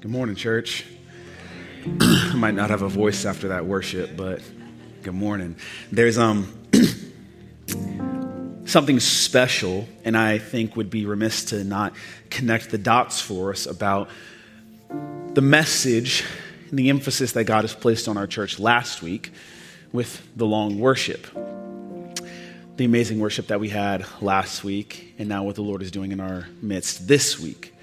Good 0.00 0.12
morning, 0.12 0.36
church. 0.36 0.84
I 2.00 2.34
might 2.36 2.54
not 2.54 2.70
have 2.70 2.82
a 2.82 2.88
voice 2.88 3.24
after 3.24 3.48
that 3.48 3.66
worship, 3.66 4.16
but 4.16 4.40
good 5.02 5.14
morning. 5.14 5.56
There's 5.90 6.18
um 6.18 6.56
something 8.64 9.00
special, 9.00 9.88
and 10.04 10.16
I 10.16 10.38
think 10.38 10.76
would 10.76 10.88
be 10.88 11.04
remiss 11.04 11.46
to 11.46 11.64
not 11.64 11.94
connect 12.30 12.70
the 12.70 12.78
dots 12.78 13.20
for 13.20 13.50
us 13.50 13.66
about 13.66 14.08
the 15.34 15.40
message 15.40 16.24
and 16.70 16.78
the 16.78 16.90
emphasis 16.90 17.32
that 17.32 17.42
God 17.42 17.62
has 17.62 17.74
placed 17.74 18.06
on 18.06 18.16
our 18.16 18.28
church 18.28 18.60
last 18.60 19.02
week 19.02 19.32
with 19.90 20.24
the 20.36 20.46
long 20.46 20.78
worship. 20.78 21.26
The 22.76 22.84
amazing 22.84 23.18
worship 23.18 23.48
that 23.48 23.58
we 23.58 23.68
had 23.68 24.06
last 24.20 24.62
week, 24.62 25.16
and 25.18 25.28
now 25.28 25.42
what 25.42 25.56
the 25.56 25.62
Lord 25.62 25.82
is 25.82 25.90
doing 25.90 26.12
in 26.12 26.20
our 26.20 26.46
midst 26.62 27.08
this 27.08 27.40
week. 27.40 27.74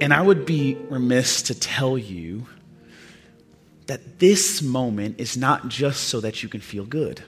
And 0.00 0.14
I 0.14 0.22
would 0.22 0.46
be 0.46 0.76
remiss 0.88 1.42
to 1.42 1.54
tell 1.54 1.98
you 1.98 2.46
that 3.86 4.18
this 4.18 4.62
moment 4.62 5.20
is 5.20 5.36
not 5.36 5.68
just 5.68 6.04
so 6.04 6.20
that 6.20 6.42
you 6.42 6.48
can 6.48 6.60
feel 6.60 6.84
good. 6.84 7.22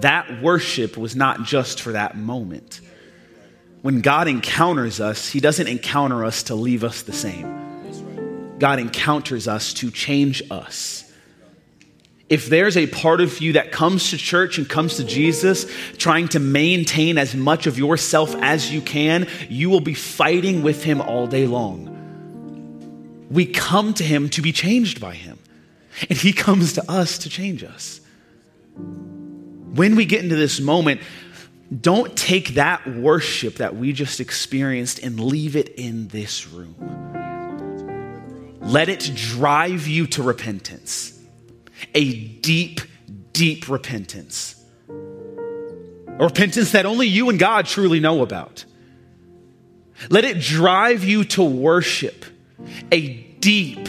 That 0.00 0.40
worship 0.42 0.96
was 0.96 1.16
not 1.16 1.42
just 1.42 1.80
for 1.80 1.92
that 1.92 2.16
moment. 2.16 2.80
When 3.82 4.00
God 4.00 4.28
encounters 4.28 5.00
us, 5.00 5.28
He 5.28 5.40
doesn't 5.40 5.66
encounter 5.66 6.24
us 6.24 6.44
to 6.44 6.54
leave 6.54 6.84
us 6.84 7.02
the 7.02 7.12
same. 7.12 8.56
God 8.58 8.78
encounters 8.78 9.46
us 9.46 9.72
to 9.74 9.90
change 9.90 10.42
us 10.50 11.07
if 12.28 12.46
there's 12.46 12.76
a 12.76 12.86
part 12.86 13.20
of 13.20 13.40
you 13.40 13.54
that 13.54 13.72
comes 13.72 14.10
to 14.10 14.18
church 14.18 14.58
and 14.58 14.68
comes 14.68 14.96
to 14.96 15.04
Jesus 15.04 15.66
trying 15.96 16.28
to 16.28 16.38
maintain 16.38 17.16
as 17.16 17.34
much 17.34 17.66
of 17.66 17.78
yourself 17.78 18.34
as 18.36 18.72
you 18.72 18.82
can, 18.82 19.26
you 19.48 19.70
will 19.70 19.80
be 19.80 19.94
fighting 19.94 20.62
with 20.62 20.84
him 20.84 21.00
all 21.00 21.26
day 21.26 21.46
long. 21.46 21.94
We 23.30 23.46
come 23.46 23.94
to 23.94 24.04
him 24.04 24.28
to 24.30 24.42
be 24.42 24.52
changed 24.52 25.00
by 25.00 25.14
him, 25.14 25.38
and 26.08 26.18
he 26.18 26.32
comes 26.32 26.74
to 26.74 26.90
us 26.90 27.18
to 27.18 27.30
change 27.30 27.64
us. 27.64 28.00
When 28.74 29.96
we 29.96 30.04
get 30.04 30.22
into 30.22 30.36
this 30.36 30.60
moment, 30.60 31.00
don't 31.80 32.16
take 32.16 32.54
that 32.54 32.86
worship 32.86 33.56
that 33.56 33.76
we 33.76 33.92
just 33.92 34.20
experienced 34.20 34.98
and 35.00 35.20
leave 35.20 35.56
it 35.56 35.68
in 35.70 36.08
this 36.08 36.46
room. 36.48 36.74
Let 38.60 38.88
it 38.88 39.10
drive 39.14 39.86
you 39.86 40.06
to 40.08 40.22
repentance 40.22 41.17
a 41.94 42.14
deep, 42.14 42.80
deep 43.32 43.68
repentance. 43.68 44.54
A 44.88 46.24
repentance 46.24 46.72
that 46.72 46.86
only 46.86 47.06
you 47.06 47.30
and 47.30 47.38
God 47.38 47.66
truly 47.66 48.00
know 48.00 48.22
about. 48.22 48.64
Let 50.10 50.24
it 50.24 50.40
drive 50.40 51.04
you 51.04 51.24
to 51.24 51.42
worship, 51.42 52.24
a 52.92 53.10
deep, 53.40 53.88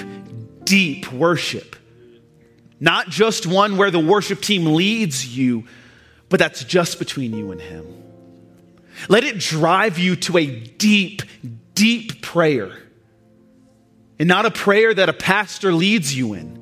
deep 0.63 1.11
worship. 1.11 1.75
Not 2.79 3.09
just 3.09 3.45
one 3.45 3.77
where 3.77 3.91
the 3.91 3.99
worship 3.99 4.41
team 4.41 4.73
leads 4.73 5.35
you, 5.35 5.65
but 6.29 6.39
that's 6.39 6.63
just 6.63 6.99
between 6.99 7.33
you 7.33 7.51
and 7.51 7.59
Him. 7.59 7.85
Let 9.07 9.23
it 9.23 9.39
drive 9.39 9.97
you 9.97 10.15
to 10.17 10.37
a 10.37 10.45
deep, 10.45 11.21
deep 11.73 12.21
prayer. 12.21 12.77
And 14.17 14.27
not 14.27 14.45
a 14.45 14.51
prayer 14.51 14.93
that 14.93 15.09
a 15.09 15.13
pastor 15.13 15.71
leads 15.71 16.15
you 16.15 16.33
in 16.33 16.58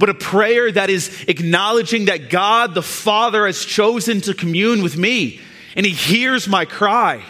but 0.00 0.08
a 0.08 0.14
prayer 0.14 0.72
that 0.72 0.88
is 0.88 1.24
acknowledging 1.28 2.06
that 2.06 2.30
God 2.30 2.74
the 2.74 2.82
Father 2.82 3.44
has 3.44 3.62
chosen 3.62 4.22
to 4.22 4.32
commune 4.32 4.82
with 4.82 4.96
me 4.96 5.40
and 5.76 5.84
He 5.84 5.92
hears 5.92 6.48
my 6.48 6.64
cry. 6.64 7.22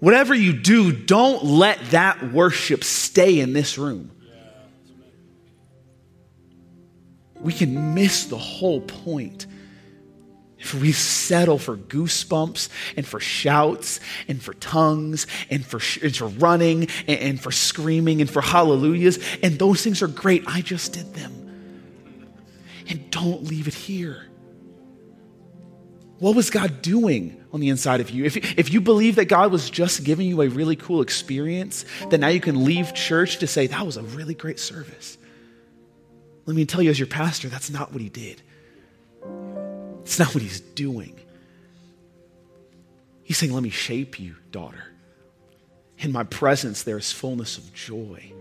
Whatever 0.00 0.34
you 0.34 0.52
do, 0.52 0.92
don't 0.92 1.44
let 1.44 1.78
that 1.92 2.32
worship 2.32 2.82
stay 2.82 3.38
in 3.38 3.52
this 3.52 3.78
room. 3.78 4.10
We 7.40 7.52
can 7.52 7.94
miss 7.94 8.26
the 8.26 8.36
whole 8.36 8.80
point 8.80 9.46
we 10.74 10.92
settle 10.92 11.58
for 11.58 11.76
goosebumps 11.76 12.68
and 12.96 13.06
for 13.06 13.20
shouts 13.20 14.00
and 14.28 14.42
for 14.42 14.54
tongues 14.54 15.26
and 15.50 15.64
for, 15.64 15.80
and 16.02 16.16
for 16.16 16.26
running 16.26 16.88
and, 17.06 17.18
and 17.20 17.40
for 17.40 17.50
screaming 17.50 18.20
and 18.20 18.30
for 18.30 18.40
hallelujahs, 18.42 19.18
and 19.42 19.58
those 19.58 19.82
things 19.82 20.02
are 20.02 20.08
great. 20.08 20.44
I 20.46 20.60
just 20.60 20.92
did 20.92 21.14
them. 21.14 21.32
And 22.88 23.10
don't 23.10 23.44
leave 23.44 23.66
it 23.66 23.74
here. 23.74 24.26
What 26.18 26.34
was 26.34 26.48
God 26.48 26.80
doing 26.80 27.44
on 27.52 27.60
the 27.60 27.68
inside 27.68 28.00
of 28.00 28.10
you? 28.10 28.24
If, 28.24 28.36
if 28.58 28.72
you 28.72 28.80
believe 28.80 29.16
that 29.16 29.26
God 29.26 29.52
was 29.52 29.68
just 29.68 30.02
giving 30.02 30.26
you 30.26 30.40
a 30.40 30.48
really 30.48 30.76
cool 30.76 31.02
experience, 31.02 31.84
then 32.08 32.20
now 32.20 32.28
you 32.28 32.40
can 32.40 32.64
leave 32.64 32.94
church 32.94 33.38
to 33.38 33.46
say, 33.46 33.66
that 33.66 33.84
was 33.84 33.98
a 33.98 34.02
really 34.02 34.34
great 34.34 34.58
service. 34.58 35.18
Let 36.46 36.56
me 36.56 36.64
tell 36.64 36.80
you, 36.80 36.90
as 36.90 36.98
your 36.98 37.08
pastor, 37.08 37.48
that's 37.48 37.70
not 37.70 37.92
what 37.92 38.00
he 38.00 38.08
did. 38.08 38.40
It's 40.06 40.20
not 40.20 40.32
what 40.36 40.42
he's 40.42 40.60
doing. 40.60 41.18
He's 43.24 43.38
saying, 43.38 43.52
Let 43.52 43.64
me 43.64 43.70
shape 43.70 44.20
you, 44.20 44.36
daughter. 44.52 44.84
In 45.98 46.12
my 46.12 46.22
presence, 46.22 46.84
there 46.84 46.96
is 46.96 47.10
fullness 47.10 47.58
of 47.58 47.74
joy. 47.74 48.32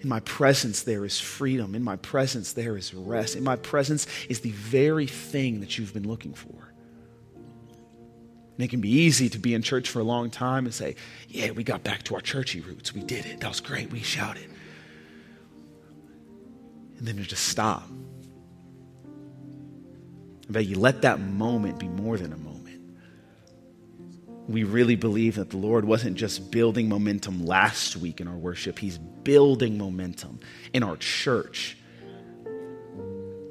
In 0.00 0.08
my 0.10 0.20
presence, 0.20 0.82
there 0.82 1.06
is 1.06 1.18
freedom. 1.18 1.74
In 1.74 1.82
my 1.82 1.96
presence, 1.96 2.52
there 2.52 2.76
is 2.76 2.92
rest. 2.92 3.34
In 3.34 3.44
my 3.44 3.56
presence 3.56 4.06
is 4.28 4.40
the 4.40 4.50
very 4.50 5.06
thing 5.06 5.60
that 5.60 5.78
you've 5.78 5.94
been 5.94 6.06
looking 6.06 6.34
for. 6.34 6.74
And 8.54 8.62
it 8.62 8.68
can 8.68 8.82
be 8.82 8.90
easy 8.90 9.30
to 9.30 9.38
be 9.38 9.54
in 9.54 9.62
church 9.62 9.88
for 9.88 10.00
a 10.00 10.04
long 10.04 10.28
time 10.28 10.66
and 10.66 10.74
say, 10.74 10.96
Yeah, 11.28 11.52
we 11.52 11.64
got 11.64 11.82
back 11.82 12.02
to 12.04 12.14
our 12.14 12.20
churchy 12.20 12.60
roots. 12.60 12.92
We 12.92 13.00
did 13.00 13.24
it. 13.24 13.40
That 13.40 13.48
was 13.48 13.60
great. 13.60 13.90
We 13.90 14.00
shouted. 14.00 14.50
And 16.98 17.06
then 17.06 17.16
to 17.16 17.22
just 17.22 17.48
stop 17.48 17.88
that 20.50 20.64
you 20.64 20.78
let 20.78 21.02
that 21.02 21.20
moment 21.20 21.78
be 21.78 21.88
more 21.88 22.16
than 22.16 22.32
a 22.32 22.36
moment. 22.36 22.80
We 24.48 24.64
really 24.64 24.96
believe 24.96 25.34
that 25.36 25.50
the 25.50 25.58
Lord 25.58 25.84
wasn't 25.84 26.16
just 26.16 26.50
building 26.50 26.88
momentum 26.88 27.44
last 27.44 27.96
week 27.96 28.20
in 28.20 28.28
our 28.28 28.36
worship, 28.36 28.78
He's 28.78 28.98
building 28.98 29.76
momentum 29.76 30.40
in 30.72 30.82
our 30.82 30.96
church. 30.96 31.76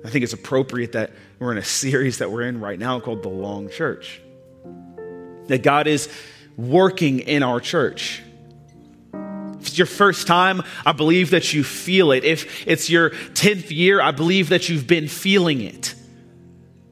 I 0.03 0.09
think 0.09 0.23
it's 0.23 0.33
appropriate 0.33 0.93
that 0.93 1.11
we're 1.37 1.51
in 1.51 1.57
a 1.57 1.63
series 1.63 2.19
that 2.19 2.31
we're 2.31 2.43
in 2.43 2.59
right 2.59 2.79
now 2.79 2.99
called 2.99 3.23
The 3.23 3.29
Long 3.29 3.69
Church. 3.69 4.21
That 5.47 5.63
God 5.63 5.85
is 5.87 6.09
working 6.55 7.19
in 7.19 7.43
our 7.43 7.59
church. 7.59 8.23
If 9.59 9.67
it's 9.67 9.77
your 9.77 9.87
first 9.87 10.25
time, 10.25 10.63
I 10.85 10.93
believe 10.93 11.31
that 11.31 11.53
you 11.53 11.63
feel 11.63 12.11
it. 12.11 12.23
If 12.23 12.67
it's 12.67 12.89
your 12.89 13.09
10th 13.09 13.69
year, 13.69 14.01
I 14.01 14.11
believe 14.11 14.49
that 14.49 14.69
you've 14.69 14.87
been 14.87 15.07
feeling 15.07 15.61
it 15.61 15.93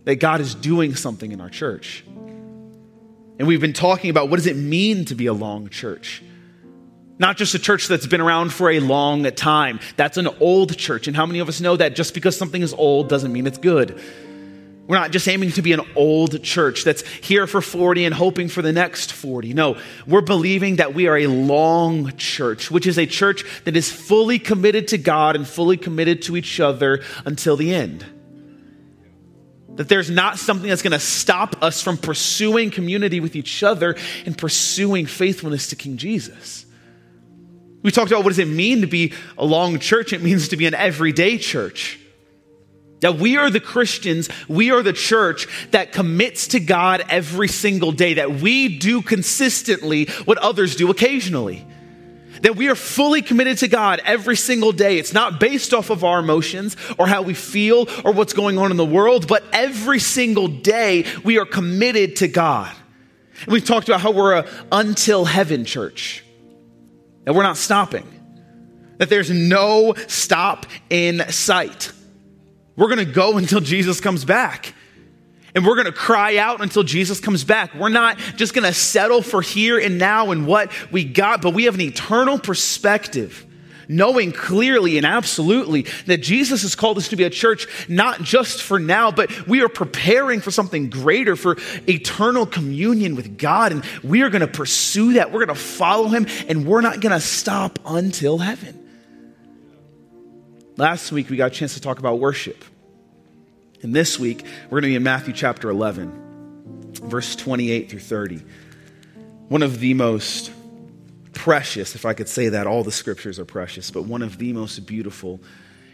that 0.06 0.16
God 0.16 0.42
is 0.42 0.56
doing 0.56 0.96
something 0.96 1.32
in 1.32 1.42
our 1.42 1.50
church. 1.50 2.04
And 3.38 3.48
we've 3.48 3.62
been 3.62 3.74
talking 3.74 4.10
about 4.10 4.30
what 4.30 4.38
does 4.38 4.48
it 4.48 4.56
mean 4.56 5.06
to 5.06 5.16
be 5.16 5.26
a 5.26 5.34
long 5.34 5.70
church? 5.70 6.24
Not 7.18 7.38
just 7.38 7.54
a 7.54 7.60
church 7.60 7.88
that's 7.88 8.08
been 8.08 8.22
around 8.22 8.52
for 8.54 8.72
a 8.72 8.80
long 8.80 9.24
time. 9.32 9.80
That's 9.98 10.18
an 10.18 10.28
old 10.40 10.78
church. 10.78 11.08
And 11.08 11.16
how 11.16 11.26
many 11.26 11.40
of 11.40 11.50
us 11.50 11.62
know 11.62 11.76
that 11.78 11.96
just 11.96 12.14
because 12.14 12.38
something 12.38 12.62
is 12.62 12.74
old 12.74 13.10
doesn't 13.10 13.32
mean 13.32 13.48
it's 13.48 13.58
good? 13.58 14.00
We're 14.88 14.98
not 14.98 15.12
just 15.12 15.28
aiming 15.28 15.52
to 15.54 15.64
be 15.64 15.72
an 15.72 15.82
old 15.96 16.44
church 16.44 16.84
that's 16.84 17.02
here 17.08 17.48
for 17.48 17.60
40 17.60 18.06
and 18.06 18.14
hoping 18.14 18.50
for 18.50 18.62
the 18.62 18.72
next 18.72 19.14
40. 19.14 19.54
No, 19.54 19.78
we're 20.06 20.22
believing 20.22 20.76
that 20.76 20.94
we 20.94 21.08
are 21.08 21.18
a 21.18 21.28
long 21.28 22.16
church, 22.18 22.70
which 22.70 22.86
is 22.86 23.00
a 23.00 23.08
church 23.08 23.44
that 23.64 23.76
is 23.76 23.92
fully 23.92 24.38
committed 24.38 24.90
to 24.90 25.00
God 25.00 25.36
and 25.36 25.48
fully 25.48 25.78
committed 25.78 26.22
to 26.24 26.38
each 26.38 26.60
other 26.60 27.02
until 27.26 27.58
the 27.58 27.74
end. 27.74 28.06
That 29.75 29.90
there's 29.90 30.09
not 30.09 30.40
something 30.40 30.69
that's 30.69 30.81
going 30.81 30.91
to 30.91 31.00
stop 31.00 31.62
us 31.62 31.81
from 31.81 31.97
pursuing 31.97 32.72
community 32.72 33.19
with 33.19 33.36
each 33.36 33.62
other 33.62 33.96
and 34.25 34.38
pursuing 34.38 35.06
faithfulness 35.06 35.67
to 35.70 35.76
King 35.76 35.97
Jesus. 35.97 36.66
We 37.82 37.91
talked 37.91 38.09
about 38.09 38.23
what 38.23 38.29
does 38.29 38.40
it 38.40 38.47
mean 38.47 38.82
to 38.82 38.88
be 38.88 39.14
a 39.38 39.46
long 39.46 39.79
church? 39.79 40.14
It 40.14 40.23
means 40.23 40.47
to 40.50 40.58
be 40.58 40.66
an 40.66 40.73
everyday 40.73 41.38
church. 41.38 42.00
That 43.02 43.17
we 43.17 43.38
are 43.38 43.50
the 43.50 43.59
Christians, 43.59 44.29
we 44.47 44.72
are 44.72 44.82
the 44.82 44.94
church 44.94 45.47
that 45.72 45.91
commits 45.91 46.47
to 46.47 46.59
God 46.59 47.03
every 47.09 47.47
single 47.47 47.91
day, 47.91 48.16
that 48.16 48.40
we 48.40 48.79
do 48.79 49.02
consistently 49.02 50.05
what 50.23 50.38
others 50.38 50.76
do 50.76 50.90
occasionally 50.90 51.66
that 52.41 52.55
we 52.55 52.70
are 52.70 52.76
fully 52.76 53.22
committed 53.22 53.58
to 53.59 53.67
God 53.67 54.02
every 54.05 54.35
single 54.35 54.72
day. 54.72 54.97
It's 54.97 55.14
not 55.14 55.40
based 55.40 55.73
off 55.73 55.90
of 55.90 56.03
our 56.03 56.20
emotions 56.20 56.76
or 56.97 57.08
how 57.08 57.22
we 57.22 57.34
feel 57.34 57.87
or 58.03 58.11
what's 58.11 58.34
going 58.34 58.58
on 58.58 58.72
in 58.72 58.78
the 58.78 58.85
world, 58.85 59.28
but 59.28 59.43
every 59.53 59.99
single 59.99 60.47
day 60.47 61.05
we 61.23 61.37
are 61.37 61.46
committed 61.46 62.17
to 62.17 62.28
God. 62.28 62.73
And 63.41 63.52
we've 63.52 63.66
talked 63.66 63.90
about 63.90 64.02
how 64.02 64.11
we're 64.11 64.40
a 64.40 64.47
until 64.72 65.26
heaven 65.26 65.66
church, 65.66 66.23
that 67.23 67.34
we're 67.34 67.43
not 67.43 67.58
stopping, 67.58 68.08
that 68.97 69.09
there's 69.09 69.29
no 69.29 69.93
stop 70.08 70.66
in 70.90 71.28
sight. 71.29 71.91
We're 72.76 72.88
going 72.88 73.05
to 73.05 73.05
go 73.05 73.38
until 73.38 73.61
Jesus 73.61 74.02
comes 74.02 74.26
back. 74.26 74.73
And 75.55 75.66
we're 75.66 75.75
going 75.75 75.85
to 75.85 75.93
cry 75.93 76.37
out 76.37 76.61
until 76.61 76.84
Jesus 76.84 77.22
comes 77.22 77.46
back. 77.46 77.73
We're 77.73 77.90
not 77.90 78.17
just 78.35 78.53
going 78.53 78.66
to 78.66 78.73
settle 78.73 79.22
for 79.22 79.41
here 79.41 79.79
and 79.79 79.97
now 79.97 80.31
and 80.31 80.46
what 80.46 80.69
we 80.91 81.05
got, 81.05 81.41
but 81.41 81.53
we 81.53 81.63
have 81.63 81.75
an 81.75 81.81
eternal 81.81 82.37
perspective 82.37 83.46
knowing 83.87 84.31
clearly 84.31 84.97
and 84.97 85.05
absolutely 85.05 85.84
that 86.05 86.17
Jesus 86.17 86.63
has 86.63 86.75
called 86.75 86.97
us 86.97 87.09
to 87.09 87.16
be 87.16 87.23
a 87.23 87.29
church 87.29 87.67
not 87.87 88.22
just 88.22 88.61
for 88.61 88.79
now, 88.79 89.11
but 89.11 89.47
we 89.47 89.61
are 89.61 89.69
preparing 89.69 90.41
for 90.41 90.52
something 90.52 90.90
greater, 90.90 91.35
for 91.35 91.57
eternal 91.87 92.46
communion 92.46 93.16
with 93.16 93.37
God. 93.37 93.72
And 93.72 93.85
we 94.03 94.23
are 94.23 94.29
going 94.29 94.41
to 94.41 94.47
pursue 94.47 95.13
that. 95.13 95.31
We're 95.31 95.46
going 95.46 95.55
to 95.55 95.63
follow 95.63 96.07
Him, 96.07 96.28
and 96.47 96.66
we're 96.66 96.81
not 96.81 96.99
going 96.99 97.13
to 97.13 97.19
stop 97.19 97.79
until 97.85 98.37
heaven. 98.40 98.81
Last 100.78 101.11
week, 101.11 101.29
we 101.29 101.37
got 101.37 101.52
a 101.52 101.55
chance 101.55 101.75
to 101.75 101.81
talk 101.81 101.99
about 101.99 102.19
worship. 102.19 102.63
And 103.85 103.93
this 103.93 104.17
week, 104.17 104.43
we're 104.64 104.82
going 104.82 104.82
to 104.82 104.87
be 104.87 104.96
in 104.96 105.03
Matthew 105.03 105.32
chapter 105.32 105.70
11, 105.70 106.96
verse 107.03 107.35
28 107.35 107.87
through 107.87 107.99
30. 107.99 108.41
One 109.47 109.61
of 109.61 109.79
the 109.79 109.93
most 109.93 110.52
precious, 111.34 111.93
if 111.93 112.03
I 112.03 112.16
could 112.16 112.28
say 112.28 112.49
that, 112.49 112.66
all 112.66 112.84
the 112.84 112.91
scriptures 112.91 113.37
are 113.37 113.46
precious, 113.46 113.91
but 113.91 114.05
one 114.05 114.23
of 114.23 114.40
the 114.40 114.53
most 114.53 114.87
beautiful 114.87 115.40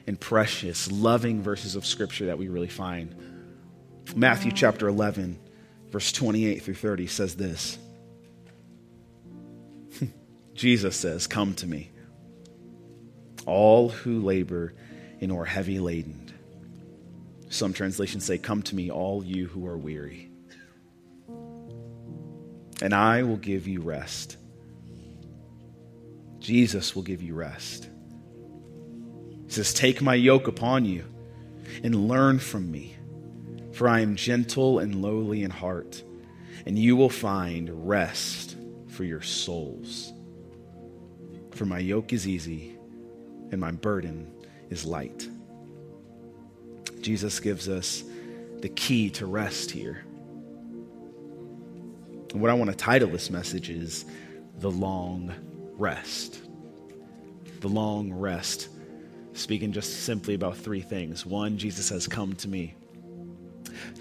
and 0.07 0.17
precious, 0.17 0.89
loving 0.89 1.41
verses 1.43 1.75
of 1.75 1.85
scripture 1.85 2.27
that 2.27 2.37
we 2.37 2.47
really 2.47 2.69
find. 2.69 3.13
Matthew 4.15 4.53
chapter 4.53 4.87
11, 4.87 5.37
verse 5.89 6.13
28 6.13 6.63
through 6.63 6.75
30 6.75 7.07
says 7.07 7.35
this 7.35 7.77
Jesus 10.53 10.95
says, 10.95 11.27
Come 11.27 11.55
to 11.55 11.67
me, 11.67 11.91
all 13.45 13.89
who 13.89 14.21
labor 14.21 14.73
and 15.19 15.33
are 15.33 15.43
heavy 15.43 15.79
laden. 15.79 16.30
Some 17.51 17.73
translations 17.73 18.23
say, 18.23 18.37
Come 18.37 18.63
to 18.63 18.75
me, 18.75 18.89
all 18.89 19.25
you 19.25 19.45
who 19.47 19.67
are 19.67 19.77
weary, 19.77 20.31
and 22.81 22.93
I 22.93 23.23
will 23.23 23.35
give 23.35 23.67
you 23.67 23.81
rest. 23.81 24.37
Jesus 26.39 26.95
will 26.95 27.03
give 27.03 27.21
you 27.21 27.35
rest. 27.35 27.89
He 29.45 29.51
says, 29.51 29.73
Take 29.73 30.01
my 30.01 30.15
yoke 30.15 30.47
upon 30.47 30.85
you 30.85 31.03
and 31.83 32.07
learn 32.07 32.39
from 32.39 32.71
me, 32.71 32.95
for 33.73 33.89
I 33.89 33.99
am 33.99 34.15
gentle 34.15 34.79
and 34.79 35.01
lowly 35.01 35.43
in 35.43 35.51
heart, 35.51 36.01
and 36.65 36.79
you 36.79 36.95
will 36.95 37.09
find 37.09 37.85
rest 37.85 38.55
for 38.87 39.03
your 39.03 39.21
souls. 39.21 40.13
For 41.51 41.65
my 41.65 41.79
yoke 41.79 42.13
is 42.13 42.29
easy 42.29 42.77
and 43.51 43.59
my 43.59 43.71
burden 43.71 44.33
is 44.69 44.85
light. 44.85 45.27
Jesus 47.01 47.39
gives 47.39 47.67
us 47.67 48.03
the 48.61 48.69
key 48.69 49.09
to 49.11 49.25
rest 49.25 49.71
here. 49.71 50.03
And 52.31 52.39
what 52.41 52.49
I 52.49 52.53
want 52.53 52.69
to 52.69 52.77
title 52.77 53.09
this 53.09 53.29
message 53.29 53.69
is 53.69 54.05
The 54.59 54.71
Long 54.71 55.33
rest. 55.77 56.41
The 57.59 57.67
long 57.67 58.13
rest. 58.13 58.69
Speaking 59.33 59.71
just 59.71 60.03
simply 60.03 60.33
about 60.33 60.57
three 60.57 60.81
things. 60.81 61.25
One, 61.25 61.57
Jesus 61.57 61.85
says, 61.85 62.07
Come 62.07 62.33
to 62.35 62.47
me. 62.47 62.75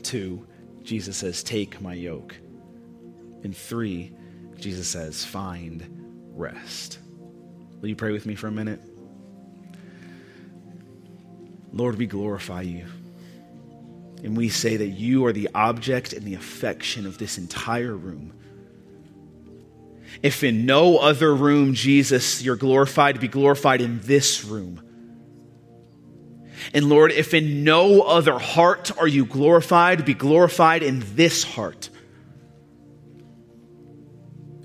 Two, 0.02 0.46
Jesus 0.82 1.16
says, 1.16 1.42
Take 1.42 1.80
my 1.80 1.94
yoke. 1.94 2.36
And 3.42 3.56
three, 3.56 4.12
Jesus 4.58 4.88
says, 4.88 5.24
Find 5.24 5.84
rest. 6.34 6.98
Will 7.80 7.88
you 7.88 7.96
pray 7.96 8.12
with 8.12 8.26
me 8.26 8.34
for 8.34 8.48
a 8.48 8.52
minute? 8.52 8.80
Lord, 11.72 11.96
we 11.96 12.06
glorify 12.06 12.62
you. 12.62 12.86
And 14.22 14.36
we 14.36 14.48
say 14.48 14.76
that 14.76 14.88
you 14.88 15.24
are 15.26 15.32
the 15.32 15.48
object 15.54 16.12
and 16.12 16.24
the 16.26 16.34
affection 16.34 17.06
of 17.06 17.18
this 17.18 17.38
entire 17.38 17.94
room. 17.94 18.32
If 20.22 20.44
in 20.44 20.66
no 20.66 20.98
other 20.98 21.34
room, 21.34 21.74
Jesus, 21.74 22.42
you're 22.42 22.56
glorified, 22.56 23.20
be 23.20 23.28
glorified 23.28 23.80
in 23.80 24.00
this 24.02 24.44
room. 24.44 24.82
And 26.74 26.88
Lord, 26.88 27.12
if 27.12 27.32
in 27.32 27.64
no 27.64 28.02
other 28.02 28.38
heart 28.38 28.90
are 28.98 29.08
you 29.08 29.24
glorified, 29.24 30.04
be 30.04 30.14
glorified 30.14 30.82
in 30.82 31.02
this 31.14 31.42
heart. 31.42 31.88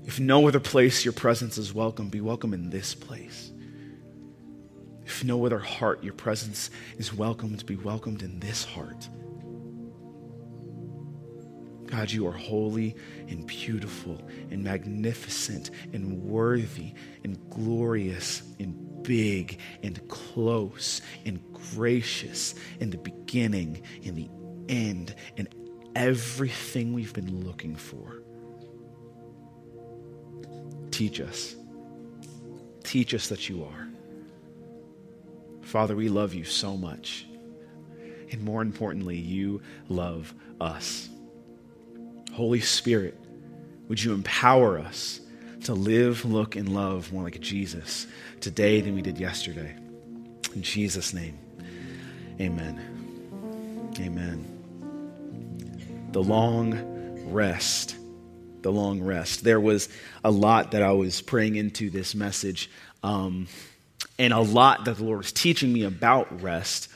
If 0.04 0.20
no 0.20 0.46
other 0.46 0.60
place 0.60 1.04
your 1.04 1.12
presence 1.12 1.56
is 1.56 1.72
welcome, 1.72 2.08
be 2.08 2.20
welcome 2.20 2.52
in 2.52 2.70
this 2.70 2.94
place. 2.94 3.50
If 5.16 5.24
no 5.24 5.46
other 5.46 5.58
heart 5.58 6.04
your 6.04 6.12
presence 6.12 6.68
is 6.98 7.14
welcome 7.14 7.56
to 7.56 7.64
be 7.64 7.76
welcomed 7.76 8.22
in 8.22 8.38
this 8.38 8.66
heart. 8.66 9.08
God, 11.86 12.10
you 12.12 12.26
are 12.26 12.32
holy 12.32 12.94
and 13.26 13.46
beautiful 13.46 14.20
and 14.50 14.62
magnificent 14.62 15.70
and 15.94 16.22
worthy 16.22 16.92
and 17.24 17.38
glorious 17.48 18.42
and 18.60 19.02
big 19.02 19.58
and 19.82 20.06
close 20.08 21.00
and 21.24 21.40
gracious 21.74 22.54
in 22.80 22.90
the 22.90 22.98
beginning, 22.98 23.80
in 24.02 24.16
the 24.16 24.28
end, 24.68 25.14
and 25.38 25.48
everything 25.94 26.92
we've 26.92 27.14
been 27.14 27.42
looking 27.42 27.74
for. 27.74 28.22
Teach 30.90 31.22
us. 31.22 31.56
Teach 32.84 33.14
us 33.14 33.28
that 33.28 33.48
you 33.48 33.64
are. 33.64 33.85
Father, 35.66 35.96
we 35.96 36.08
love 36.08 36.32
you 36.32 36.44
so 36.44 36.76
much. 36.76 37.26
And 38.30 38.42
more 38.42 38.62
importantly, 38.62 39.16
you 39.16 39.60
love 39.88 40.32
us. 40.60 41.08
Holy 42.32 42.60
Spirit, 42.60 43.18
would 43.88 44.02
you 44.02 44.14
empower 44.14 44.78
us 44.78 45.20
to 45.64 45.74
live, 45.74 46.24
look, 46.24 46.54
and 46.54 46.68
love 46.68 47.12
more 47.12 47.24
like 47.24 47.40
Jesus 47.40 48.06
today 48.40 48.80
than 48.80 48.94
we 48.94 49.02
did 49.02 49.18
yesterday? 49.18 49.74
In 50.54 50.62
Jesus' 50.62 51.12
name, 51.12 51.36
amen. 52.40 52.80
Amen. 53.98 56.08
The 56.12 56.22
long 56.22 57.28
rest. 57.30 57.96
The 58.62 58.70
long 58.70 59.02
rest. 59.02 59.42
There 59.42 59.60
was 59.60 59.88
a 60.22 60.30
lot 60.30 60.70
that 60.70 60.82
I 60.82 60.92
was 60.92 61.20
praying 61.20 61.56
into 61.56 61.90
this 61.90 62.14
message, 62.14 62.70
um, 63.02 63.48
and 64.18 64.32
a 64.32 64.40
lot 64.40 64.84
that 64.84 64.96
the 64.96 65.04
Lord 65.04 65.18
was 65.18 65.32
teaching 65.32 65.72
me 65.72 65.82
about 65.84 66.42
rest 66.42 66.88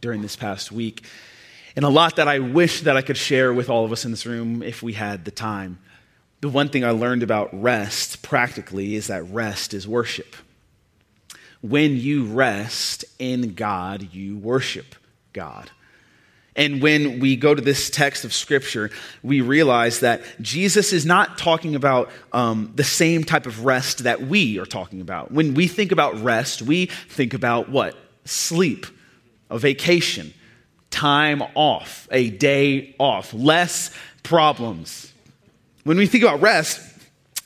during 0.00 0.22
this 0.22 0.36
past 0.36 0.72
week 0.72 1.04
and 1.76 1.84
a 1.84 1.88
lot 1.88 2.16
that 2.16 2.28
I 2.28 2.38
wish 2.38 2.82
that 2.82 2.96
I 2.96 3.02
could 3.02 3.16
share 3.16 3.52
with 3.52 3.68
all 3.68 3.84
of 3.84 3.92
us 3.92 4.04
in 4.04 4.10
this 4.10 4.26
room 4.26 4.62
if 4.62 4.82
we 4.82 4.92
had 4.92 5.24
the 5.24 5.30
time. 5.30 5.78
The 6.40 6.48
one 6.48 6.68
thing 6.68 6.84
I 6.84 6.90
learned 6.90 7.22
about 7.22 7.50
rest 7.60 8.22
practically 8.22 8.94
is 8.94 9.08
that 9.08 9.22
rest 9.24 9.74
is 9.74 9.88
worship. 9.88 10.36
When 11.62 11.96
you 11.96 12.26
rest 12.26 13.04
in 13.18 13.54
God, 13.54 14.12
you 14.12 14.36
worship 14.36 14.94
God. 15.32 15.70
And 16.56 16.80
when 16.80 17.18
we 17.18 17.34
go 17.34 17.54
to 17.54 17.60
this 17.60 17.90
text 17.90 18.24
of 18.24 18.32
Scripture, 18.32 18.90
we 19.22 19.40
realize 19.40 20.00
that 20.00 20.22
Jesus 20.40 20.92
is 20.92 21.04
not 21.04 21.36
talking 21.36 21.74
about 21.74 22.10
um, 22.32 22.72
the 22.76 22.84
same 22.84 23.24
type 23.24 23.46
of 23.46 23.64
rest 23.64 24.04
that 24.04 24.22
we 24.22 24.58
are 24.60 24.66
talking 24.66 25.00
about. 25.00 25.32
When 25.32 25.54
we 25.54 25.66
think 25.66 25.90
about 25.90 26.20
rest, 26.22 26.62
we 26.62 26.86
think 26.86 27.34
about 27.34 27.68
what? 27.68 27.96
Sleep, 28.24 28.86
a 29.50 29.58
vacation 29.58 30.32
time 30.94 31.42
off, 31.56 32.06
a 32.12 32.30
day 32.30 32.94
off, 32.98 33.34
less 33.34 33.90
problems. 34.22 35.12
When 35.82 35.96
we 35.96 36.06
think 36.06 36.22
about 36.22 36.40
rest, 36.40 36.80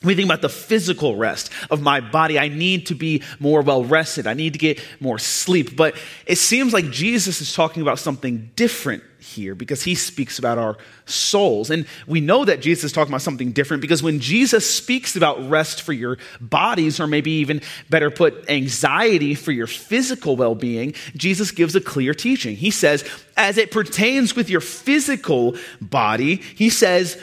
we 0.04 0.14
think 0.14 0.26
about 0.26 0.42
the 0.42 0.48
physical 0.48 1.16
rest 1.16 1.50
of 1.70 1.80
my 1.80 2.00
body. 2.00 2.38
I 2.38 2.48
need 2.48 2.86
to 2.86 2.94
be 2.94 3.22
more 3.40 3.62
well 3.62 3.84
rested. 3.84 4.28
I 4.28 4.34
need 4.34 4.52
to 4.52 4.58
get 4.58 4.80
more 5.00 5.18
sleep. 5.18 5.76
But 5.76 5.96
it 6.24 6.38
seems 6.38 6.72
like 6.72 6.90
Jesus 6.90 7.40
is 7.40 7.52
talking 7.52 7.82
about 7.82 7.98
something 7.98 8.50
different 8.54 9.02
here 9.18 9.56
because 9.56 9.82
he 9.82 9.96
speaks 9.96 10.38
about 10.38 10.56
our 10.56 10.76
souls. 11.04 11.70
And 11.70 11.84
we 12.06 12.20
know 12.20 12.44
that 12.44 12.60
Jesus 12.60 12.84
is 12.84 12.92
talking 12.92 13.10
about 13.10 13.22
something 13.22 13.50
different 13.50 13.80
because 13.80 14.00
when 14.00 14.20
Jesus 14.20 14.72
speaks 14.72 15.16
about 15.16 15.50
rest 15.50 15.82
for 15.82 15.92
your 15.92 16.18
bodies, 16.40 17.00
or 17.00 17.08
maybe 17.08 17.32
even 17.32 17.60
better 17.90 18.10
put, 18.10 18.48
anxiety 18.48 19.34
for 19.34 19.50
your 19.50 19.66
physical 19.66 20.36
well 20.36 20.54
being, 20.54 20.94
Jesus 21.16 21.50
gives 21.50 21.74
a 21.74 21.80
clear 21.80 22.14
teaching. 22.14 22.54
He 22.54 22.70
says, 22.70 23.04
as 23.36 23.58
it 23.58 23.72
pertains 23.72 24.36
with 24.36 24.48
your 24.48 24.60
physical 24.60 25.56
body, 25.80 26.36
he 26.36 26.70
says, 26.70 27.20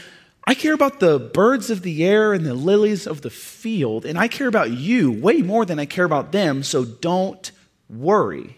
I 0.48 0.54
care 0.54 0.74
about 0.74 1.00
the 1.00 1.20
birds 1.20 1.70
of 1.70 1.82
the 1.82 2.06
air 2.06 2.34
and 2.34 2.46
the 2.46 2.54
lilies 2.54 3.08
of 3.08 3.22
the 3.22 3.30
field, 3.30 4.06
and 4.06 4.18
I 4.18 4.28
care 4.28 4.48
about 4.48 4.72
you 4.72 5.12
way 5.12 5.42
more 5.42 5.66
than 5.66 5.80
I 5.80 5.86
care 5.86 6.06
about 6.06 6.32
them, 6.32 6.62
so 6.62 6.86
don't 6.86 7.52
worry. 7.90 8.58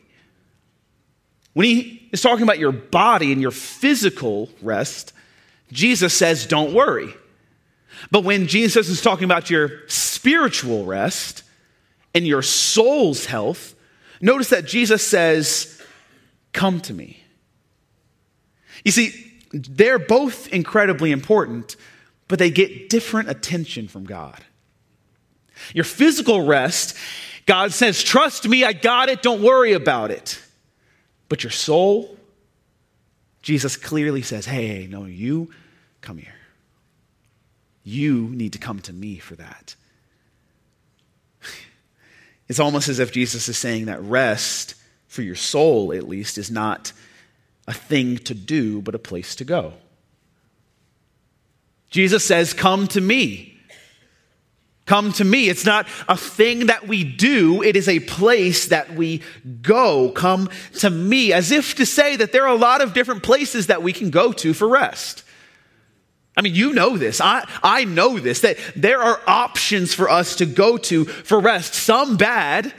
When 1.54 1.66
he 1.66 2.10
is 2.12 2.22
talking 2.22 2.44
about 2.44 2.60
your 2.60 2.74
body 2.74 3.32
and 3.32 3.42
your 3.42 3.52
physical 3.52 4.50
rest, 4.62 5.14
Jesus 5.72 6.14
says, 6.14 6.46
don't 6.46 6.74
worry. 6.74 7.14
But 8.12 8.24
when 8.24 8.48
Jesus 8.48 8.90
is 8.90 9.02
talking 9.02 9.26
about 9.26 9.50
your 9.50 9.88
spiritual 9.88 10.86
rest 10.86 11.44
and 12.14 12.28
your 12.28 12.42
soul's 12.42 13.26
health, 13.26 13.76
notice 14.22 14.50
that 14.50 14.66
Jesus 14.66 15.06
says, 15.06 15.74
Come 16.54 16.80
to 16.82 16.94
me. 16.94 17.22
You 18.84 18.92
see, 18.92 19.27
they're 19.52 20.00
both 20.00 20.48
incredibly 20.50 21.12
important, 21.12 21.76
but 22.28 22.40
they 22.40 22.52
get 22.52 22.90
different 22.90 23.30
attention 23.30 23.88
from 23.88 24.06
God. 24.06 24.44
Your 25.74 25.86
physical 25.86 26.46
rest, 26.46 26.96
God 27.46 27.74
says, 27.74 28.04
Trust 28.04 28.48
me, 28.48 28.64
I 28.64 28.74
got 28.74 29.10
it, 29.10 29.22
don't 29.22 29.42
worry 29.42 29.74
about 29.74 30.12
it. 30.12 30.42
But 31.30 31.44
your 31.44 31.52
soul, 31.52 32.18
Jesus 33.42 33.76
clearly 33.76 34.22
says, 34.22 34.46
Hey, 34.46 34.88
no, 34.90 35.06
you 35.06 35.52
come 36.02 36.18
here. 36.18 36.34
You 37.84 38.28
need 38.30 38.54
to 38.54 38.60
come 38.60 38.80
to 38.82 38.94
me 38.94 39.18
for 39.18 39.36
that. 39.36 39.76
It's 42.50 42.62
almost 42.62 42.88
as 42.88 43.00
if 43.00 43.12
Jesus 43.12 43.50
is 43.50 43.58
saying 43.58 43.88
that 43.88 44.02
rest, 44.02 44.76
for 45.10 45.22
your 45.22 45.36
soul 45.36 45.92
at 45.92 46.08
least, 46.08 46.38
is 46.38 46.50
not 46.50 46.94
a 47.68 47.74
thing 47.74 48.18
to 48.20 48.34
do, 48.34 48.82
but 48.82 48.96
a 48.96 49.00
place 49.00 49.36
to 49.36 49.44
go. 49.44 49.74
Jesus 51.90 52.24
says, 52.24 52.54
Come 52.54 52.88
to 52.90 53.02
me. 53.02 53.58
Come 54.86 55.12
to 55.14 55.26
me. 55.26 55.50
It's 55.50 55.66
not 55.66 55.86
a 56.08 56.16
thing 56.16 56.68
that 56.68 56.88
we 56.88 57.04
do, 57.04 57.62
it 57.62 57.76
is 57.76 57.90
a 57.90 58.00
place 58.00 58.68
that 58.68 58.96
we 58.96 59.22
go. 59.62 60.12
Come 60.12 60.50
to 60.80 60.90
me. 60.90 61.34
As 61.34 61.52
if 61.52 61.76
to 61.76 61.86
say 61.86 62.16
that 62.16 62.32
there 62.32 62.44
are 62.44 62.56
a 62.56 62.60
lot 62.60 62.82
of 62.82 62.94
different 62.94 63.22
places 63.22 63.68
that 63.68 63.84
we 63.84 63.92
can 63.92 64.10
go 64.10 64.32
to 64.34 64.54
for 64.54 64.68
rest. 64.68 65.24
I 66.38 66.42
mean, 66.42 66.54
you 66.54 66.72
know 66.72 66.98
this. 66.98 67.20
I, 67.20 67.46
I 67.64 67.84
know 67.84 68.20
this, 68.20 68.42
that 68.42 68.58
there 68.76 69.02
are 69.02 69.20
options 69.26 69.94
for 69.96 70.08
us 70.08 70.36
to 70.36 70.46
go 70.46 70.78
to 70.78 71.06
for 71.06 71.40
rest. 71.40 71.74
Some 71.74 72.16
bad, 72.16 72.74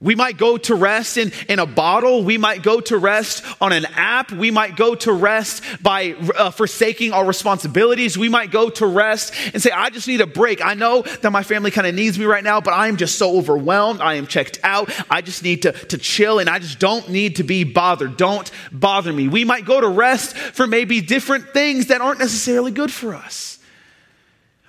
we 0.00 0.14
might 0.14 0.36
go 0.38 0.56
to 0.56 0.76
rest 0.76 1.16
in, 1.16 1.32
in 1.48 1.58
a 1.58 1.66
bottle. 1.66 2.22
We 2.22 2.38
might 2.38 2.62
go 2.62 2.80
to 2.82 2.96
rest 2.96 3.44
on 3.60 3.72
an 3.72 3.84
app. 3.86 4.30
We 4.30 4.52
might 4.52 4.76
go 4.76 4.94
to 4.94 5.12
rest 5.12 5.64
by 5.82 6.14
uh, 6.36 6.52
forsaking 6.52 7.12
our 7.12 7.24
responsibilities. 7.24 8.16
We 8.16 8.28
might 8.28 8.52
go 8.52 8.70
to 8.70 8.86
rest 8.86 9.34
and 9.52 9.60
say, 9.60 9.72
I 9.72 9.90
just 9.90 10.06
need 10.06 10.20
a 10.20 10.26
break. 10.26 10.64
I 10.64 10.74
know 10.74 11.02
that 11.02 11.32
my 11.32 11.42
family 11.42 11.72
kind 11.72 11.84
of 11.84 11.96
needs 11.96 12.16
me 12.16 12.26
right 12.26 12.44
now, 12.44 12.60
but 12.60 12.74
I 12.74 12.86
am 12.86 12.96
just 12.96 13.18
so 13.18 13.36
overwhelmed. 13.38 14.00
I 14.00 14.14
am 14.14 14.28
checked 14.28 14.60
out. 14.62 14.88
I 15.10 15.20
just 15.20 15.42
need 15.42 15.62
to, 15.62 15.72
to 15.72 15.98
chill 15.98 16.38
and 16.38 16.48
I 16.48 16.60
just 16.60 16.78
don't 16.78 17.08
need 17.08 17.36
to 17.36 17.42
be 17.42 17.64
bothered. 17.64 18.16
Don't 18.16 18.48
bother 18.70 19.12
me. 19.12 19.26
We 19.26 19.44
might 19.44 19.64
go 19.64 19.80
to 19.80 19.88
rest 19.88 20.36
for 20.36 20.68
maybe 20.68 21.00
different 21.00 21.48
things 21.48 21.88
that 21.88 22.00
aren't 22.00 22.20
necessarily 22.20 22.70
good 22.70 22.92
for 22.92 23.16
us. 23.16 23.58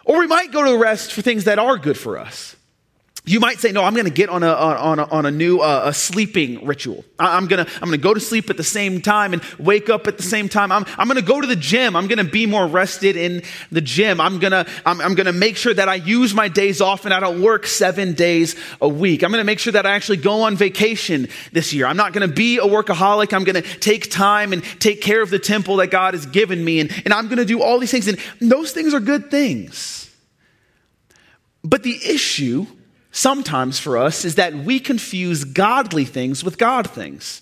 Or 0.06 0.18
we 0.18 0.26
might 0.26 0.52
go 0.52 0.66
to 0.66 0.76
rest 0.76 1.14
for 1.14 1.22
things 1.22 1.44
that 1.44 1.60
are 1.60 1.78
good 1.78 2.00
for 2.00 2.18
us. 2.18 2.56
You 3.30 3.40
might 3.40 3.60
say, 3.60 3.72
no, 3.72 3.84
I'm 3.84 3.94
going 3.94 4.08
to 4.08 4.12
get 4.12 4.30
on 4.30 4.42
a, 4.42 4.52
on 4.52 4.98
a, 4.98 5.04
on 5.04 5.28
a 5.28 5.30
new 5.30 5.60
uh, 5.60 5.84
a 5.86 5.94
sleeping 5.94 6.66
ritual. 6.66 7.06
I'm 7.20 7.46
going 7.46 7.64
to 7.64 7.72
I'm 7.80 7.92
to 7.92 8.00
go 8.00 8.12
to 8.12 8.20
sleep 8.20 8.50
at 8.50 8.58
the 8.58 8.64
same 8.64 9.04
time 9.04 9.34
and 9.34 9.44
wake 9.60 9.88
up 9.88 10.08
at 10.08 10.18
the 10.18 10.24
same 10.24 10.50
time. 10.50 10.72
I'm, 10.72 10.84
I'm 10.98 11.08
going 11.08 11.20
to 11.20 11.22
go 11.22 11.40
to 11.40 11.46
the 11.46 11.56
gym. 11.56 11.96
I'm 11.96 12.08
going 12.08 12.18
to 12.18 12.24
be 12.24 12.48
more 12.48 12.66
rested 12.66 13.16
in 13.16 13.44
the 13.72 13.82
gym. 13.82 14.20
I'm 14.20 14.40
going 14.40 14.54
to 14.54 14.66
I'm, 14.84 15.00
I'm 15.00 15.14
going 15.14 15.28
to 15.28 15.32
make 15.32 15.58
sure 15.58 15.72
that 15.72 15.88
I 15.88 15.94
use 15.94 16.34
my 16.34 16.48
days 16.48 16.82
off 16.82 17.06
and 17.06 17.14
I 17.14 17.20
don't 17.20 17.40
work 17.44 17.68
seven 17.68 18.14
days 18.14 18.56
a 18.82 18.90
week. 18.90 19.22
I'm 19.22 19.30
going 19.30 19.42
to 19.42 19.46
make 19.46 19.60
sure 19.60 19.74
that 19.74 19.86
I 19.86 19.92
actually 19.92 20.18
go 20.18 20.42
on 20.42 20.56
vacation 20.56 21.28
this 21.52 21.72
year. 21.72 21.86
I'm 21.86 21.98
not 21.98 22.14
going 22.14 22.28
to 22.28 22.34
be 22.34 22.58
a 22.58 22.64
workaholic. 22.64 23.32
I'm 23.32 23.44
going 23.44 23.62
to 23.62 23.80
take 23.80 24.10
time 24.10 24.54
and 24.54 24.64
take 24.80 25.02
care 25.02 25.22
of 25.22 25.30
the 25.30 25.38
temple 25.38 25.76
that 25.76 25.92
God 25.92 26.16
has 26.16 26.26
given 26.26 26.66
me. 26.66 26.80
And, 26.80 26.92
and 27.06 27.14
I'm 27.14 27.28
going 27.28 27.38
to 27.38 27.46
do 27.46 27.62
all 27.62 27.78
these 27.78 27.92
things. 27.92 28.08
And 28.08 28.18
those 28.42 28.72
things 28.72 28.92
are 28.96 29.00
good 29.00 29.30
things. 29.30 30.10
But 31.64 31.84
the 31.84 31.96
issue 32.04 32.66
sometimes 33.20 33.80
for 33.80 33.98
us 33.98 34.24
is 34.24 34.36
that 34.36 34.54
we 34.54 34.80
confuse 34.80 35.44
godly 35.44 36.06
things 36.06 36.44
with 36.44 36.58
God 36.58 36.90
things. 36.90 37.42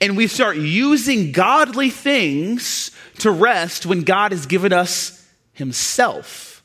And 0.00 0.16
we 0.16 0.26
start 0.26 0.56
using 0.58 1.32
godly 1.32 1.90
things 1.90 2.90
to 3.18 3.30
rest 3.30 3.86
when 3.86 4.02
God 4.02 4.30
has 4.30 4.46
given 4.46 4.72
us 4.72 5.26
Himself 5.54 6.62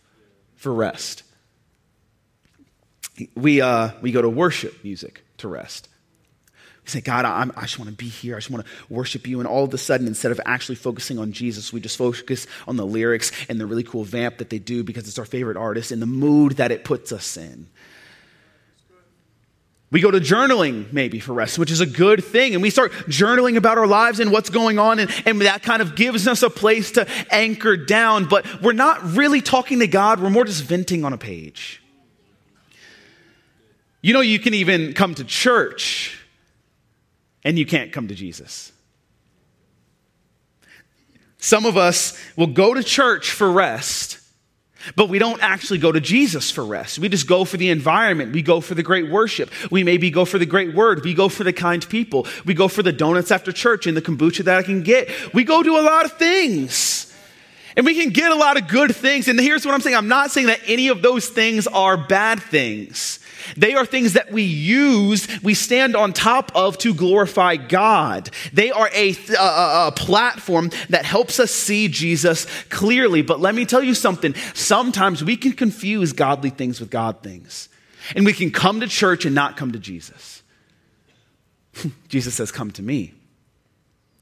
for 0.55 0.73
rest. 0.73 1.23
We, 3.35 3.61
uh, 3.61 3.91
we 4.01 4.11
go 4.11 4.21
to 4.21 4.29
worship 4.29 4.83
music 4.83 5.23
to 5.37 5.47
rest. 5.47 5.87
We 6.87 6.91
say, 6.91 7.01
God, 7.01 7.25
I'm, 7.25 7.51
i 7.57 7.63
just 7.63 7.77
want 7.77 7.89
to 7.89 7.95
be 7.97 8.07
here. 8.07 8.35
I 8.35 8.39
just 8.39 8.49
want 8.49 8.65
to 8.65 8.71
worship 8.89 9.27
you. 9.27 9.41
And 9.41 9.47
all 9.47 9.65
of 9.65 9.73
a 9.73 9.77
sudden, 9.77 10.07
instead 10.07 10.31
of 10.31 10.39
actually 10.45 10.75
focusing 10.75 11.19
on 11.19 11.33
Jesus, 11.33 11.73
we 11.73 11.81
just 11.81 11.97
focus 11.97 12.47
on 12.65 12.77
the 12.77 12.85
lyrics 12.85 13.33
and 13.49 13.59
the 13.59 13.65
really 13.65 13.83
cool 13.83 14.05
vamp 14.05 14.37
that 14.37 14.49
they 14.49 14.57
do 14.57 14.85
because 14.85 15.05
it's 15.05 15.19
our 15.19 15.25
favorite 15.25 15.57
artist 15.57 15.91
and 15.91 16.01
the 16.01 16.05
mood 16.05 16.53
that 16.53 16.71
it 16.71 16.85
puts 16.85 17.11
us 17.11 17.35
in. 17.35 17.67
We 19.91 19.99
go 19.99 20.09
to 20.09 20.19
journaling 20.19 20.93
maybe 20.93 21.19
for 21.19 21.33
rest, 21.33 21.59
which 21.59 21.71
is 21.71 21.81
a 21.81 21.85
good 21.85 22.23
thing. 22.23 22.53
And 22.53 22.61
we 22.61 22.69
start 22.69 22.93
journaling 23.09 23.57
about 23.57 23.77
our 23.77 23.87
lives 23.87 24.21
and 24.21 24.31
what's 24.31 24.49
going 24.49 24.79
on. 24.79 24.99
And, 24.99 25.11
and, 25.25 25.41
that 25.41 25.63
kind 25.63 25.81
of 25.81 25.93
gives 25.97 26.25
us 26.25 26.41
a 26.41 26.49
place 26.49 26.91
to 26.91 27.05
anchor 27.29 27.75
down. 27.75 28.29
But 28.29 28.61
we're 28.61 28.71
not 28.71 29.03
really 29.03 29.41
talking 29.41 29.79
to 29.79 29.87
God. 29.87 30.21
We're 30.21 30.29
more 30.29 30.45
just 30.45 30.63
venting 30.63 31.03
on 31.03 31.11
a 31.11 31.17
page. 31.17 31.81
You 34.01 34.13
know, 34.13 34.21
you 34.21 34.39
can 34.39 34.53
even 34.53 34.93
come 34.93 35.15
to 35.15 35.25
church 35.25 36.16
and 37.47 37.57
you 37.57 37.65
can't 37.65 37.93
come 37.93 38.09
to 38.09 38.13
Jesus. 38.13 38.73
Some 41.37 41.65
of 41.65 41.77
us 41.77 42.19
will 42.35 42.47
go 42.47 42.73
to 42.73 42.83
church 42.83 43.31
for 43.31 43.49
rest, 43.49 44.19
but 44.97 45.07
we 45.07 45.17
don't 45.17 45.41
actually 45.41 45.79
go 45.79 45.89
to 45.89 46.01
Jesus 46.01 46.51
for 46.51 46.65
rest. 46.65 46.99
We 46.99 47.07
just 47.07 47.25
go 47.25 47.45
for 47.45 47.55
the 47.55 47.69
environment. 47.69 48.33
We 48.33 48.41
go 48.41 48.59
for 48.59 48.75
the 48.75 48.83
great 48.83 49.09
worship. 49.09 49.49
We 49.71 49.85
maybe 49.85 50.11
go 50.11 50.25
for 50.25 50.37
the 50.37 50.45
great 50.45 50.75
word. 50.75 51.05
We 51.05 51.13
go 51.13 51.29
for 51.29 51.45
the 51.45 51.53
kind 51.53 51.87
people. 51.87 52.27
We 52.43 52.53
go 52.53 52.67
for 52.67 52.83
the 52.83 52.91
donuts 52.91 53.31
after 53.31 53.53
church 53.53 53.87
and 53.87 53.95
the 53.95 54.01
kombucha 54.01 54.43
that 54.43 54.57
I 54.57 54.63
can 54.63 54.83
get. 54.83 55.09
We 55.33 55.45
go 55.45 55.63
do 55.63 55.79
a 55.79 55.81
lot 55.81 56.03
of 56.03 56.17
things. 56.17 57.15
And 57.77 57.85
we 57.85 57.95
can 57.95 58.09
get 58.09 58.29
a 58.29 58.35
lot 58.35 58.57
of 58.57 58.67
good 58.67 58.93
things. 58.93 59.29
And 59.29 59.39
here's 59.39 59.65
what 59.65 59.73
I'm 59.73 59.79
saying 59.79 59.95
I'm 59.95 60.09
not 60.09 60.31
saying 60.31 60.47
that 60.47 60.59
any 60.67 60.89
of 60.89 61.01
those 61.01 61.29
things 61.29 61.65
are 61.65 61.95
bad 61.95 62.41
things. 62.41 63.19
They 63.55 63.73
are 63.73 63.85
things 63.85 64.13
that 64.13 64.31
we 64.31 64.43
use, 64.43 65.27
we 65.41 65.53
stand 65.53 65.95
on 65.95 66.13
top 66.13 66.51
of 66.55 66.77
to 66.79 66.93
glorify 66.93 67.55
God. 67.55 68.29
They 68.53 68.71
are 68.71 68.89
a, 68.93 69.15
a, 69.37 69.87
a, 69.87 69.93
platform 69.95 70.71
that 70.89 71.05
helps 71.05 71.39
us 71.39 71.51
see 71.51 71.87
Jesus 71.87 72.45
clearly. 72.69 73.21
But 73.21 73.39
let 73.39 73.55
me 73.55 73.65
tell 73.65 73.83
you 73.83 73.93
something. 73.93 74.33
Sometimes 74.53 75.23
we 75.23 75.37
can 75.37 75.53
confuse 75.53 76.13
godly 76.13 76.49
things 76.49 76.79
with 76.79 76.89
God 76.89 77.23
things. 77.23 77.69
And 78.15 78.25
we 78.25 78.33
can 78.33 78.51
come 78.51 78.79
to 78.79 78.87
church 78.87 79.25
and 79.25 79.35
not 79.35 79.57
come 79.57 79.71
to 79.71 79.79
Jesus. 79.79 80.43
Jesus 82.07 82.35
says, 82.35 82.51
Come 82.51 82.71
to 82.71 82.81
me. 82.81 83.13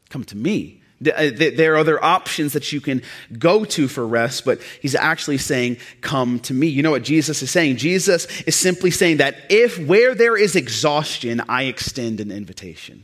Come 0.10 0.24
to 0.25 0.38
me. 0.38 0.81
Uh, 1.01 1.29
there 1.35 1.73
are 1.73 1.77
other 1.77 2.01
options 2.01 2.53
that 2.53 2.71
you 2.71 2.79
can 2.79 3.01
go 3.37 3.65
to 3.65 3.87
for 3.89 4.07
rest, 4.07 4.45
but 4.45 4.61
he's 4.81 4.95
actually 4.95 5.37
saying, 5.37 5.77
Come 5.99 6.39
to 6.41 6.53
me. 6.53 6.67
You 6.67 6.83
know 6.83 6.91
what 6.91 7.03
Jesus 7.03 7.41
is 7.41 7.51
saying? 7.51 7.77
Jesus 7.77 8.25
is 8.43 8.55
simply 8.55 8.91
saying 8.91 9.17
that 9.17 9.35
if 9.49 9.77
where 9.77 10.15
there 10.15 10.37
is 10.37 10.55
exhaustion, 10.55 11.41
I 11.49 11.63
extend 11.63 12.21
an 12.21 12.31
invitation. 12.31 13.03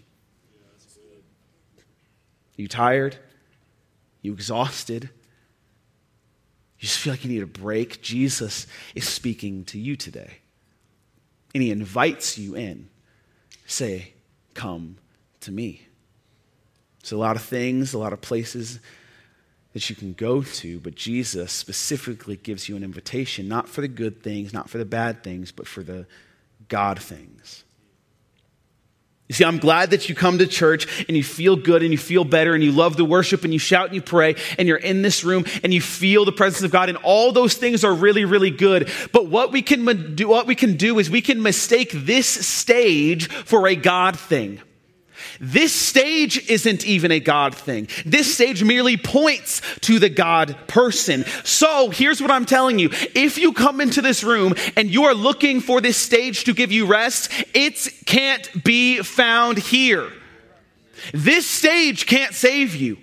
You 2.55 2.69
tired? 2.69 3.17
You 4.21 4.33
exhausted? 4.33 5.09
You 6.79 6.87
just 6.87 6.99
feel 6.99 7.13
like 7.13 7.25
you 7.25 7.29
need 7.29 7.43
a 7.43 7.47
break? 7.47 8.01
Jesus 8.01 8.67
is 8.95 9.07
speaking 9.07 9.65
to 9.65 9.79
you 9.79 9.95
today. 9.97 10.37
And 11.53 11.61
he 11.61 11.71
invites 11.71 12.37
you 12.37 12.55
in. 12.55 12.89
Say, 13.65 14.13
Come 14.53 14.97
to 15.41 15.51
me. 15.51 15.87
There's 17.01 17.11
a 17.11 17.17
lot 17.17 17.35
of 17.35 17.41
things, 17.41 17.93
a 17.93 17.97
lot 17.97 18.13
of 18.13 18.21
places 18.21 18.79
that 19.73 19.89
you 19.89 19.95
can 19.95 20.13
go 20.13 20.43
to, 20.43 20.79
but 20.81 20.95
Jesus 20.95 21.51
specifically 21.51 22.35
gives 22.35 22.67
you 22.67 22.75
an 22.75 22.83
invitation, 22.83 23.47
not 23.47 23.69
for 23.69 23.81
the 23.81 23.87
good 23.87 24.21
things, 24.21 24.53
not 24.53 24.69
for 24.69 24.77
the 24.77 24.85
bad 24.85 25.23
things, 25.23 25.51
but 25.51 25.67
for 25.67 25.81
the 25.81 26.05
God 26.67 26.99
things. 27.01 27.63
You 29.31 29.35
see, 29.35 29.45
I'm 29.45 29.59
glad 29.59 29.91
that 29.91 30.09
you 30.09 30.15
come 30.15 30.39
to 30.39 30.45
church 30.45 31.05
and 31.07 31.15
you 31.15 31.23
feel 31.23 31.55
good 31.55 31.83
and 31.83 31.93
you 31.93 31.97
feel 31.97 32.25
better 32.25 32.53
and 32.53 32.61
you 32.61 32.73
love 32.73 32.97
the 32.97 33.05
worship 33.05 33.45
and 33.45 33.53
you 33.53 33.59
shout 33.59 33.85
and 33.85 33.95
you 33.95 34.01
pray 34.01 34.35
and 34.59 34.67
you're 34.67 34.75
in 34.75 35.03
this 35.03 35.23
room 35.23 35.45
and 35.63 35.73
you 35.73 35.79
feel 35.79 36.25
the 36.25 36.33
presence 36.33 36.63
of 36.63 36.71
God 36.71 36.89
and 36.89 36.97
all 36.97 37.31
those 37.31 37.53
things 37.53 37.85
are 37.85 37.93
really, 37.93 38.25
really 38.25 38.51
good. 38.51 38.89
But 39.13 39.27
what 39.27 39.53
we 39.53 39.61
can 39.61 40.15
do, 40.15 40.27
what 40.27 40.47
we 40.47 40.55
can 40.55 40.75
do 40.75 40.99
is 40.99 41.09
we 41.09 41.21
can 41.21 41.41
mistake 41.41 41.91
this 41.93 42.27
stage 42.27 43.29
for 43.29 43.69
a 43.69 43.75
God 43.77 44.19
thing. 44.19 44.59
This 45.43 45.73
stage 45.73 46.47
isn't 46.49 46.85
even 46.85 47.11
a 47.11 47.19
God 47.19 47.55
thing. 47.55 47.87
This 48.05 48.31
stage 48.31 48.63
merely 48.63 48.95
points 48.95 49.63
to 49.81 49.97
the 49.97 50.07
God 50.07 50.55
person. 50.67 51.25
So 51.43 51.89
here's 51.89 52.21
what 52.21 52.29
I'm 52.29 52.45
telling 52.45 52.77
you. 52.77 52.89
If 53.15 53.39
you 53.39 53.51
come 53.51 53.81
into 53.81 54.03
this 54.03 54.23
room 54.23 54.53
and 54.75 54.91
you 54.91 55.05
are 55.05 55.15
looking 55.15 55.59
for 55.59 55.81
this 55.81 55.97
stage 55.97 56.43
to 56.43 56.53
give 56.53 56.71
you 56.71 56.85
rest, 56.85 57.31
it 57.55 57.89
can't 58.05 58.63
be 58.63 58.99
found 58.99 59.57
here. 59.57 60.13
This 61.11 61.47
stage 61.47 62.05
can't 62.05 62.35
save 62.35 62.75
you. 62.75 62.99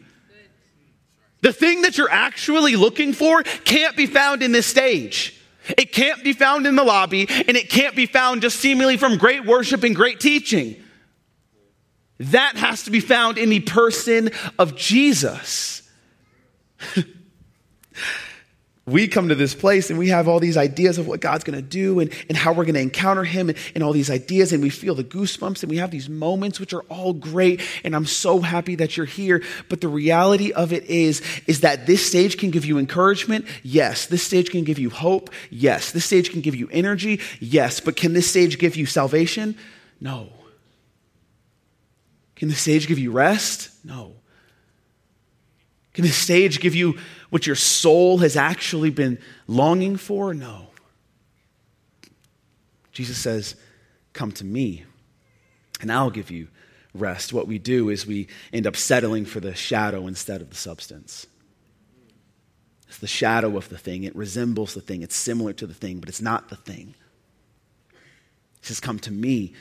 The 1.40 1.52
thing 1.52 1.82
that 1.82 1.98
you're 1.98 2.10
actually 2.10 2.76
looking 2.76 3.14
for 3.14 3.42
can't 3.42 3.96
be 3.96 4.06
found 4.06 4.44
in 4.44 4.52
this 4.52 4.66
stage. 4.66 5.34
It 5.76 5.92
can't 5.92 6.22
be 6.22 6.32
found 6.32 6.68
in 6.68 6.76
the 6.76 6.84
lobby, 6.84 7.26
and 7.28 7.56
it 7.56 7.68
can't 7.68 7.96
be 7.96 8.06
found 8.06 8.42
just 8.42 8.60
seemingly 8.60 8.96
from 8.96 9.18
great 9.18 9.44
worship 9.44 9.82
and 9.82 9.94
great 9.94 10.20
teaching. 10.20 10.82
That 12.18 12.56
has 12.56 12.84
to 12.84 12.90
be 12.90 13.00
found 13.00 13.38
in 13.38 13.48
the 13.48 13.60
person 13.60 14.30
of 14.58 14.74
Jesus. 14.74 15.82
we 18.88 19.06
come 19.06 19.28
to 19.28 19.34
this 19.34 19.54
place 19.54 19.90
and 19.90 19.98
we 19.98 20.08
have 20.08 20.26
all 20.26 20.40
these 20.40 20.56
ideas 20.56 20.98
of 20.98 21.06
what 21.06 21.20
God's 21.20 21.44
going 21.44 21.58
to 21.58 21.62
do 21.62 22.00
and, 22.00 22.10
and 22.28 22.36
how 22.36 22.52
we're 22.52 22.64
going 22.64 22.74
to 22.74 22.80
encounter 22.80 23.22
Him 23.22 23.50
and, 23.50 23.58
and 23.74 23.84
all 23.84 23.92
these 23.92 24.10
ideas, 24.10 24.52
and 24.52 24.62
we 24.62 24.70
feel 24.70 24.94
the 24.94 25.04
goosebumps 25.04 25.62
and 25.62 25.70
we 25.70 25.76
have 25.76 25.90
these 25.90 26.08
moments 26.08 26.58
which 26.58 26.72
are 26.72 26.82
all 26.88 27.12
great. 27.12 27.60
And 27.84 27.94
I'm 27.94 28.06
so 28.06 28.40
happy 28.40 28.74
that 28.76 28.96
you're 28.96 29.06
here. 29.06 29.42
But 29.68 29.80
the 29.80 29.88
reality 29.88 30.52
of 30.52 30.72
it 30.72 30.84
is, 30.84 31.22
is 31.46 31.60
that 31.60 31.86
this 31.86 32.04
stage 32.04 32.38
can 32.38 32.50
give 32.50 32.64
you 32.64 32.78
encouragement. 32.78 33.46
Yes. 33.62 34.06
This 34.06 34.22
stage 34.22 34.50
can 34.50 34.64
give 34.64 34.78
you 34.78 34.90
hope. 34.90 35.30
Yes. 35.50 35.92
This 35.92 36.04
stage 36.04 36.30
can 36.30 36.40
give 36.40 36.54
you 36.54 36.68
energy. 36.72 37.20
Yes. 37.40 37.80
But 37.80 37.96
can 37.96 38.12
this 38.12 38.28
stage 38.28 38.58
give 38.58 38.76
you 38.76 38.86
salvation? 38.86 39.56
No. 40.00 40.30
Can 42.38 42.48
the 42.48 42.54
stage 42.54 42.86
give 42.86 42.98
you 42.98 43.10
rest? 43.10 43.70
No. 43.84 44.14
Can 45.92 46.04
the 46.04 46.10
stage 46.10 46.60
give 46.60 46.76
you 46.76 46.96
what 47.30 47.46
your 47.46 47.56
soul 47.56 48.18
has 48.18 48.36
actually 48.36 48.90
been 48.90 49.18
longing 49.48 49.96
for? 49.96 50.32
No. 50.32 50.68
Jesus 52.92 53.18
says, 53.18 53.56
Come 54.12 54.30
to 54.32 54.44
me, 54.44 54.84
and 55.80 55.90
I'll 55.90 56.10
give 56.10 56.30
you 56.30 56.48
rest. 56.94 57.32
What 57.32 57.48
we 57.48 57.58
do 57.58 57.90
is 57.90 58.06
we 58.06 58.28
end 58.52 58.66
up 58.66 58.76
settling 58.76 59.24
for 59.24 59.40
the 59.40 59.54
shadow 59.54 60.06
instead 60.06 60.40
of 60.40 60.50
the 60.50 60.56
substance. 60.56 61.26
It's 62.86 62.98
the 62.98 63.08
shadow 63.08 63.56
of 63.56 63.68
the 63.68 63.78
thing. 63.78 64.04
It 64.04 64.14
resembles 64.14 64.74
the 64.74 64.80
thing. 64.80 65.02
It's 65.02 65.16
similar 65.16 65.52
to 65.54 65.66
the 65.66 65.74
thing, 65.74 65.98
but 65.98 66.08
it's 66.08 66.22
not 66.22 66.48
the 66.48 66.56
thing. 66.56 66.94
He 68.60 68.66
says, 68.66 68.78
Come 68.78 69.00
to 69.00 69.10
me, 69.10 69.54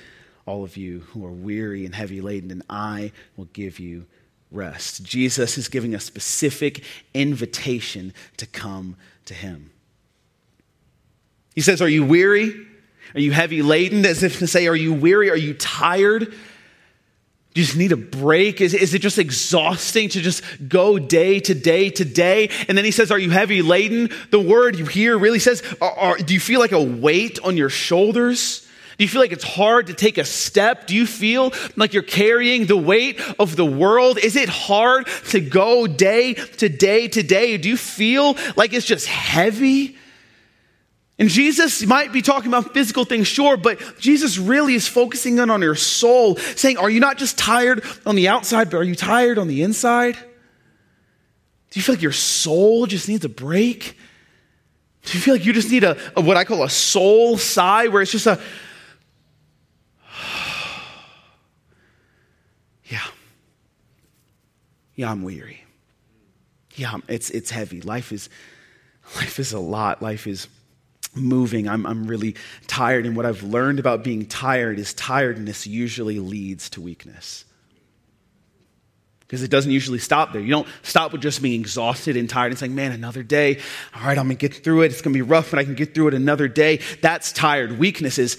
all 0.48 0.63
of 0.63 0.77
you 0.77 1.01
who 1.12 1.25
are 1.25 1.32
weary 1.32 1.86
and 1.86 1.94
heavy 1.94 2.22
laden, 2.22 2.50
and 2.50 2.63
I 2.70 3.12
will 3.36 3.50
give 3.54 3.80
you 3.80 4.06
rest. 4.50 5.04
Jesus 5.04 5.58
is 5.58 5.68
giving 5.68 5.94
a 5.94 6.00
specific 6.00 6.84
invitation 7.13 8.13
to 8.38 8.48
come 8.48 8.96
to 9.25 9.34
him. 9.34 9.72
He 11.54 11.62
says, 11.62 11.82
Are 11.82 11.89
you 11.89 12.06
weary? 12.06 12.54
Are 13.13 13.20
you 13.20 13.32
heavy 13.32 13.62
laden? 13.62 14.06
As 14.06 14.24
if 14.24 14.39
to 14.39 14.48
say, 14.48 14.68
Are 14.68 14.75
you 14.75 14.94
weary? 14.94 15.30
Are 15.30 15.38
you 15.38 15.54
tired? 15.54 16.22
Do 16.22 17.62
you 17.62 17.66
just 17.66 17.77
need 17.77 17.92
a 17.92 17.98
break? 17.98 18.62
Is, 18.62 18.74
is 18.74 18.94
it 18.94 19.00
just 19.00 19.18
exhausting 19.18 20.10
to 20.10 20.22
just 20.22 20.44
go 20.70 21.00
day 21.00 21.39
to 21.42 21.56
day 21.56 21.89
to 21.89 22.06
day? 22.06 22.51
And 22.68 22.77
then 22.77 22.86
he 22.86 22.92
says, 22.92 23.12
Are 23.12 23.20
you 23.20 23.32
heavy 23.32 23.62
laden? 23.62 24.12
The 24.30 24.39
word 24.39 24.77
you 24.77 24.86
hear 24.86 25.18
really 25.18 25.39
says, 25.39 25.62
are, 25.82 25.92
are, 25.92 26.18
Do 26.18 26.34
you 26.34 26.39
feel 26.39 26.62
like 26.62 26.72
a 26.72 26.82
weight 26.82 27.39
on 27.44 27.58
your 27.58 27.70
shoulders? 27.70 28.66
Do 28.98 29.04
you 29.04 29.08
feel 29.08 29.22
like 29.22 29.32
it's 29.32 29.44
hard 29.44 29.88
to 29.88 29.94
take 29.94 30.18
a 30.18 30.25
step? 30.25 30.88
Do 30.88 30.96
you 30.96 31.06
feel 31.06 31.54
like 31.75 31.94
you're 31.94 32.01
carrying 32.01 32.66
the 32.66 32.77
weight 32.77 33.22
of 33.38 33.56
the 33.56 33.66
world? 33.66 34.18
Is 34.18 34.36
it 34.36 34.50
hard 34.50 35.08
to 35.30 35.39
go 35.39 35.86
day 35.86 36.34
to 36.34 36.68
day 36.68 37.08
to 37.08 37.22
day? 37.22 37.58
Do 37.58 37.70
you 37.70 37.77
feel 37.77 38.36
like 38.56 38.74
it's 38.74 38.88
just 38.88 39.06
heavy? 39.06 39.98
And 41.20 41.30
Jesus 41.30 41.86
might 41.86 42.12
be 42.12 42.24
talking 42.24 42.48
about 42.48 42.74
physical 42.74 43.06
things, 43.06 43.27
sure, 43.27 43.56
but 43.56 43.80
Jesus 44.00 44.39
really 44.39 44.74
is 44.74 44.88
focusing 44.88 45.38
in 45.38 45.50
on 45.51 45.62
your 45.62 45.75
soul, 45.75 46.36
saying, 46.36 46.77
Are 46.77 46.89
you 46.89 47.00
not 47.00 47.18
just 47.18 47.38
tired 47.38 47.84
on 48.06 48.16
the 48.16 48.27
outside, 48.27 48.72
but 48.72 48.77
are 48.77 48.84
you 48.84 48.96
tired 48.96 49.38
on 49.38 49.48
the 49.48 49.62
inside? 49.62 50.16
Do 50.16 51.80
you 51.80 51.82
feel 51.84 51.94
like 51.96 52.01
your 52.01 52.12
soul 52.12 52.88
just 52.88 53.10
needs 53.10 53.25
a 53.25 53.30
break? 53.30 53.98
Do 55.04 55.18
you 55.18 55.22
feel 55.22 55.36
like 55.36 55.46
you 55.46 55.54
just 55.54 55.72
need 55.72 55.84
a, 55.84 55.98
a 56.16 56.22
what 56.22 56.38
I 56.38 56.44
call 56.44 56.63
a 56.63 56.70
soul 56.70 57.38
sigh, 57.38 57.88
where 57.88 58.01
it's 58.01 58.12
just 58.12 58.27
a, 58.27 58.39
Yeah, 64.98 65.12
I'm 65.12 65.22
weary. 65.22 65.63
Yeah, 66.75 66.98
it's, 67.08 67.30
it's 67.30 67.51
heavy. 67.51 67.82
Life 67.82 68.12
is, 68.12 68.30
life 69.16 69.39
is 69.39 69.54
a 69.54 69.60
lot. 69.60 70.01
Life 70.01 70.27
is 70.27 70.48
moving. 71.16 71.70
I'm, 71.70 71.86
I'm 71.86 72.08
really 72.08 72.36
tired. 72.66 73.06
And 73.06 73.16
what 73.16 73.25
I've 73.25 73.44
learned 73.44 73.80
about 73.80 74.04
being 74.04 74.25
tired 74.25 74.80
is 74.80 74.93
tiredness 74.95 75.65
usually 75.65 76.19
leads 76.19 76.69
to 76.71 76.82
weakness. 76.82 77.45
Because 79.19 79.43
it 79.43 79.52
doesn't 79.52 79.71
usually 79.71 80.00
stop 80.00 80.34
there. 80.34 80.41
You 80.41 80.50
don't 80.50 80.67
stop 80.82 81.12
with 81.12 81.21
just 81.21 81.41
being 81.41 81.60
exhausted 81.62 82.17
and 82.17 82.28
tired 82.30 82.54
and 82.54 82.60
saying, 82.60 82.74
man, 82.74 82.91
another 82.91 83.21
day. 83.24 83.60
All 83.93 84.02
right, 84.02 84.17
I'm 84.17 84.26
going 84.26 84.38
to 84.38 84.50
get 84.50 84.63
through 84.63 84.82
it. 84.82 84.91
It's 84.91 85.02
going 85.02 85.13
to 85.13 85.17
be 85.17 85.21
rough, 85.21 85.52
but 85.52 85.60
I 85.60 85.63
can 85.63 85.76
get 85.76 85.93
through 85.93 86.08
it 86.10 86.13
another 86.15 86.48
day. 86.48 86.80
That's 87.02 87.32
tired. 87.32 87.78
Weakness 87.78 88.17
is 88.17 88.38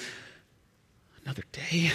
another 1.24 1.44
day. 1.52 1.92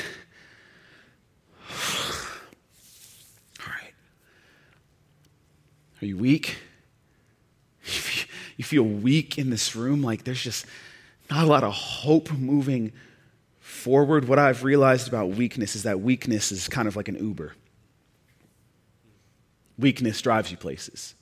Are 6.03 6.05
you 6.05 6.17
weak? 6.17 6.57
You 8.57 8.65
feel 8.65 8.83
weak 8.83 9.37
in 9.37 9.49
this 9.49 9.73
room, 9.73 10.03
like 10.03 10.25
there's 10.25 10.43
just 10.43 10.65
not 11.29 11.45
a 11.45 11.47
lot 11.47 11.63
of 11.63 11.73
hope 11.73 12.29
moving 12.33 12.91
forward. 13.61 14.27
What 14.27 14.37
I've 14.37 14.65
realized 14.65 15.07
about 15.07 15.29
weakness 15.29 15.77
is 15.77 15.83
that 15.83 16.01
weakness 16.01 16.51
is 16.51 16.67
kind 16.67 16.89
of 16.89 16.97
like 16.97 17.07
an 17.07 17.15
Uber. 17.15 17.55
Weakness 19.79 20.21
drives 20.21 20.51
you 20.51 20.57
places. 20.57 21.15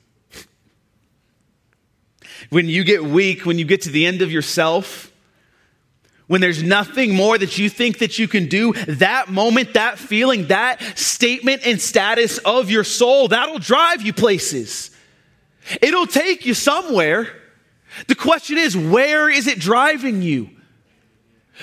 when 2.49 2.67
you 2.67 2.83
get 2.83 3.03
weak, 3.03 3.45
when 3.45 3.59
you 3.59 3.65
get 3.65 3.83
to 3.83 3.91
the 3.91 4.07
end 4.07 4.23
of 4.23 4.31
yourself, 4.31 5.10
when 6.31 6.39
there's 6.39 6.63
nothing 6.63 7.13
more 7.13 7.37
that 7.37 7.57
you 7.57 7.67
think 7.69 7.97
that 7.97 8.17
you 8.17 8.25
can 8.25 8.47
do, 8.47 8.71
that 8.87 9.27
moment, 9.27 9.73
that 9.73 9.99
feeling, 9.99 10.47
that 10.47 10.81
statement 10.97 11.61
and 11.65 11.81
status 11.81 12.37
of 12.37 12.69
your 12.71 12.85
soul, 12.85 13.27
that'll 13.27 13.59
drive 13.59 14.01
you 14.01 14.13
places. 14.13 14.91
It'll 15.81 16.07
take 16.07 16.45
you 16.45 16.53
somewhere. 16.53 17.27
The 18.07 18.15
question 18.15 18.57
is, 18.57 18.77
where 18.77 19.29
is 19.29 19.45
it 19.45 19.59
driving 19.59 20.21
you? 20.21 20.51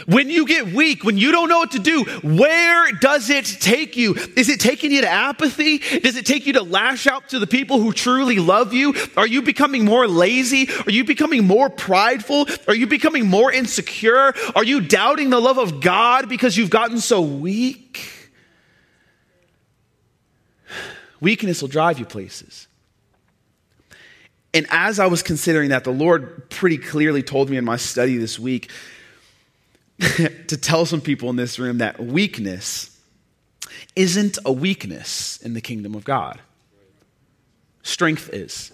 When 0.07 0.31
you 0.31 0.47
get 0.47 0.73
weak, 0.73 1.05
when 1.05 1.19
you 1.19 1.33
don't 1.33 1.49
know 1.49 1.59
what 1.59 1.73
to 1.73 1.79
do, 1.79 2.05
where 2.23 2.93
does 2.93 3.31
it 3.31 3.45
take 3.45 3.97
you? 3.97 4.15
Is 4.37 4.49
it 4.49 4.61
taking 4.61 4.93
you 4.93 5.03
to 5.03 5.09
apathy? 5.09 5.79
Does 5.79 6.17
it 6.17 6.27
take 6.27 6.47
you 6.47 6.55
to 6.55 6.63
lash 6.63 7.07
out 7.07 7.31
to 7.31 7.39
the 7.39 7.47
people 7.47 7.81
who 7.81 7.93
truly 7.93 8.39
love 8.39 8.73
you? 8.73 8.95
Are 9.17 9.27
you 9.27 9.43
becoming 9.43 9.85
more 9.85 10.07
lazy? 10.07 10.69
Are 10.87 10.91
you 10.91 11.05
becoming 11.05 11.47
more 11.47 11.71
prideful? 11.71 12.47
Are 12.67 12.75
you 12.75 12.87
becoming 12.87 13.27
more 13.27 13.53
insecure? 13.53 14.35
Are 14.55 14.65
you 14.65 14.81
doubting 14.81 15.31
the 15.31 15.41
love 15.41 15.59
of 15.59 15.81
God 15.81 16.29
because 16.29 16.57
you've 16.57 16.71
gotten 16.71 16.99
so 16.99 17.21
weak? 17.21 18.31
Weakness 21.21 21.61
will 21.61 21.69
drive 21.69 21.99
you 21.99 22.05
places. 22.05 22.69
And 24.55 24.67
as 24.71 24.99
I 24.99 25.07
was 25.07 25.23
considering 25.23 25.71
that, 25.71 25.85
the 25.85 25.91
Lord 25.91 26.49
pretty 26.49 26.79
clearly 26.79 27.23
told 27.23 27.51
me 27.51 27.57
in 27.57 27.65
my 27.65 27.77
study 27.77 28.17
this 28.17 28.39
week 28.39 28.71
to 30.47 30.57
tell 30.57 30.87
some 30.87 31.01
people 31.01 31.29
in 31.31 31.37
this 31.37 31.59
room 31.59 31.79
that 31.79 32.01
weakness 32.03 32.97
isn't 33.97 34.39
a 34.45 34.53
weakness 34.53 35.39
in 35.39 35.55
the 35.55 35.61
kingdom 35.61 35.95
of 35.95 36.05
God. 36.05 36.41
Strength 37.83 38.31
is. 38.33 38.73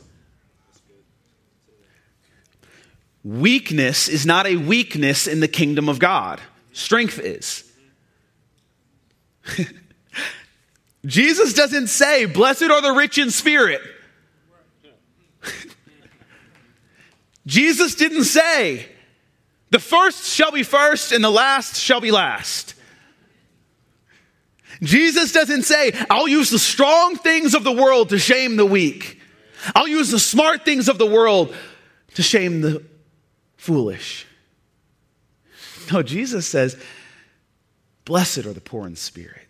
Weakness 3.22 4.08
is 4.08 4.26
not 4.26 4.46
a 4.46 4.56
weakness 4.56 5.26
in 5.26 5.40
the 5.40 5.48
kingdom 5.48 5.88
of 5.88 5.98
God. 5.98 6.42
Strength 6.74 7.18
is. 7.20 7.72
Jesus 11.06 11.54
doesn't 11.54 11.86
say, 11.86 12.26
Blessed 12.26 12.64
are 12.64 12.82
the 12.82 12.92
rich 12.92 13.16
in 13.16 13.30
spirit. 13.30 13.80
Jesus 17.46 17.94
didn't 17.94 18.24
say, 18.24 18.88
the 19.70 19.78
first 19.78 20.24
shall 20.24 20.52
be 20.52 20.62
first, 20.62 21.12
and 21.12 21.24
the 21.24 21.30
last 21.30 21.76
shall 21.76 22.00
be 22.00 22.10
last. 22.10 22.74
Jesus 24.82 25.32
doesn't 25.32 25.62
say, 25.62 25.92
I'll 26.10 26.28
use 26.28 26.50
the 26.50 26.58
strong 26.58 27.16
things 27.16 27.54
of 27.54 27.64
the 27.64 27.72
world 27.72 28.10
to 28.10 28.18
shame 28.18 28.56
the 28.56 28.66
weak. 28.66 29.20
I'll 29.74 29.88
use 29.88 30.10
the 30.10 30.18
smart 30.18 30.64
things 30.64 30.88
of 30.88 30.98
the 30.98 31.06
world 31.06 31.54
to 32.14 32.22
shame 32.22 32.60
the 32.60 32.82
foolish. 33.56 34.26
No, 35.92 36.02
Jesus 36.02 36.46
says, 36.46 36.76
Blessed 38.04 38.46
are 38.46 38.52
the 38.52 38.60
poor 38.60 38.86
in 38.86 38.96
spirit, 38.96 39.46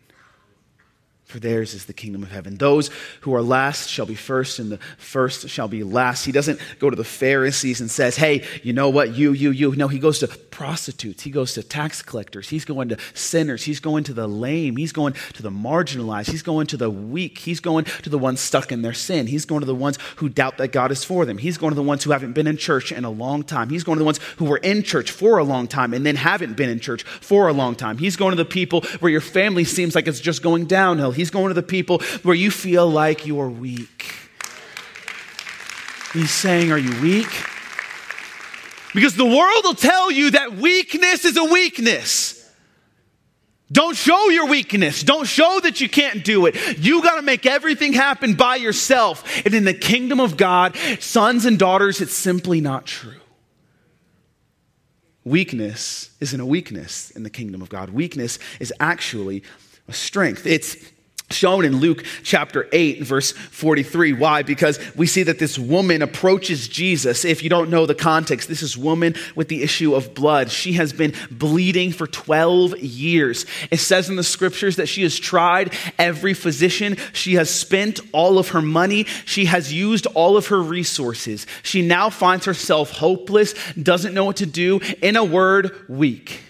for 1.35 1.41
theirs 1.41 1.75
is 1.75 1.87
the 1.87 1.93
kingdom 1.93 2.23
of 2.23 2.31
heaven. 2.31 2.55
Those 2.55 2.91
who 3.23 3.35
are 3.35 3.43
last 3.43 3.91
shall 3.91 4.07
be 4.07 4.15
first, 4.15 4.61
and 4.61 4.71
the 4.71 4.79
first 4.99 5.49
shall 5.49 5.67
be 5.67 5.83
last. 5.83 6.25
He 6.25 6.31
doesn't 6.31 6.61
go 6.79 6.89
to 6.89 6.95
the 6.95 7.03
Pharisees 7.03 7.81
and 7.81 7.91
says, 7.91 8.17
Hey, 8.17 8.45
you 8.63 8.73
know 8.73 8.89
what? 8.89 9.17
You, 9.17 9.33
you, 9.33 9.51
you. 9.51 9.75
No, 9.75 9.89
he 9.89 9.99
goes 9.99 10.21
to 10.21 10.29
prostitutes. 10.29 11.25
He 11.25 11.33
goes 11.33 11.55
to 11.55 11.65
tax 11.65 12.03
collectors. 12.03 12.49
He's 12.49 12.65
going 12.65 12.89
to 12.91 12.99
sinners. 13.15 13.65
He's 13.65 13.81
going 13.81 14.05
to 14.05 14.15
the 14.15 14.29
lame. 14.29 14.77
He's 14.77 14.93
going 14.93 15.15
to 15.33 15.43
the 15.43 15.51
marginalized. 15.51 16.31
He's 16.31 16.45
going 16.45 16.69
to 16.69 16.77
the 16.77 16.89
weak. 16.89 17.39
He's 17.39 17.59
going 17.59 17.87
to 17.87 18.09
the 18.09 18.19
ones 18.19 18.39
stuck 18.39 18.71
in 18.71 18.83
their 18.83 18.93
sin. 18.93 19.27
He's 19.27 19.45
going 19.45 19.63
to 19.63 19.67
the 19.67 19.75
ones 19.75 19.99
who 20.17 20.29
doubt 20.29 20.59
that 20.59 20.69
God 20.69 20.93
is 20.93 21.03
for 21.03 21.27
them. 21.27 21.39
He's 21.39 21.59
going 21.59 21.73
to 21.73 21.75
the 21.75 21.83
ones 21.83 22.05
who 22.05 22.13
haven't 22.13 22.35
been 22.35 22.47
in 22.47 22.57
church 22.57 22.93
in 22.93 23.05
a 23.05 23.11
long 23.11 23.43
time. 23.43 23.71
He's 23.71 23.83
going 23.83 23.97
to 23.97 24.03
the 24.03 24.05
ones 24.05 24.21
who 24.37 24.45
were 24.45 24.59
in 24.59 24.85
church 24.85 25.11
for 25.11 25.39
a 25.39 25.45
long 25.45 25.67
time 25.67 25.93
and 25.93 26.07
then 26.07 26.15
haven't 26.15 26.57
been 26.57 26.71
in 26.71 26.79
church 26.79 27.03
for 27.03 27.49
a 27.49 27.53
long 27.53 27.75
time. 27.75 27.99
He's 27.99 28.15
going 28.15 28.31
to 28.31 28.37
the 28.37 28.45
people 28.45 28.83
where 29.01 29.11
your 29.11 29.21
family 29.21 29.65
seems 29.65 29.97
like 29.97 30.07
it's 30.07 30.21
just 30.21 30.41
going 30.41 30.67
downhill. 30.67 31.11
He's 31.11 31.24
going 31.31 31.49
to 31.49 31.55
the 31.55 31.63
people 31.63 32.01
where 32.23 32.35
you 32.35 32.51
feel 32.51 32.89
like 32.89 33.27
you're 33.27 33.49
weak. 33.49 34.15
He's 36.13 36.31
saying, 36.31 36.71
Are 36.71 36.79
you 36.79 37.01
weak? 37.03 37.29
Because 38.95 39.17
the 39.17 39.25
world 39.25 39.65
will 39.65 39.75
tell 39.75 40.11
you 40.11 40.31
that 40.31 40.55
weakness 40.55 41.25
is 41.25 41.37
a 41.37 41.45
weakness. 41.45 42.41
Don't 43.73 43.97
show 43.97 44.29
your 44.29 44.47
weakness. 44.47 45.03
Don't 45.03 45.27
show 45.27 45.59
that 45.65 45.81
you 45.81 45.89
can't 45.89 46.25
do 46.25 46.47
it. 46.47 46.79
You 46.79 47.03
got 47.03 47.17
to 47.17 47.23
make 47.23 47.45
everything 47.45 47.93
happen 47.93 48.35
by 48.35 48.57
yourself. 48.57 49.45
And 49.45 49.53
in 49.53 49.65
the 49.65 49.75
kingdom 49.75 50.21
of 50.21 50.37
God, 50.37 50.77
sons 51.01 51.45
and 51.45 51.59
daughters, 51.59 52.01
it's 52.01 52.15
simply 52.15 52.61
not 52.61 52.87
true. 52.87 53.21
Weakness 55.25 56.11
isn't 56.21 56.39
a 56.39 56.47
weakness 56.47 57.11
in 57.11 57.25
the 57.25 57.31
kingdom 57.31 57.63
of 57.63 57.69
God. 57.69 57.91
Weakness 57.91 58.39
is 58.61 58.73
actually 58.79 59.43
a 59.89 59.93
strength. 59.93 60.47
It's 60.47 60.77
shown 61.31 61.65
in 61.65 61.79
Luke 61.79 62.05
chapter 62.23 62.69
8, 62.71 63.03
verse 63.03 63.33
43. 63.33 64.13
Why? 64.13 64.43
Because 64.43 64.79
we 64.95 65.07
see 65.07 65.23
that 65.25 65.39
this 65.39 65.59
woman 65.59 66.03
approaches 66.03 66.69
Jesus. 66.69 67.25
If 67.25 67.43
you 67.43 67.51
don't 67.51 67.71
know 67.71 67.87
the 67.87 67.95
context, 67.95 68.49
this 68.49 68.63
is 68.63 68.77
woman 68.77 69.15
with 69.35 69.49
the 69.49 69.63
issue 69.63 69.95
of 69.95 70.15
blood. 70.15 70.51
She 70.51 70.75
has 70.75 70.93
been 70.93 71.15
bleeding 71.31 71.93
for 71.93 72.07
12 72.07 72.79
years. 72.79 73.47
It 73.71 73.79
says 73.79 74.11
in 74.11 74.17
the 74.17 74.23
scriptures 74.23 74.77
that 74.77 74.87
she 74.87 75.03
has 75.03 75.19
tried 75.19 75.73
every 75.99 76.35
physician. 76.35 76.97
She 77.13 77.35
has 77.35 77.51
spent 77.51 78.01
all 78.13 78.39
of 78.39 78.49
her 78.49 78.63
money. 78.63 79.05
She 79.25 79.47
has 79.47 79.73
used 79.73 80.07
all 80.15 80.37
of 80.37 80.49
her 80.49 80.63
resources. 80.63 81.47
She 81.63 81.83
now 81.83 82.11
finds 82.11 82.45
herself 82.45 82.91
hopeless, 82.91 83.55
doesn't 83.75 84.15
know 84.15 84.27
what 84.27 84.37
to 84.37 84.47
do. 84.47 84.81
In 85.03 85.17
a 85.17 85.25
word, 85.25 85.73
weak. 85.89 86.44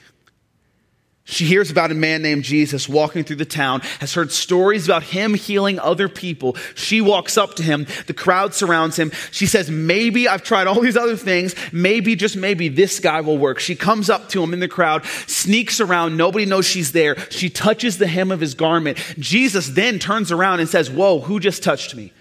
She 1.26 1.46
hears 1.46 1.70
about 1.70 1.90
a 1.90 1.94
man 1.94 2.20
named 2.20 2.44
Jesus 2.44 2.87
walking 2.87 3.24
through 3.24 3.37
the 3.37 3.46
town, 3.46 3.80
has 4.00 4.12
heard 4.12 4.30
stories 4.30 4.84
about 4.84 5.04
him 5.04 5.32
healing 5.32 5.78
other 5.78 6.06
people. 6.06 6.54
She 6.74 7.00
walks 7.00 7.38
up 7.38 7.54
to 7.54 7.62
him. 7.62 7.87
The 8.06 8.12
crowd 8.12 8.52
surrounds 8.52 8.98
him. 8.98 9.10
She 9.30 9.46
says, 9.46 9.70
Maybe 9.70 10.28
I've 10.28 10.42
tried 10.42 10.66
all 10.66 10.80
these 10.82 10.98
other 10.98 11.16
things. 11.16 11.54
Maybe, 11.72 12.14
just 12.14 12.37
maybe, 12.37 12.68
this 12.68 13.00
guy 13.00 13.22
will 13.22 13.38
work. 13.38 13.58
She 13.58 13.74
comes 13.74 14.10
up 14.10 14.28
to 14.30 14.42
him 14.42 14.52
in 14.52 14.60
the 14.60 14.68
crowd, 14.68 15.06
sneaks 15.26 15.80
around. 15.80 16.18
Nobody 16.18 16.44
knows 16.44 16.66
she's 16.66 16.92
there. 16.92 17.18
She 17.30 17.48
touches 17.48 17.96
the 17.96 18.06
hem 18.06 18.30
of 18.30 18.40
his 18.40 18.52
garment. 18.52 18.98
Jesus 19.18 19.68
then 19.68 19.98
turns 19.98 20.30
around 20.30 20.60
and 20.60 20.68
says, 20.68 20.90
Whoa, 20.90 21.20
who 21.20 21.40
just 21.40 21.62
touched 21.62 21.94
me? 21.94 22.12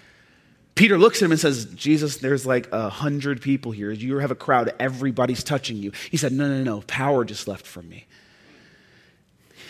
Peter 0.76 0.98
looks 0.98 1.18
at 1.18 1.26
him 1.26 1.30
and 1.30 1.40
says, 1.40 1.66
Jesus, 1.66 2.16
there's 2.16 2.46
like 2.46 2.72
a 2.72 2.88
hundred 2.88 3.42
people 3.42 3.70
here. 3.70 3.92
You 3.92 4.16
have 4.16 4.30
a 4.30 4.34
crowd, 4.34 4.72
everybody's 4.80 5.44
touching 5.44 5.76
you. 5.76 5.92
He 6.10 6.16
said, 6.16 6.32
No, 6.32 6.48
no, 6.48 6.64
no, 6.64 6.80
power 6.86 7.26
just 7.26 7.46
left 7.46 7.66
from 7.66 7.86
me. 7.90 8.06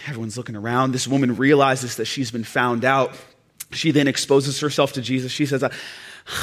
Everyone's 0.07 0.37
looking 0.37 0.57
around. 0.57 0.93
This 0.93 1.09
woman 1.09 1.37
realizes 1.37 1.97
that 1.97 2.05
she's 2.05 2.31
been 2.31 2.45
found 2.45 2.85
out. 2.85 3.15
She 3.73 3.91
then 3.91 4.09
exposes 4.09 4.61
herself 4.61 4.93
to 4.95 5.03
Jesus. 5.03 5.33
She 5.33 5.47
says, 5.47 5.65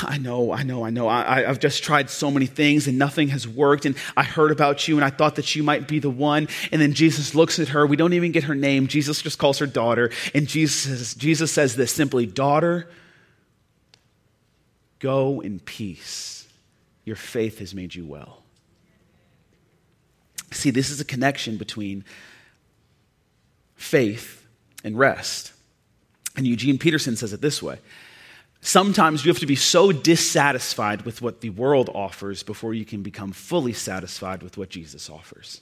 I 0.04 0.17
know, 0.19 0.52
I 0.52 0.62
know, 0.62 0.86
I 0.86 0.91
know. 0.91 1.08
I, 1.08 1.41
have 1.41 1.60
just 1.60 1.84
tried 1.84 2.10
so 2.10 2.30
many 2.30 2.45
things 2.45 2.88
and 2.88 3.00
nothing 3.00 3.30
has 3.30 3.47
worked. 3.47 3.86
And 3.86 3.95
I 4.15 4.24
heard 4.24 4.52
about 4.52 4.88
you 4.88 4.95
and 4.95 5.04
I 5.04 5.10
thought 5.10 5.36
that 5.36 5.56
you 5.56 5.63
might 5.63 5.88
be 5.88 5.97
the 5.97 6.10
one. 6.10 6.47
And 6.71 6.80
then 6.80 6.93
Jesus 6.93 7.34
looks 7.34 7.58
at 7.58 7.69
her. 7.69 7.88
We 7.88 7.95
don't 7.95 8.13
even 8.13 8.32
get 8.32 8.43
her 8.43 8.54
name. 8.54 8.88
Jesus 8.88 9.21
just 9.21 9.39
calls 9.39 9.58
her 9.58 9.65
daughter. 9.65 10.12
And 10.36 10.47
Jesus, 10.47 11.15
Jesus 11.15 11.52
says 11.52 11.76
this 11.76 11.91
simply 11.91 12.28
Daughter, 12.28 12.88
go 15.00 15.41
in 15.41 15.60
peace. 15.60 16.47
Your 17.04 17.15
faith 17.15 17.58
has 17.58 17.74
made 17.74 17.95
you 17.95 18.06
well. 18.06 18.43
See, 20.52 20.69
this 20.69 20.91
is 20.91 21.02
a 21.02 21.06
connection 21.06 21.58
between 21.58 22.04
faith, 23.82 24.46
and 24.84 24.98
rest. 24.98 25.54
And 26.36 26.48
Eugene 26.48 26.78
Peterson 26.78 27.15
says 27.15 27.34
it 27.34 27.41
this 27.41 27.62
way 27.62 27.80
Sometimes 28.62 29.26
you 29.26 29.30
have 29.32 29.39
to 29.39 29.48
be 29.48 29.56
so 29.56 29.91
dissatisfied 29.91 31.02
with 31.02 31.22
what 31.22 31.41
the 31.41 31.50
world 31.50 31.89
offers 31.94 32.44
before 32.44 32.74
you 32.74 32.86
can 32.86 33.02
become 33.02 33.32
fully 33.32 33.74
satisfied 33.74 34.44
with 34.44 34.58
what 34.58 34.70
Jesus 34.70 35.10
offers. 35.10 35.62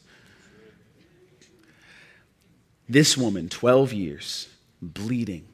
This 2.90 3.16
woman, 3.16 3.50
12 3.50 3.94
years, 3.94 4.50
bleeding, 4.82 5.48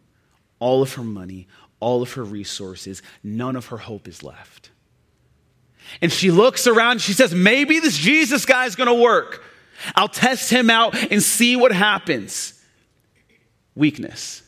all 0.60 0.82
of 0.82 0.93
her 0.95 1.04
money, 1.04 1.47
all 1.80 2.01
of 2.01 2.13
her 2.13 2.23
resources, 2.23 3.04
none 3.23 3.56
of 3.56 3.67
her 3.67 3.78
hope 3.78 4.08
is 4.08 4.23
left. 4.23 4.71
And 6.01 6.12
she 6.12 6.32
looks 6.32 6.65
around, 6.65 7.01
she 7.01 7.13
says, 7.13 7.36
Maybe 7.36 7.80
this 7.80 7.97
Jesus 7.97 8.45
guy 8.45 8.65
is 8.65 8.75
going 8.75 8.88
to 8.88 9.04
work. 9.04 9.43
I'll 9.95 10.08
test 10.08 10.49
him 10.49 10.69
out 10.69 10.95
and 11.12 11.21
see 11.21 11.56
what 11.56 11.71
happens 11.71 12.54
weakness. 13.75 14.41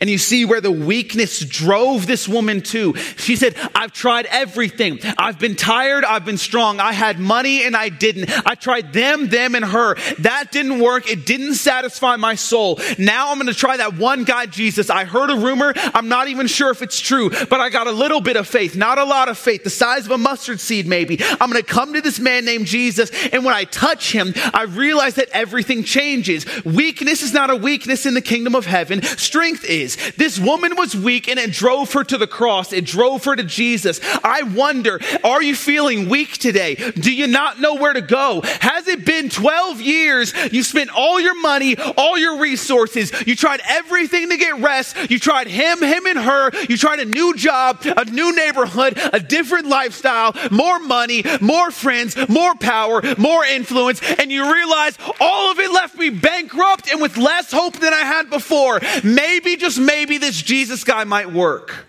And 0.00 0.08
you 0.08 0.18
see 0.18 0.44
where 0.44 0.60
the 0.60 0.70
weakness 0.70 1.40
drove 1.40 2.06
this 2.06 2.28
woman 2.28 2.62
to. 2.62 2.94
She 3.16 3.36
said, 3.36 3.56
I've 3.74 3.92
tried 3.92 4.26
everything. 4.26 5.00
I've 5.18 5.38
been 5.38 5.56
tired. 5.56 6.04
I've 6.04 6.24
been 6.24 6.38
strong. 6.38 6.80
I 6.80 6.92
had 6.92 7.18
money 7.18 7.64
and 7.64 7.76
I 7.76 7.88
didn't. 7.88 8.30
I 8.46 8.54
tried 8.54 8.92
them, 8.92 9.28
them, 9.28 9.54
and 9.54 9.64
her. 9.64 9.96
That 10.20 10.52
didn't 10.52 10.80
work. 10.80 11.10
It 11.10 11.26
didn't 11.26 11.54
satisfy 11.54 12.16
my 12.16 12.34
soul. 12.34 12.78
Now 12.98 13.30
I'm 13.30 13.38
going 13.38 13.46
to 13.46 13.54
try 13.54 13.76
that 13.78 13.96
one 13.96 14.24
guy, 14.24 14.46
Jesus. 14.46 14.90
I 14.90 15.04
heard 15.04 15.30
a 15.30 15.36
rumor. 15.36 15.72
I'm 15.76 16.08
not 16.08 16.28
even 16.28 16.46
sure 16.46 16.70
if 16.70 16.82
it's 16.82 17.00
true, 17.00 17.30
but 17.30 17.60
I 17.60 17.70
got 17.70 17.86
a 17.86 17.92
little 17.92 18.20
bit 18.20 18.36
of 18.36 18.46
faith, 18.46 18.76
not 18.76 18.98
a 18.98 19.04
lot 19.04 19.28
of 19.28 19.38
faith, 19.38 19.64
the 19.64 19.70
size 19.70 20.06
of 20.06 20.12
a 20.12 20.18
mustard 20.18 20.60
seed, 20.60 20.86
maybe. 20.86 21.18
I'm 21.40 21.50
going 21.50 21.62
to 21.62 21.62
come 21.62 21.94
to 21.94 22.00
this 22.00 22.18
man 22.18 22.44
named 22.44 22.66
Jesus. 22.66 23.10
And 23.32 23.44
when 23.44 23.54
I 23.54 23.64
touch 23.64 24.12
him, 24.12 24.32
I 24.52 24.64
realize 24.64 25.14
that 25.14 25.28
everything 25.30 25.84
changes. 25.84 26.46
Weakness 26.64 27.22
is 27.22 27.32
not 27.32 27.50
a 27.50 27.56
weakness 27.56 28.06
in 28.06 28.14
the 28.14 28.20
kingdom 28.20 28.54
of 28.54 28.66
heaven. 28.66 29.02
Strength 29.02 29.64
is. 29.70 29.96
This 30.16 30.38
woman 30.38 30.76
was 30.76 30.96
weak 30.96 31.28
and 31.28 31.38
it 31.38 31.52
drove 31.52 31.92
her 31.92 32.04
to 32.04 32.18
the 32.18 32.26
cross. 32.26 32.72
It 32.72 32.84
drove 32.84 33.24
her 33.24 33.36
to 33.36 33.44
Jesus. 33.44 34.00
I 34.24 34.42
wonder, 34.42 35.00
are 35.24 35.42
you 35.42 35.54
feeling 35.54 36.08
weak 36.08 36.38
today? 36.38 36.74
Do 36.74 37.12
you 37.12 37.26
not 37.26 37.60
know 37.60 37.76
where 37.76 37.92
to 37.92 38.00
go? 38.00 38.42
Has 38.60 38.88
it 38.88 39.04
been 39.04 39.28
12 39.30 39.80
years? 39.80 40.34
You 40.52 40.62
spent 40.62 40.90
all 40.94 41.20
your 41.20 41.40
money, 41.40 41.76
all 41.96 42.18
your 42.18 42.38
resources. 42.38 43.12
You 43.26 43.36
tried 43.36 43.60
everything 43.68 44.28
to 44.30 44.36
get 44.36 44.58
rest. 44.58 44.96
You 45.10 45.18
tried 45.18 45.46
him, 45.46 45.82
him 45.82 46.06
and 46.06 46.18
her. 46.18 46.50
You 46.68 46.76
tried 46.76 46.98
a 46.98 47.04
new 47.04 47.34
job, 47.36 47.82
a 47.84 48.04
new 48.06 48.34
neighborhood, 48.34 48.98
a 49.12 49.20
different 49.20 49.66
lifestyle, 49.66 50.34
more 50.50 50.80
money, 50.80 51.24
more 51.40 51.70
friends, 51.70 52.16
more 52.28 52.54
power, 52.56 53.02
more 53.16 53.44
influence. 53.44 54.00
And 54.18 54.32
you 54.32 54.52
realize 54.52 54.98
all 55.20 55.52
of 55.52 55.58
it 55.58 55.70
left 55.70 55.96
me 55.96 56.10
bankrupt 56.10 56.90
and 56.90 57.00
with 57.00 57.16
less 57.16 57.52
hope 57.52 57.74
than 57.74 57.94
I 57.94 58.00
had 58.00 58.30
before. 58.30 58.80
Maybe 59.04 59.56
just 59.60 59.78
maybe 59.78 60.18
this 60.18 60.40
Jesus 60.42 60.82
guy 60.82 61.04
might 61.04 61.32
work. 61.32 61.86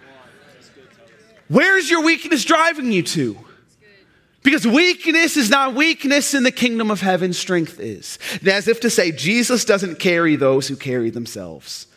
Where's 1.47 1.89
your 1.89 2.03
weakness 2.03 2.45
driving 2.45 2.91
you 2.91 3.03
to? 3.03 3.38
Because 4.43 4.65
weakness 4.65 5.38
is 5.38 5.49
not 5.49 5.75
weakness 5.75 6.34
in 6.34 6.43
the 6.43 6.51
kingdom 6.51 6.89
of 6.89 7.01
heaven, 7.01 7.34
strength 7.34 7.79
is. 7.79 8.17
As 8.45 8.67
if 8.67 8.79
to 8.81 8.89
say, 8.89 9.12
Jesus 9.12 9.65
doesn't 9.65 9.99
carry 9.99 10.36
those 10.36 10.67
who 10.67 10.75
carry 10.75 11.10
themselves. 11.10 11.88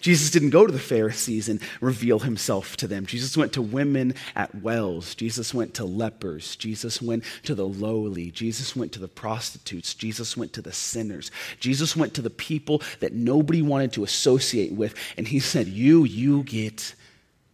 Jesus 0.00 0.30
didn't 0.30 0.50
go 0.50 0.66
to 0.66 0.72
the 0.72 0.78
Pharisees 0.78 1.48
and 1.48 1.60
reveal 1.80 2.20
himself 2.20 2.76
to 2.78 2.86
them. 2.86 3.06
Jesus 3.06 3.36
went 3.36 3.52
to 3.54 3.62
women 3.62 4.14
at 4.36 4.54
wells. 4.54 5.14
Jesus 5.14 5.52
went 5.52 5.74
to 5.74 5.84
lepers. 5.84 6.56
Jesus 6.56 7.02
went 7.02 7.24
to 7.44 7.54
the 7.54 7.66
lowly. 7.66 8.30
Jesus 8.30 8.76
went 8.76 8.92
to 8.92 9.00
the 9.00 9.08
prostitutes. 9.08 9.94
Jesus 9.94 10.36
went 10.36 10.52
to 10.52 10.62
the 10.62 10.72
sinners. 10.72 11.30
Jesus 11.58 11.96
went 11.96 12.14
to 12.14 12.22
the 12.22 12.30
people 12.30 12.82
that 13.00 13.12
nobody 13.12 13.62
wanted 13.62 13.92
to 13.94 14.04
associate 14.04 14.72
with. 14.72 14.94
And 15.16 15.26
he 15.26 15.40
said, 15.40 15.66
You, 15.66 16.04
you 16.04 16.44
get 16.44 16.94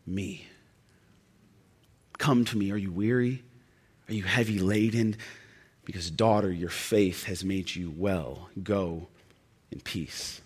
me. 0.06 0.46
Come 2.18 2.44
to 2.46 2.58
me. 2.58 2.70
Are 2.70 2.76
you 2.76 2.92
weary? 2.92 3.42
Are 4.08 4.14
you 4.14 4.24
heavy 4.24 4.58
laden? 4.58 5.16
Because, 5.84 6.10
daughter, 6.10 6.50
your 6.52 6.70
faith 6.70 7.24
has 7.24 7.44
made 7.44 7.74
you 7.74 7.92
well. 7.96 8.48
Go 8.62 9.08
in 9.70 9.80
peace. 9.80 10.40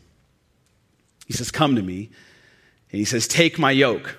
He 1.29 1.35
says, 1.35 1.53
Come 1.53 1.77
to 1.77 1.83
me. 1.83 2.11
And 2.91 2.99
he 2.99 3.05
says, 3.05 3.29
Take 3.29 3.59
my 3.59 3.71
yoke. 3.71 4.19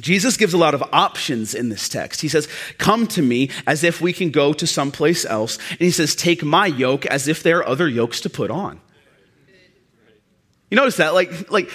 Jesus 0.00 0.36
gives 0.36 0.54
a 0.54 0.58
lot 0.58 0.74
of 0.74 0.82
options 0.92 1.54
in 1.54 1.68
this 1.68 1.88
text. 1.88 2.22
He 2.22 2.28
says, 2.28 2.48
Come 2.78 3.06
to 3.08 3.22
me 3.22 3.50
as 3.66 3.84
if 3.84 4.00
we 4.00 4.12
can 4.12 4.30
go 4.30 4.52
to 4.54 4.66
someplace 4.66 5.24
else. 5.24 5.58
And 5.70 5.80
he 5.80 5.90
says, 5.90 6.16
Take 6.16 6.42
my 6.42 6.66
yoke 6.66 7.06
as 7.06 7.28
if 7.28 7.42
there 7.42 7.58
are 7.58 7.68
other 7.68 7.88
yokes 7.88 8.22
to 8.22 8.30
put 8.30 8.50
on. 8.50 8.80
You 10.70 10.76
notice 10.76 10.96
that? 10.96 11.14
Like, 11.14 11.50
like 11.50 11.70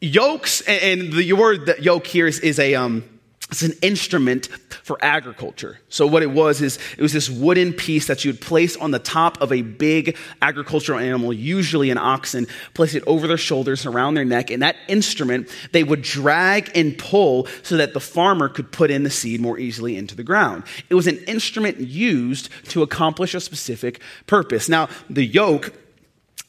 yokes, 0.00 0.60
and 0.62 1.12
the 1.12 1.32
word 1.32 1.66
that 1.66 1.82
yoke 1.82 2.06
here 2.06 2.26
is, 2.26 2.40
is 2.40 2.58
a, 2.58 2.74
um, 2.76 3.04
it's 3.50 3.62
an 3.62 3.74
instrument 3.80 4.48
for 4.82 4.98
agriculture. 5.00 5.78
So 5.88 6.04
what 6.04 6.24
it 6.24 6.30
was 6.30 6.60
is 6.60 6.80
it 6.98 7.02
was 7.02 7.12
this 7.12 7.30
wooden 7.30 7.72
piece 7.72 8.08
that 8.08 8.24
you 8.24 8.32
would 8.32 8.40
place 8.40 8.76
on 8.76 8.90
the 8.90 8.98
top 8.98 9.40
of 9.40 9.52
a 9.52 9.62
big 9.62 10.16
agricultural 10.42 10.98
animal, 10.98 11.32
usually 11.32 11.90
an 11.90 11.98
oxen, 11.98 12.48
place 12.74 12.94
it 12.94 13.04
over 13.06 13.28
their 13.28 13.36
shoulders, 13.36 13.86
around 13.86 14.14
their 14.14 14.24
neck, 14.24 14.50
and 14.50 14.62
that 14.62 14.74
instrument 14.88 15.48
they 15.70 15.84
would 15.84 16.02
drag 16.02 16.76
and 16.76 16.98
pull 16.98 17.46
so 17.62 17.76
that 17.76 17.94
the 17.94 18.00
farmer 18.00 18.48
could 18.48 18.72
put 18.72 18.90
in 18.90 19.04
the 19.04 19.10
seed 19.10 19.40
more 19.40 19.58
easily 19.58 19.96
into 19.96 20.16
the 20.16 20.24
ground. 20.24 20.64
It 20.90 20.94
was 20.94 21.06
an 21.06 21.18
instrument 21.28 21.78
used 21.78 22.48
to 22.70 22.82
accomplish 22.82 23.32
a 23.32 23.40
specific 23.40 24.00
purpose. 24.26 24.68
Now, 24.68 24.88
the 25.08 25.24
yoke 25.24 25.72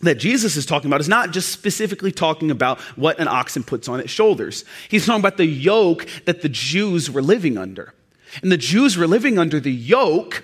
that 0.02 0.16
Jesus 0.16 0.56
is 0.56 0.66
talking 0.66 0.90
about 0.90 1.02
is 1.02 1.10
not 1.10 1.32
just 1.32 1.50
specifically 1.50 2.12
talking 2.12 2.52
about 2.52 2.80
what 2.96 3.20
an 3.20 3.28
oxen 3.28 3.64
puts 3.64 3.88
on 3.88 4.00
its 4.00 4.12
shoulders. 4.12 4.64
He's 4.90 5.06
talking 5.06 5.22
about 5.22 5.38
the 5.38 5.46
yoke 5.46 6.08
that 6.26 6.42
the 6.42 6.50
Jews 6.50 7.10
were 7.10 7.22
living 7.22 7.58
under. 7.58 7.94
And 8.42 8.52
the 8.52 8.58
Jews 8.58 8.98
were 8.98 9.08
living 9.08 9.40
under 9.40 9.60
the 9.60 9.72
yoke 9.72 10.44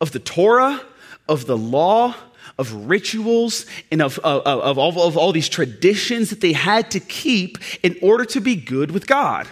of 0.00 0.12
the 0.12 0.18
Torah, 0.18 0.82
of 1.28 1.46
the 1.46 1.56
law, 1.56 2.14
of 2.58 2.72
rituals, 2.88 3.64
and 3.90 4.02
of, 4.02 4.18
of, 4.18 4.42
of, 4.44 4.78
all, 4.78 5.02
of 5.02 5.16
all 5.16 5.32
these 5.32 5.48
traditions 5.48 6.28
that 6.28 6.42
they 6.42 6.52
had 6.52 6.90
to 6.90 7.00
keep 7.00 7.56
in 7.82 7.96
order 8.02 8.26
to 8.26 8.40
be 8.40 8.56
good 8.56 8.90
with 8.90 9.06
God. 9.06 9.48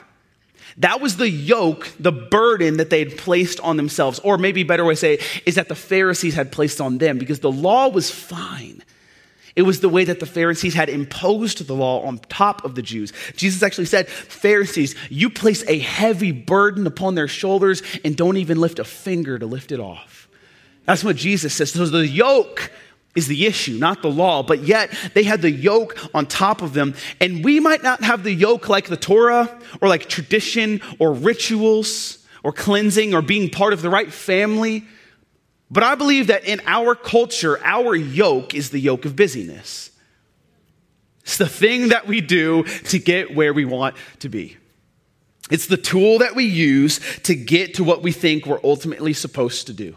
That 0.77 1.01
was 1.01 1.17
the 1.17 1.29
yoke, 1.29 1.91
the 1.99 2.13
burden 2.13 2.77
that 2.77 2.91
they 2.91 3.01
had 3.01 3.17
placed 3.17 3.61
on 3.61 3.77
themselves. 3.79 4.19
Or 4.21 4.37
maybe 4.37 4.63
better 4.63 4.85
way 4.85 4.93
to 4.93 4.97
say 4.97 5.15
it, 5.15 5.43
is 5.47 5.55
that 5.55 5.69
the 5.69 5.75
Pharisees 5.75 6.35
had 6.35 6.53
placed 6.53 6.81
on 6.81 6.99
them 6.99 7.19
because 7.19 7.41
the 7.41 7.51
law 7.51 7.89
was 7.89 8.11
fine. 8.11 8.83
It 9.57 9.63
was 9.63 9.81
the 9.81 9.89
way 9.89 10.05
that 10.05 10.21
the 10.21 10.27
Pharisees 10.27 10.75
had 10.75 10.89
imposed 10.89 11.67
the 11.67 11.75
law 11.75 12.03
on 12.03 12.19
top 12.29 12.65
of 12.65 12.75
the 12.75 12.83
Jews. 12.83 13.13
Jesus 13.37 13.63
actually 13.63 13.87
said, 13.87 14.09
Pharisees, 14.09 14.95
you 15.11 15.31
place 15.31 15.65
a 15.69 15.79
heavy 15.79 16.33
burden 16.33 16.87
upon 16.87 17.15
their 17.15 17.29
shoulders 17.29 17.83
and 18.05 18.17
don't 18.17 18.37
even 18.37 18.61
lift 18.61 18.79
a 18.79 18.85
finger 18.85 19.39
to 19.39 19.47
lift 19.47 19.73
it 19.73 19.81
off. 19.81 20.29
That's 20.85 21.05
what 21.05 21.17
Jesus 21.17 21.55
says. 21.55 21.73
So 21.73 21.85
the 21.87 22.07
yoke 22.07 22.71
is 23.15 23.27
the 23.27 23.47
issue, 23.47 23.75
not 23.75 24.01
the 24.01 24.11
law, 24.11 24.43
but 24.43 24.63
yet 24.63 24.91
they 25.13 25.25
had 25.25 25.43
the 25.43 25.51
yoke 25.51 25.99
on 26.15 26.27
top 26.27 26.63
of 26.63 26.73
them. 26.73 26.95
And 27.21 27.45
we 27.45 27.61
might 27.61 27.83
not 27.83 28.03
have 28.05 28.23
the 28.23 28.33
yoke 28.33 28.69
like 28.69 28.87
the 28.87 28.97
Torah 28.97 29.61
or 29.81 29.89
like 29.89 30.09
tradition 30.09 30.81
or 30.99 31.13
rituals 31.13 32.25
or 32.43 32.53
cleansing 32.53 33.15
or 33.15 33.23
being 33.23 33.51
part 33.51 33.73
of 33.73 33.83
the 33.83 33.91
right 33.91 34.13
family. 34.13 34.85
But 35.71 35.83
I 35.83 35.95
believe 35.95 36.29
that 36.29 36.45
in 36.45 36.61
our 36.67 36.95
culture, 36.95 37.61
our 37.63 37.95
yoke 37.95 38.55
is 38.55 38.71
the 38.71 38.79
yoke 38.79 39.05
of 39.05 39.17
busyness. 39.17 39.91
It's 41.23 41.37
the 41.37 41.49
thing 41.49 41.89
that 41.89 42.07
we 42.07 42.23
do 42.23 42.65
to 42.65 42.99
get 42.99 43.35
where 43.35 43.53
we 43.53 43.67
want 43.67 43.97
to 44.21 44.31
be. 44.31 44.57
It's 45.51 45.67
the 45.67 45.77
tool 45.77 46.19
that 46.19 46.35
we 46.35 46.45
use 46.45 47.01
to 47.25 47.35
get 47.35 47.75
to 47.75 47.85
what 47.85 48.03
we 48.03 48.13
think 48.13 48.47
we're 48.47 48.61
ultimately 48.65 49.13
supposed 49.13 49.67
to 49.67 49.73
do. 49.73 49.97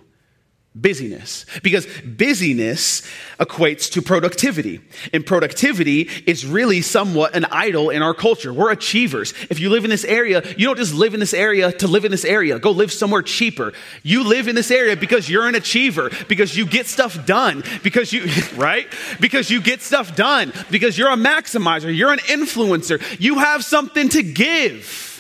Busyness. 0.73 1.45
Because 1.63 1.85
busyness 2.05 3.01
equates 3.41 3.91
to 3.91 4.01
productivity. 4.01 4.79
And 5.11 5.25
productivity 5.25 6.03
is 6.25 6.45
really 6.45 6.81
somewhat 6.81 7.35
an 7.35 7.43
idol 7.45 7.89
in 7.89 8.01
our 8.01 8.13
culture. 8.13 8.53
We're 8.53 8.71
achievers. 8.71 9.33
If 9.49 9.59
you 9.59 9.69
live 9.69 9.83
in 9.83 9.89
this 9.89 10.05
area, 10.05 10.41
you 10.57 10.65
don't 10.65 10.77
just 10.77 10.93
live 10.93 11.13
in 11.13 11.19
this 11.19 11.33
area 11.33 11.73
to 11.73 11.87
live 11.87 12.05
in 12.05 12.11
this 12.11 12.23
area. 12.23 12.57
Go 12.57 12.71
live 12.71 12.93
somewhere 12.93 13.21
cheaper. 13.21 13.73
You 14.01 14.23
live 14.23 14.47
in 14.47 14.55
this 14.55 14.71
area 14.71 14.95
because 14.95 15.29
you're 15.29 15.45
an 15.45 15.55
achiever, 15.55 16.09
because 16.29 16.55
you 16.55 16.65
get 16.65 16.87
stuff 16.87 17.25
done, 17.25 17.63
because 17.83 18.13
you, 18.13 18.29
right? 18.55 18.87
Because 19.19 19.49
you 19.49 19.59
get 19.59 19.81
stuff 19.81 20.15
done, 20.15 20.53
because 20.71 20.97
you're 20.97 21.11
a 21.11 21.17
maximizer, 21.17 21.93
you're 21.93 22.13
an 22.13 22.19
influencer, 22.19 23.03
you 23.19 23.39
have 23.39 23.65
something 23.65 24.07
to 24.07 24.23
give. 24.23 25.10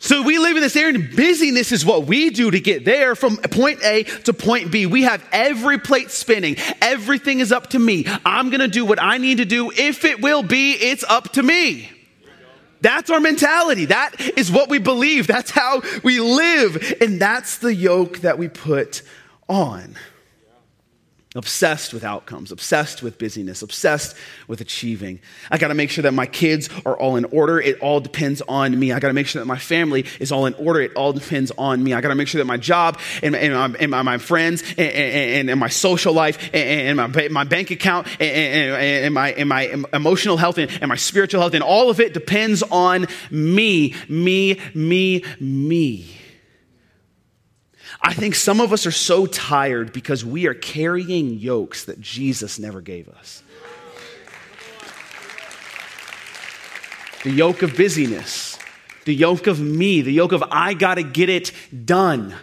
So 0.00 0.22
we 0.22 0.38
live 0.38 0.56
in 0.56 0.62
this 0.62 0.76
area, 0.76 0.94
and 0.94 1.16
busyness 1.16 1.72
is 1.72 1.84
what 1.84 2.06
we 2.06 2.30
do 2.30 2.52
to 2.52 2.60
get 2.60 2.84
there 2.84 3.16
from 3.16 3.36
point 3.36 3.82
A 3.82 4.04
to 4.04 4.32
point 4.32 4.70
B. 4.70 4.86
We 4.86 5.02
have 5.02 5.26
every 5.32 5.78
plate 5.78 6.12
spinning. 6.12 6.56
Everything 6.80 7.40
is 7.40 7.50
up 7.50 7.70
to 7.70 7.78
me. 7.80 8.06
I'm 8.24 8.50
going 8.50 8.60
to 8.60 8.68
do 8.68 8.84
what 8.84 9.02
I 9.02 9.18
need 9.18 9.38
to 9.38 9.44
do. 9.44 9.72
If 9.72 10.04
it 10.04 10.20
will 10.20 10.44
be, 10.44 10.72
it's 10.72 11.02
up 11.02 11.32
to 11.32 11.42
me. 11.42 11.90
That's 12.80 13.10
our 13.10 13.18
mentality. 13.18 13.86
That 13.86 14.20
is 14.36 14.52
what 14.52 14.68
we 14.68 14.78
believe. 14.78 15.26
That's 15.26 15.50
how 15.50 15.82
we 16.04 16.20
live. 16.20 16.94
And 17.00 17.20
that's 17.20 17.58
the 17.58 17.74
yoke 17.74 18.18
that 18.18 18.38
we 18.38 18.46
put 18.46 19.02
on 19.48 19.96
obsessed 21.38 21.94
with 21.94 22.02
outcomes, 22.02 22.50
obsessed 22.50 23.00
with 23.00 23.16
busyness, 23.16 23.62
obsessed 23.62 24.16
with 24.48 24.60
achieving. 24.60 25.20
I 25.50 25.56
got 25.56 25.68
to 25.68 25.74
make 25.74 25.88
sure 25.88 26.02
that 26.02 26.12
my 26.12 26.26
kids 26.26 26.68
are 26.84 26.98
all 26.98 27.14
in 27.14 27.24
order. 27.26 27.60
It 27.60 27.80
all 27.80 28.00
depends 28.00 28.42
on 28.48 28.76
me. 28.76 28.92
I 28.92 28.98
got 28.98 29.08
to 29.08 29.14
make 29.14 29.28
sure 29.28 29.40
that 29.40 29.46
my 29.46 29.56
family 29.56 30.04
is 30.18 30.32
all 30.32 30.46
in 30.46 30.54
order. 30.54 30.80
It 30.80 30.94
all 30.94 31.12
depends 31.12 31.52
on 31.56 31.82
me. 31.82 31.94
I 31.94 32.00
got 32.00 32.08
to 32.08 32.16
make 32.16 32.26
sure 32.26 32.40
that 32.40 32.46
my 32.46 32.56
job 32.56 32.98
and, 33.22 33.36
and, 33.36 33.54
my, 33.54 33.78
and 33.78 33.90
my, 33.90 34.02
my, 34.02 34.18
friends 34.18 34.62
and, 34.76 34.90
and, 34.90 35.50
and, 35.50 35.60
my 35.60 35.68
social 35.68 36.12
life 36.12 36.50
and, 36.52 36.96
my, 36.96 37.28
my 37.28 37.44
bank 37.44 37.70
account 37.70 38.08
and, 38.20 39.14
my, 39.14 39.32
and 39.32 39.48
my 39.48 39.84
emotional 39.92 40.36
health 40.36 40.58
and, 40.58 40.70
and 40.80 40.88
my 40.88 40.96
spiritual 40.96 41.40
health 41.40 41.54
and 41.54 41.62
all 41.62 41.88
of 41.88 42.00
it 42.00 42.12
depends 42.12 42.64
on 42.64 43.06
me, 43.30 43.94
me, 44.08 44.58
me, 44.74 45.22
me. 45.38 46.17
I 48.00 48.14
think 48.14 48.34
some 48.34 48.60
of 48.60 48.72
us 48.72 48.86
are 48.86 48.92
so 48.92 49.26
tired 49.26 49.92
because 49.92 50.24
we 50.24 50.46
are 50.46 50.54
carrying 50.54 51.38
yokes 51.38 51.84
that 51.86 52.00
Jesus 52.00 52.58
never 52.58 52.80
gave 52.80 53.08
us. 53.08 53.42
The 57.24 57.30
yoke 57.30 57.62
of 57.62 57.76
busyness, 57.76 58.58
the 59.04 59.14
yoke 59.14 59.48
of 59.48 59.60
me, 59.60 60.02
the 60.02 60.12
yoke 60.12 60.32
of 60.32 60.44
I 60.50 60.74
gotta 60.74 61.02
get 61.02 61.28
it 61.28 61.52
done. 61.84 62.34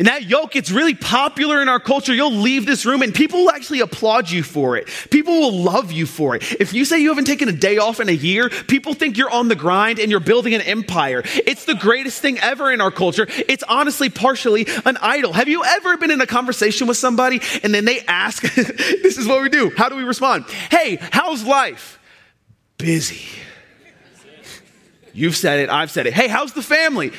And 0.00 0.08
that 0.08 0.24
yoke, 0.24 0.56
it's 0.56 0.70
really 0.70 0.94
popular 0.94 1.60
in 1.60 1.68
our 1.68 1.78
culture. 1.78 2.14
You'll 2.14 2.32
leave 2.32 2.64
this 2.64 2.86
room 2.86 3.02
and 3.02 3.14
people 3.14 3.40
will 3.40 3.50
actually 3.50 3.80
applaud 3.80 4.30
you 4.30 4.42
for 4.42 4.78
it. 4.78 4.88
People 5.10 5.34
will 5.34 5.52
love 5.52 5.92
you 5.92 6.06
for 6.06 6.34
it. 6.34 6.52
If 6.58 6.72
you 6.72 6.86
say 6.86 7.00
you 7.00 7.10
haven't 7.10 7.26
taken 7.26 7.50
a 7.50 7.52
day 7.52 7.76
off 7.76 8.00
in 8.00 8.08
a 8.08 8.12
year, 8.12 8.48
people 8.48 8.94
think 8.94 9.18
you're 9.18 9.28
on 9.28 9.48
the 9.48 9.54
grind 9.54 9.98
and 9.98 10.10
you're 10.10 10.18
building 10.18 10.54
an 10.54 10.62
empire. 10.62 11.22
It's 11.26 11.66
the 11.66 11.74
greatest 11.74 12.22
thing 12.22 12.38
ever 12.38 12.72
in 12.72 12.80
our 12.80 12.90
culture. 12.90 13.26
It's 13.28 13.62
honestly 13.64 14.08
partially 14.08 14.66
an 14.86 14.96
idol. 15.02 15.34
Have 15.34 15.48
you 15.48 15.62
ever 15.66 15.98
been 15.98 16.10
in 16.10 16.22
a 16.22 16.26
conversation 16.26 16.86
with 16.86 16.96
somebody 16.96 17.42
and 17.62 17.74
then 17.74 17.84
they 17.84 18.00
ask, 18.08 18.42
this 18.54 19.18
is 19.18 19.26
what 19.26 19.42
we 19.42 19.50
do. 19.50 19.70
How 19.76 19.90
do 19.90 19.96
we 19.96 20.04
respond? 20.04 20.46
Hey, 20.70 20.96
how's 21.12 21.44
life? 21.44 22.00
Busy. 22.78 23.26
You've 25.12 25.36
said 25.36 25.58
it. 25.58 25.68
I've 25.68 25.90
said 25.90 26.06
it. 26.06 26.14
Hey, 26.14 26.28
how's 26.28 26.54
the 26.54 26.62
family? 26.62 27.12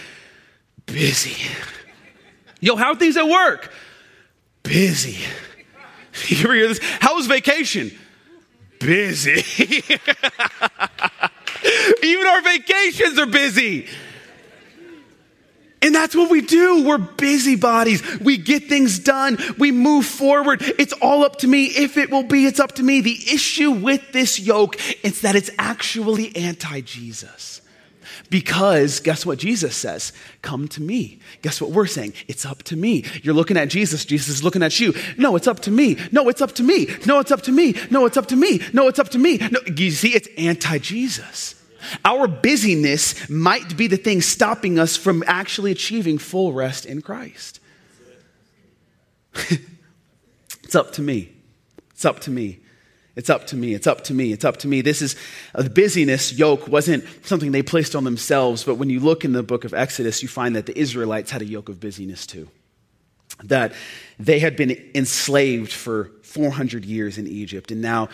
Busy. 0.88 1.38
Yo, 2.62 2.78
how 2.78 2.92
are 2.92 2.96
things 2.96 3.18
at 3.18 3.28
work? 3.28 3.72
Busy. 4.64 5.18
You 6.28 6.44
ever 6.44 6.54
hear 6.54 6.68
this? 6.68 6.80
How 7.00 7.16
was 7.16 7.26
vacation? 7.26 7.90
Busy. 8.82 9.32
Even 12.04 12.28
our 12.28 12.42
vacations 12.42 13.18
are 13.18 13.28
busy. 13.28 13.88
And 15.82 15.96
that's 15.96 16.14
what 16.16 16.30
we 16.30 16.42
do. 16.42 16.84
We're 16.86 16.98
busybodies. 16.98 18.20
We 18.20 18.38
get 18.38 18.68
things 18.68 19.00
done. 19.00 19.38
We 19.58 19.72
move 19.72 20.06
forward. 20.06 20.62
It's 20.62 20.94
all 20.94 21.24
up 21.24 21.38
to 21.38 21.48
me. 21.48 21.66
If 21.66 21.98
it 21.98 22.12
will 22.12 22.24
be, 22.24 22.46
it's 22.46 22.60
up 22.60 22.74
to 22.74 22.84
me. 22.84 23.02
The 23.02 23.18
issue 23.34 23.72
with 23.72 24.12
this 24.12 24.38
yoke 24.40 24.76
is 25.04 25.22
that 25.22 25.36
it's 25.36 25.50
actually 25.58 26.36
anti 26.36 26.82
Jesus. 26.82 27.61
Because 28.32 29.02
guess 29.02 29.26
what 29.26 29.40
Jesus 29.40 29.76
says? 29.76 30.14
Come 30.42 30.70
to 30.70 30.82
me. 30.82 31.20
Guess 31.42 31.60
what 31.60 31.72
we're 31.72 31.86
saying? 31.86 32.14
It's 32.30 32.46
up 32.46 32.64
to 32.64 32.78
me. 32.78 33.04
You're 33.24 33.36
looking 33.36 33.58
at 33.58 33.68
Jesus. 33.68 34.06
Jesus 34.06 34.30
is 34.30 34.44
looking 34.44 34.64
at 34.64 34.80
you. 34.80 34.94
No, 35.18 35.36
it's 35.36 35.48
up 35.48 35.60
to 35.60 35.70
me. 35.70 35.98
No, 36.14 36.30
it's 36.30 36.42
up 36.42 36.54
to 36.54 36.64
me. 36.64 36.88
No, 37.06 37.20
it's 37.20 37.30
up 37.30 37.42
to 37.42 37.52
me. 37.52 37.76
No, 37.92 38.06
it's 38.06 38.16
up 38.16 38.28
to 38.28 38.38
me. 38.38 38.62
No, 38.72 38.88
it's 38.88 39.00
up 39.00 39.10
to 39.10 39.18
me. 39.18 39.38
No, 39.38 39.60
you 39.76 39.92
see, 39.92 40.16
it's 40.16 40.30
anti 40.38 40.78
Jesus. 40.78 41.56
Our 42.06 42.26
busyness 42.26 43.30
might 43.30 43.76
be 43.76 43.88
the 43.88 43.98
thing 43.98 44.22
stopping 44.22 44.80
us 44.80 44.96
from 44.96 45.26
actually 45.28 45.72
achieving 45.72 46.18
full 46.18 46.54
rest 46.54 46.86
in 46.86 47.02
Christ. 47.02 47.60
it's 49.34 50.74
up 50.74 50.94
to 50.94 51.02
me. 51.02 51.34
It's 51.92 52.06
up 52.06 52.22
to 52.22 52.32
me. 52.32 52.62
It's 53.16 53.30
up 53.30 53.48
to 53.48 53.56
me. 53.56 53.74
It's 53.74 53.88
up 53.88 54.04
to 54.06 54.14
me. 54.14 54.32
It's 54.32 54.46
up 54.46 54.58
to 54.58 54.68
me. 54.68 54.82
This 54.82 55.02
is 55.02 55.16
a 55.54 55.70
busyness 55.70 56.34
yoke 56.34 56.68
wasn't 56.68 57.04
something 57.26 57.52
they 57.52 57.62
placed 57.62 57.96
on 57.96 58.04
themselves, 58.04 58.64
but 58.64 58.76
when 58.76 58.90
you 58.90 59.00
look 59.00 59.26
in 59.26 59.34
the 59.34 59.44
book 59.44 59.66
of 59.66 59.74
Exodus, 59.74 60.22
you 60.22 60.30
find 60.30 60.56
that 60.56 60.66
the 60.66 60.78
Israelites 60.78 61.32
had 61.32 61.42
a 61.42 61.46
yoke 61.46 61.70
of 61.70 61.80
busyness 61.80 62.26
too. 62.26 62.48
That 63.44 63.74
they 64.20 64.40
had 64.40 64.56
been 64.56 64.78
enslaved 64.96 65.74
for 65.74 66.12
400 66.22 66.86
years 66.86 67.18
in 67.18 67.28
Egypt, 67.28 67.72
and 67.72 67.82
now 67.82 68.10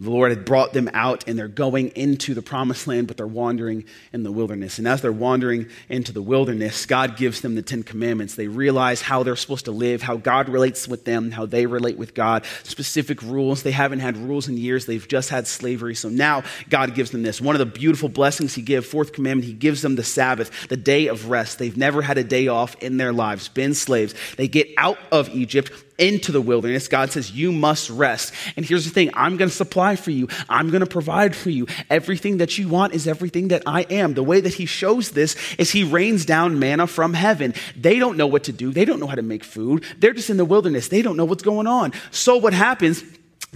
The 0.00 0.10
Lord 0.10 0.30
had 0.30 0.46
brought 0.46 0.72
them 0.72 0.88
out 0.94 1.24
and 1.28 1.38
they're 1.38 1.46
going 1.46 1.88
into 1.88 2.32
the 2.32 2.40
promised 2.40 2.86
land, 2.86 3.06
but 3.06 3.18
they're 3.18 3.26
wandering 3.26 3.84
in 4.14 4.22
the 4.22 4.32
wilderness. 4.32 4.78
And 4.78 4.88
as 4.88 5.02
they're 5.02 5.12
wandering 5.12 5.68
into 5.90 6.10
the 6.10 6.22
wilderness, 6.22 6.86
God 6.86 7.18
gives 7.18 7.42
them 7.42 7.54
the 7.54 7.60
Ten 7.60 7.82
Commandments. 7.82 8.34
They 8.34 8.48
realize 8.48 9.02
how 9.02 9.22
they're 9.22 9.36
supposed 9.36 9.66
to 9.66 9.72
live, 9.72 10.00
how 10.00 10.16
God 10.16 10.48
relates 10.48 10.88
with 10.88 11.04
them, 11.04 11.30
how 11.30 11.44
they 11.44 11.66
relate 11.66 11.98
with 11.98 12.14
God, 12.14 12.46
specific 12.62 13.22
rules. 13.22 13.62
They 13.62 13.72
haven't 13.72 14.00
had 14.00 14.16
rules 14.16 14.48
in 14.48 14.56
years, 14.56 14.86
they've 14.86 15.06
just 15.06 15.28
had 15.28 15.46
slavery. 15.46 15.94
So 15.94 16.08
now 16.08 16.44
God 16.70 16.94
gives 16.94 17.10
them 17.10 17.22
this. 17.22 17.38
One 17.38 17.54
of 17.54 17.58
the 17.58 17.66
beautiful 17.66 18.08
blessings 18.08 18.54
He 18.54 18.62
gives, 18.62 18.86
fourth 18.86 19.12
commandment, 19.12 19.46
He 19.46 19.52
gives 19.52 19.82
them 19.82 19.96
the 19.96 20.04
Sabbath, 20.04 20.68
the 20.68 20.78
day 20.78 21.08
of 21.08 21.28
rest. 21.28 21.58
They've 21.58 21.76
never 21.76 22.00
had 22.00 22.16
a 22.16 22.24
day 22.24 22.48
off 22.48 22.74
in 22.76 22.96
their 22.96 23.12
lives, 23.12 23.48
been 23.48 23.74
slaves. 23.74 24.14
They 24.38 24.48
get 24.48 24.68
out 24.78 24.98
of 25.12 25.28
Egypt 25.28 25.70
into 26.00 26.32
the 26.32 26.40
wilderness, 26.40 26.88
God 26.88 27.12
says, 27.12 27.30
You 27.30 27.52
must 27.52 27.90
rest. 27.90 28.32
And 28.56 28.64
here's 28.64 28.84
the 28.84 28.90
thing 28.90 29.10
I'm 29.14 29.36
going 29.36 29.50
to 29.50 29.54
supply 29.54 29.96
for 29.96 30.10
you, 30.10 30.28
I'm 30.48 30.70
going 30.70 30.80
to 30.80 30.86
provide 30.86 31.36
for 31.36 31.50
you. 31.50 31.66
Everything 31.88 32.38
that 32.38 32.58
you 32.58 32.68
want 32.68 32.94
is 32.94 33.06
everything 33.06 33.48
that 33.48 33.62
I 33.66 33.82
am. 33.82 34.14
The 34.14 34.22
way 34.22 34.40
that 34.40 34.54
He 34.54 34.66
shows 34.66 35.10
this 35.10 35.36
is 35.58 35.70
He 35.70 35.84
rains 35.84 36.24
down 36.24 36.58
manna 36.58 36.86
from 36.86 37.14
heaven. 37.14 37.54
They 37.76 37.98
don't 37.98 38.16
know 38.16 38.26
what 38.26 38.44
to 38.44 38.52
do, 38.52 38.72
they 38.72 38.84
don't 38.84 38.98
know 38.98 39.06
how 39.06 39.14
to 39.14 39.22
make 39.22 39.44
food. 39.44 39.84
They're 39.98 40.14
just 40.14 40.30
in 40.30 40.36
the 40.36 40.44
wilderness, 40.44 40.88
they 40.88 41.02
don't 41.02 41.16
know 41.16 41.24
what's 41.24 41.42
going 41.42 41.66
on. 41.66 41.92
So 42.10 42.36
what 42.36 42.54
happens? 42.54 43.04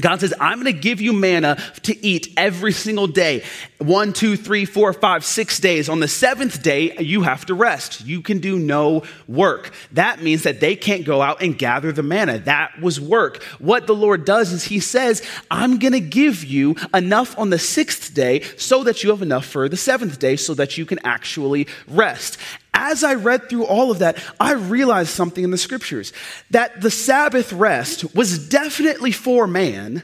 God 0.01 0.21
says, 0.21 0.35
I'm 0.41 0.61
going 0.61 0.75
to 0.75 0.81
give 0.81 1.01
you 1.01 1.13
manna 1.13 1.57
to 1.83 2.05
eat 2.05 2.33
every 2.37 2.73
single 2.73 3.07
day. 3.07 3.45
One, 3.79 4.13
two, 4.13 4.37
three, 4.37 4.65
four, 4.65 4.93
five, 4.93 5.25
six 5.25 5.61
days. 5.61 5.89
On 5.89 6.01
the 6.01 6.09
seventh 6.09 6.63
day, 6.65 6.97
you 6.99 7.23
have 7.23 7.47
to 7.47 7.55
rest. 7.55 8.05
You 8.05 8.21
can 8.21 8.41
do 8.41 8.59
no 8.59 9.05
work. 9.29 9.73
That 9.93 10.21
means 10.21 10.43
that 10.43 10.59
they 10.59 10.75
can't 10.75 11.05
go 11.05 11.23
out 11.23 11.43
and 11.43 11.57
gather 11.57 11.93
the 11.93 12.03
manna. 12.03 12.41
That 12.41 12.81
was 12.81 13.01
work. 13.01 13.43
What 13.61 13.87
the 13.87 13.95
Lord 13.95 14.25
does 14.25 14.51
is 14.51 14.65
He 14.65 14.81
says, 14.81 15.23
I'm 15.49 15.79
going 15.79 15.93
to 15.93 16.01
give 16.01 16.43
you 16.43 16.75
enough 16.93 17.39
on 17.39 17.51
the 17.51 17.59
sixth 17.59 18.15
day 18.15 18.41
so 18.57 18.83
that 18.83 19.05
you 19.05 19.11
have 19.11 19.23
enough 19.23 19.47
for 19.47 19.69
the 19.69 19.77
seventh 19.77 20.19
day 20.19 20.35
so 20.35 20.55
that 20.55 20.77
you 20.77 20.87
can 20.87 20.99
actually 21.05 21.69
rest 21.87 22.37
as 22.75 23.05
I 23.05 23.15
read 23.15 23.49
through 23.49 23.65
all 23.65 23.91
of 23.91 24.01
that, 24.01 24.19
I 24.39 24.53
realized 24.53 25.11
something 25.11 25.43
in 25.43 25.53
the 25.53 25.59
scriptures 25.59 26.13
that 26.51 26.81
the 26.81 26.91
Sabbath 26.91 27.53
rest 27.53 28.15
was 28.15 28.49
definitely 28.49 29.13
for 29.13 29.47
man, 29.47 30.03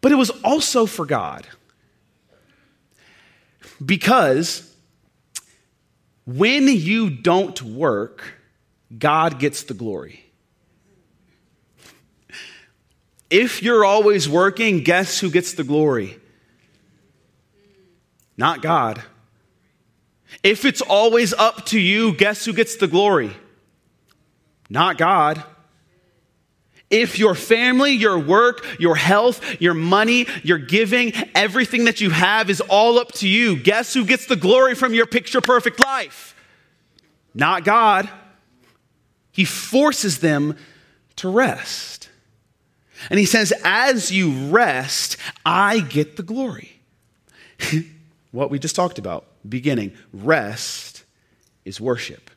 but 0.00 0.10
it 0.10 0.16
was 0.16 0.30
also 0.42 0.86
for 0.86 1.04
God. 1.04 1.46
Because 3.84 4.68
when 6.24 6.66
you 6.66 7.10
don't 7.10 7.60
work, 7.62 8.22
God 8.96 9.38
gets 9.38 9.64
the 9.64 9.74
glory. 9.74 10.24
If 13.30 13.62
you're 13.62 13.84
always 13.84 14.28
working, 14.28 14.82
guess 14.82 15.18
who 15.20 15.30
gets 15.30 15.54
the 15.54 15.64
glory? 15.64 16.18
Not 18.36 18.62
God. 18.62 19.02
If 20.42 20.64
it's 20.64 20.80
always 20.80 21.32
up 21.32 21.66
to 21.66 21.80
you, 21.80 22.14
guess 22.14 22.44
who 22.44 22.52
gets 22.52 22.76
the 22.76 22.88
glory? 22.88 23.32
Not 24.68 24.98
God. 24.98 25.42
If 26.90 27.18
your 27.18 27.34
family, 27.34 27.92
your 27.92 28.18
work, 28.18 28.66
your 28.78 28.96
health, 28.96 29.60
your 29.60 29.72
money, 29.72 30.26
your 30.42 30.58
giving, 30.58 31.12
everything 31.34 31.86
that 31.86 32.02
you 32.02 32.10
have 32.10 32.50
is 32.50 32.60
all 32.60 32.98
up 32.98 33.12
to 33.12 33.28
you, 33.28 33.56
guess 33.56 33.94
who 33.94 34.04
gets 34.04 34.26
the 34.26 34.36
glory 34.36 34.74
from 34.74 34.92
your 34.92 35.06
picture 35.06 35.40
perfect 35.40 35.82
life? 35.82 36.36
Not 37.34 37.64
God. 37.64 38.10
He 39.32 39.46
forces 39.46 40.18
them 40.18 40.56
to 41.16 41.30
rest. 41.30 42.10
And 43.08 43.18
he 43.18 43.24
says, 43.24 43.52
As 43.64 44.12
you 44.12 44.48
rest, 44.50 45.16
I 45.46 45.80
get 45.80 46.16
the 46.16 46.22
glory. 46.22 46.80
what 48.32 48.50
we 48.50 48.58
just 48.58 48.76
talked 48.76 48.98
about 48.98 49.26
beginning. 49.48 49.92
Rest 50.12 51.04
is 51.64 51.80
worship. 51.80 52.30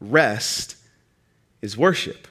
Rest 0.00 0.76
is 1.62 1.76
worship. 1.76 2.28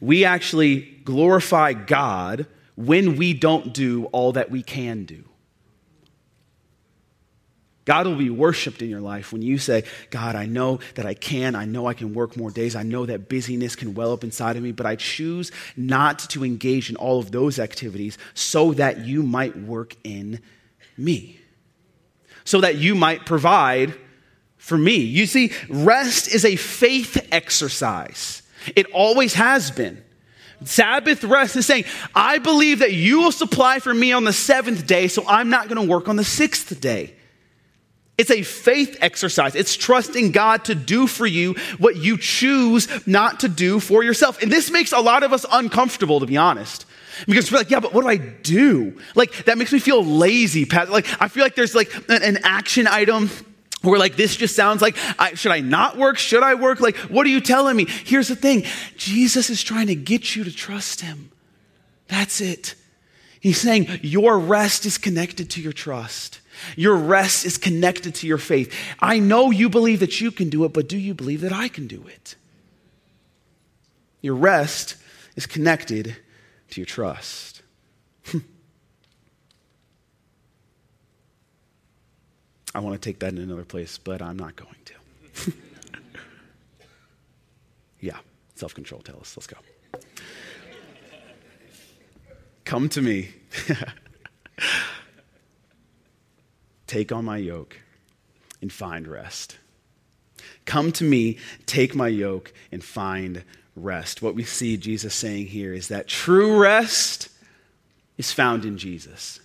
We 0.00 0.24
actually 0.24 0.80
glorify 1.04 1.72
God 1.72 2.46
when 2.76 3.16
we 3.16 3.34
don't 3.34 3.72
do 3.72 4.06
all 4.06 4.32
that 4.32 4.50
we 4.50 4.62
can 4.62 5.04
do. 5.04 5.24
God 7.84 8.06
will 8.06 8.16
be 8.16 8.30
worshiped 8.30 8.80
in 8.80 8.88
your 8.88 9.02
life 9.02 9.30
when 9.30 9.42
you 9.42 9.58
say, 9.58 9.84
God, 10.08 10.36
I 10.36 10.46
know 10.46 10.80
that 10.94 11.04
I 11.04 11.12
can. 11.12 11.54
I 11.54 11.66
know 11.66 11.86
I 11.86 11.92
can 11.92 12.14
work 12.14 12.34
more 12.34 12.50
days. 12.50 12.74
I 12.74 12.82
know 12.82 13.04
that 13.04 13.28
busyness 13.28 13.76
can 13.76 13.92
well 13.92 14.12
up 14.12 14.24
inside 14.24 14.56
of 14.56 14.62
me, 14.62 14.72
but 14.72 14.86
I 14.86 14.96
choose 14.96 15.52
not 15.76 16.18
to 16.30 16.44
engage 16.44 16.88
in 16.88 16.96
all 16.96 17.18
of 17.18 17.30
those 17.30 17.58
activities 17.58 18.16
so 18.32 18.72
that 18.72 19.04
you 19.04 19.22
might 19.22 19.54
work 19.58 19.96
in 20.02 20.40
me 20.96 21.40
so 22.44 22.60
that 22.60 22.76
you 22.76 22.94
might 22.94 23.26
provide 23.26 23.94
for 24.56 24.78
me. 24.78 24.96
You 24.96 25.26
see, 25.26 25.52
rest 25.68 26.28
is 26.28 26.44
a 26.44 26.56
faith 26.56 27.28
exercise, 27.32 28.42
it 28.76 28.86
always 28.92 29.34
has 29.34 29.70
been. 29.70 30.02
Sabbath 30.64 31.22
rest 31.24 31.56
is 31.56 31.66
saying, 31.66 31.84
I 32.14 32.38
believe 32.38 32.78
that 32.78 32.92
you 32.94 33.20
will 33.20 33.32
supply 33.32 33.80
for 33.80 33.92
me 33.92 34.12
on 34.12 34.24
the 34.24 34.32
seventh 34.32 34.86
day, 34.86 35.08
so 35.08 35.24
I'm 35.28 35.50
not 35.50 35.68
going 35.68 35.84
to 35.84 35.90
work 35.90 36.08
on 36.08 36.16
the 36.16 36.24
sixth 36.24 36.80
day. 36.80 37.14
It's 38.16 38.30
a 38.30 38.42
faith 38.42 38.96
exercise. 39.00 39.56
It's 39.56 39.76
trusting 39.76 40.30
God 40.30 40.66
to 40.66 40.74
do 40.74 41.06
for 41.06 41.26
you 41.26 41.54
what 41.78 41.96
you 41.96 42.16
choose 42.16 42.88
not 43.06 43.40
to 43.40 43.48
do 43.48 43.80
for 43.80 44.04
yourself. 44.04 44.40
And 44.40 44.50
this 44.50 44.70
makes 44.70 44.92
a 44.92 45.00
lot 45.00 45.24
of 45.24 45.32
us 45.32 45.44
uncomfortable, 45.50 46.20
to 46.20 46.26
be 46.26 46.36
honest. 46.36 46.86
Because 47.26 47.50
we're 47.50 47.58
like, 47.58 47.70
yeah, 47.70 47.80
but 47.80 47.92
what 47.92 48.02
do 48.02 48.08
I 48.08 48.16
do? 48.16 48.98
Like, 49.14 49.44
that 49.44 49.58
makes 49.58 49.72
me 49.72 49.78
feel 49.78 50.04
lazy, 50.04 50.64
Pat. 50.64 50.90
Like, 50.90 51.06
I 51.20 51.28
feel 51.28 51.42
like 51.42 51.54
there's 51.54 51.74
like 51.74 51.94
an, 52.08 52.22
an 52.22 52.38
action 52.42 52.86
item 52.86 53.30
where 53.84 53.98
like 53.98 54.16
this 54.16 54.36
just 54.36 54.56
sounds 54.56 54.82
like 54.82 54.96
I, 55.18 55.34
should 55.34 55.52
i 55.52 55.60
not 55.60 55.96
work? 55.96 56.18
Should 56.18 56.42
i 56.42 56.54
work? 56.54 56.80
Like 56.80 56.96
what 56.96 57.26
are 57.26 57.30
you 57.30 57.40
telling 57.40 57.76
me? 57.76 57.86
Here's 57.86 58.28
the 58.28 58.36
thing. 58.36 58.64
Jesus 58.96 59.50
is 59.50 59.62
trying 59.62 59.88
to 59.88 59.94
get 59.94 60.34
you 60.34 60.44
to 60.44 60.52
trust 60.52 61.02
him. 61.02 61.30
That's 62.08 62.40
it. 62.40 62.74
He's 63.40 63.60
saying 63.60 63.88
your 64.02 64.38
rest 64.38 64.86
is 64.86 64.96
connected 64.98 65.50
to 65.50 65.60
your 65.60 65.72
trust. 65.72 66.40
Your 66.76 66.96
rest 66.96 67.44
is 67.44 67.58
connected 67.58 68.14
to 68.16 68.26
your 68.26 68.38
faith. 68.38 68.74
I 69.00 69.18
know 69.18 69.50
you 69.50 69.68
believe 69.68 70.00
that 70.00 70.20
you 70.20 70.30
can 70.30 70.48
do 70.48 70.64
it 70.64 70.72
but 70.72 70.88
do 70.88 70.96
you 70.96 71.14
believe 71.14 71.42
that 71.42 71.52
i 71.52 71.68
can 71.68 71.86
do 71.86 72.04
it? 72.06 72.36
Your 74.22 74.34
rest 74.34 74.96
is 75.36 75.46
connected 75.46 76.16
to 76.74 76.80
your 76.80 76.86
trust. 76.86 77.62
I 82.74 82.80
want 82.80 83.00
to 83.00 83.08
take 83.08 83.20
that 83.20 83.32
in 83.32 83.38
another 83.38 83.64
place, 83.64 83.96
but 83.96 84.20
I'm 84.20 84.36
not 84.36 84.56
going 84.56 84.74
to. 84.86 84.94
yeah, 88.00 88.18
self 88.56 88.74
control, 88.74 89.00
tell 89.02 89.20
us. 89.20 89.36
Let's 89.36 89.46
go. 89.46 89.56
Come 92.64 92.88
to 92.88 93.00
me. 93.00 93.30
take 96.88 97.12
on 97.12 97.24
my 97.24 97.36
yoke 97.36 97.78
and 98.60 98.72
find 98.72 99.06
rest. 99.06 99.58
Come 100.64 100.90
to 100.92 101.04
me, 101.04 101.38
take 101.66 101.94
my 101.94 102.08
yoke, 102.08 102.52
and 102.72 102.82
find 102.82 103.44
rest. 103.76 104.22
What 104.22 104.34
we 104.34 104.44
see 104.44 104.76
Jesus 104.76 105.14
saying 105.14 105.46
here 105.46 105.72
is 105.72 105.88
that 105.88 106.08
true 106.08 106.60
rest 106.60 107.28
is 108.16 108.32
found 108.32 108.64
in 108.64 108.78
Jesus. 108.78 109.40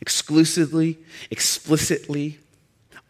Exclusively, 0.00 0.98
explicitly, 1.30 2.38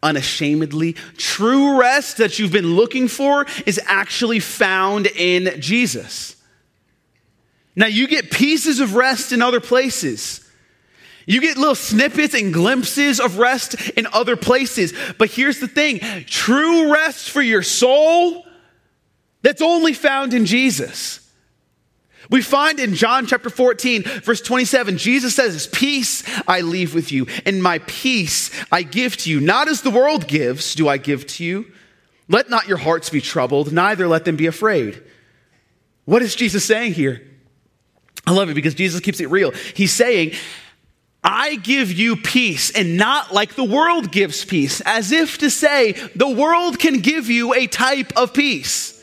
unashamedly. 0.03 0.95
True 1.17 1.79
rest 1.79 2.19
that 2.19 2.39
you've 2.39 2.53
been 2.53 2.75
looking 2.75 3.09
for 3.09 3.47
is 3.67 3.81
actually 3.87 4.41
found 4.41 5.07
in 5.07 5.61
Jesus. 5.61 6.37
Now, 7.75 7.87
you 7.87 8.07
get 8.07 8.31
pieces 8.31 8.81
of 8.81 8.95
rest 8.95 9.33
in 9.33 9.41
other 9.41 9.61
places. 9.61 10.41
You 11.25 11.41
get 11.41 11.57
little 11.57 11.77
snippets 11.77 12.35
and 12.35 12.53
glimpses 12.53 13.21
of 13.21 13.39
rest 13.39 13.91
in 13.93 14.07
other 14.13 14.37
places. 14.37 14.93
But 15.19 15.31
here's 15.31 15.61
the 15.61 15.69
thing 15.69 16.01
true 16.27 16.93
rest 16.93 17.31
for 17.31 17.41
your 17.41 17.63
soul 17.63 18.45
that's 19.43 19.63
only 19.63 19.93
found 19.93 20.35
in 20.35 20.47
Jesus. 20.47 21.19
We 22.31 22.41
find 22.41 22.79
in 22.79 22.95
John 22.95 23.27
chapter 23.27 23.51
14, 23.51 24.03
verse 24.23 24.41
27, 24.41 24.97
Jesus 24.97 25.35
says, 25.35 25.67
Peace 25.67 26.23
I 26.49 26.61
leave 26.61 26.95
with 26.95 27.13
you, 27.13 27.27
and 27.45 27.63
my 27.63 27.81
peace 27.81 28.51
I 28.71 28.85
give 28.85 29.17
to 29.19 29.31
you. 29.31 29.41
Not 29.41 29.69
as 29.69 29.83
the 29.83 29.91
world 29.91 30.29
gives, 30.29 30.75
do 30.75 30.89
I 30.89 30.97
give 30.97 31.27
to 31.27 31.45
you. 31.45 31.71
Let 32.29 32.49
not 32.49 32.69
your 32.69 32.79
hearts 32.79 33.11
be 33.11 33.21
troubled, 33.21 33.73
neither 33.73 34.07
let 34.09 34.25
them 34.25 34.37
be 34.37 34.47
afraid. 34.47 35.03
What 36.05 36.23
is 36.23 36.35
Jesus 36.35 36.65
saying 36.65 36.95
here? 36.95 37.23
I 38.27 38.33
love 38.33 38.49
it 38.49 38.55
because 38.55 38.75
Jesus 38.75 39.01
keeps 39.01 39.21
it 39.21 39.31
real. 39.31 39.51
He's 39.75 39.93
saying, 39.93 40.33
I 41.25 41.57
give 41.57 41.93
you 41.93 42.17
peace 42.17 42.71
and 42.71 42.97
not 42.97 43.33
like 43.33 43.55
the 43.55 43.65
world 43.65 44.11
gives 44.11 44.45
peace, 44.45 44.81
as 44.85 45.13
if 45.13 45.39
to 45.39 45.51
say, 45.51 45.93
the 46.15 46.29
world 46.29 46.79
can 46.79 47.01
give 47.01 47.29
you 47.29 47.53
a 47.55 47.67
type 47.67 48.13
of 48.17 48.33
peace. 48.33 49.02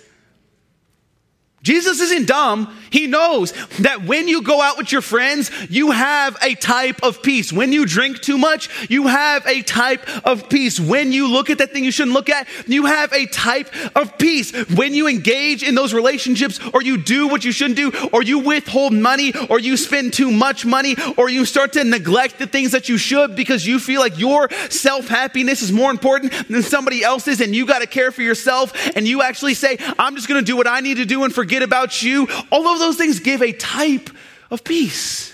Jesus 1.62 2.00
isn't 2.00 2.28
dumb. 2.28 2.74
He 2.89 3.06
knows 3.06 3.52
that 3.80 4.04
when 4.06 4.28
you 4.30 4.41
go 4.41 4.62
out 4.62 4.78
with 4.78 4.91
your 4.93 5.02
friends, 5.02 5.52
you 5.69 5.91
have 5.91 6.38
a 6.41 6.55
type 6.55 7.03
of 7.03 7.22
peace. 7.22 7.51
When 7.51 7.74
you 7.74 7.86
drink 7.86 8.22
too 8.22 8.38
much, 8.38 8.89
you 8.89 9.07
have 9.07 9.45
a 9.45 9.62
type 9.62 10.07
of 10.26 10.49
peace. 10.49 10.80
When 10.80 11.12
you 11.12 11.28
look 11.28 11.49
at 11.49 11.57
that 11.57 11.72
thing 11.72 11.84
you 11.84 11.91
shouldn't 11.91 12.14
look 12.14 12.30
at, 12.30 12.47
you 12.66 12.86
have 12.86 13.12
a 13.12 13.26
type 13.26 13.70
of 13.95 14.18
peace. 14.18 14.53
When 14.70 14.93
you 14.93 15.07
engage 15.07 15.62
in 15.62 15.76
those 15.76 15.93
relationships, 15.93 16.60
or 16.74 16.82
you 16.82 16.97
do 16.97 17.28
what 17.28 17.43
you 17.43 17.51
shouldn't 17.51 17.76
do, 17.76 17.91
or 18.14 18.24
you 18.24 18.39
withhold 18.39 18.93
money, 18.93 19.34
or 19.49 19.60
you 19.60 19.76
spend 19.76 20.14
too 20.14 20.32
much 20.32 20.66
money, 20.66 20.95
or 21.18 21.30
you 21.30 21.45
start 21.45 21.74
to 21.74 21.84
neglect 21.84 22.39
the 22.39 22.47
things 22.47 22.72
that 22.72 22.88
you 22.88 22.97
should 22.97 23.36
because 23.36 23.68
you 23.68 23.80
feel 23.80 23.99
like 23.99 24.18
your 24.18 24.49
self 24.70 25.10
happiness 25.10 25.62
is 25.62 25.74
more 25.74 25.91
important 25.91 26.32
than 26.47 26.64
somebody 26.64 27.03
else's, 27.03 27.41
and 27.41 27.53
you 27.53 27.66
got 27.66 27.80
to 27.80 27.88
care 27.88 28.12
for 28.12 28.22
yourself, 28.22 28.72
and 28.95 29.05
you 29.05 29.22
actually 29.22 29.53
say, 29.53 29.78
I'm 29.99 30.16
just 30.16 30.30
going 30.30 30.39
to 30.39 30.45
do 30.45 30.55
what 30.55 30.68
I 30.68 30.80
need 30.80 30.97
to 30.97 31.05
do 31.05 31.26
and 31.26 31.34
forget 31.34 31.49
forget 31.50 31.64
about 31.64 32.04
you. 32.04 32.28
All 32.52 32.68
of 32.68 32.78
those 32.78 32.95
things 32.95 33.20
give 33.20 33.41
a 33.41 33.52
type 33.52 34.12
of 34.52 34.64
peace. 34.64 35.34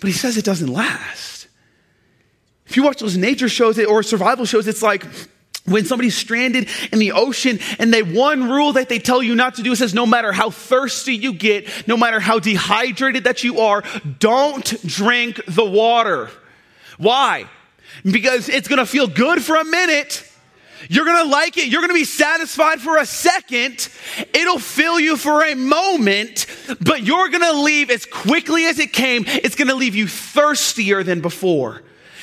But 0.00 0.06
he 0.06 0.12
says 0.12 0.36
it 0.36 0.44
doesn't 0.44 0.72
last. 0.72 1.48
If 2.66 2.76
you 2.76 2.84
watch 2.84 3.00
those 3.00 3.16
nature 3.16 3.48
shows 3.48 3.76
or 3.80 4.04
survival 4.04 4.44
shows, 4.44 4.68
it's 4.68 4.80
like 4.80 5.04
when 5.64 5.86
somebody's 5.86 6.16
stranded 6.16 6.68
in 6.92 7.00
the 7.00 7.12
ocean 7.12 7.58
and 7.80 7.92
they 7.92 8.04
one 8.04 8.48
rule 8.48 8.74
that 8.74 8.88
they 8.88 9.00
tell 9.00 9.20
you 9.24 9.34
not 9.34 9.56
to 9.56 9.62
do 9.64 9.74
says 9.74 9.92
no 9.92 10.06
matter 10.06 10.30
how 10.30 10.50
thirsty 10.50 11.16
you 11.16 11.32
get 11.32 11.66
no 11.88 11.96
matter 11.96 12.20
how 12.20 12.38
dehydrated 12.38 13.24
that 13.24 13.42
you 13.42 13.60
are 13.60 13.82
don't 14.18 14.74
drink 14.86 15.40
the 15.48 15.64
water 15.64 16.28
why 16.98 17.48
because 18.04 18.50
it's 18.50 18.68
going 18.68 18.78
to 18.78 18.84
feel 18.84 19.06
good 19.06 19.42
for 19.42 19.56
a 19.56 19.64
minute 19.64 20.30
you're 20.88 21.04
gonna 21.04 21.30
like 21.30 21.56
it. 21.56 21.68
You're 21.68 21.80
gonna 21.80 21.94
be 21.94 22.04
satisfied 22.04 22.80
for 22.80 22.98
a 22.98 23.06
second. 23.06 23.88
It'll 24.32 24.58
fill 24.58 25.00
you 25.00 25.16
for 25.16 25.44
a 25.44 25.54
moment, 25.54 26.46
but 26.80 27.02
you're 27.02 27.28
gonna 27.28 27.52
leave 27.52 27.90
as 27.90 28.06
quickly 28.06 28.66
as 28.66 28.78
it 28.78 28.92
came. 28.92 29.24
It's 29.26 29.54
gonna 29.54 29.74
leave 29.74 29.94
you 29.94 30.06
thirstier 30.06 31.02
than 31.02 31.20
before. 31.20 31.82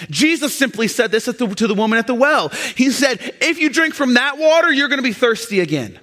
Jesus 0.09 0.57
simply 0.57 0.87
said 0.87 1.11
this 1.11 1.25
the, 1.25 1.33
to 1.33 1.67
the 1.67 1.75
woman 1.75 1.99
at 1.99 2.07
the 2.07 2.15
well. 2.15 2.49
He 2.75 2.91
said, 2.91 3.19
If 3.39 3.59
you 3.59 3.69
drink 3.69 3.93
from 3.93 4.15
that 4.15 4.37
water, 4.37 4.71
you're 4.71 4.89
gonna 4.89 5.01
be 5.01 5.13
thirsty 5.13 5.59
again. 5.59 5.99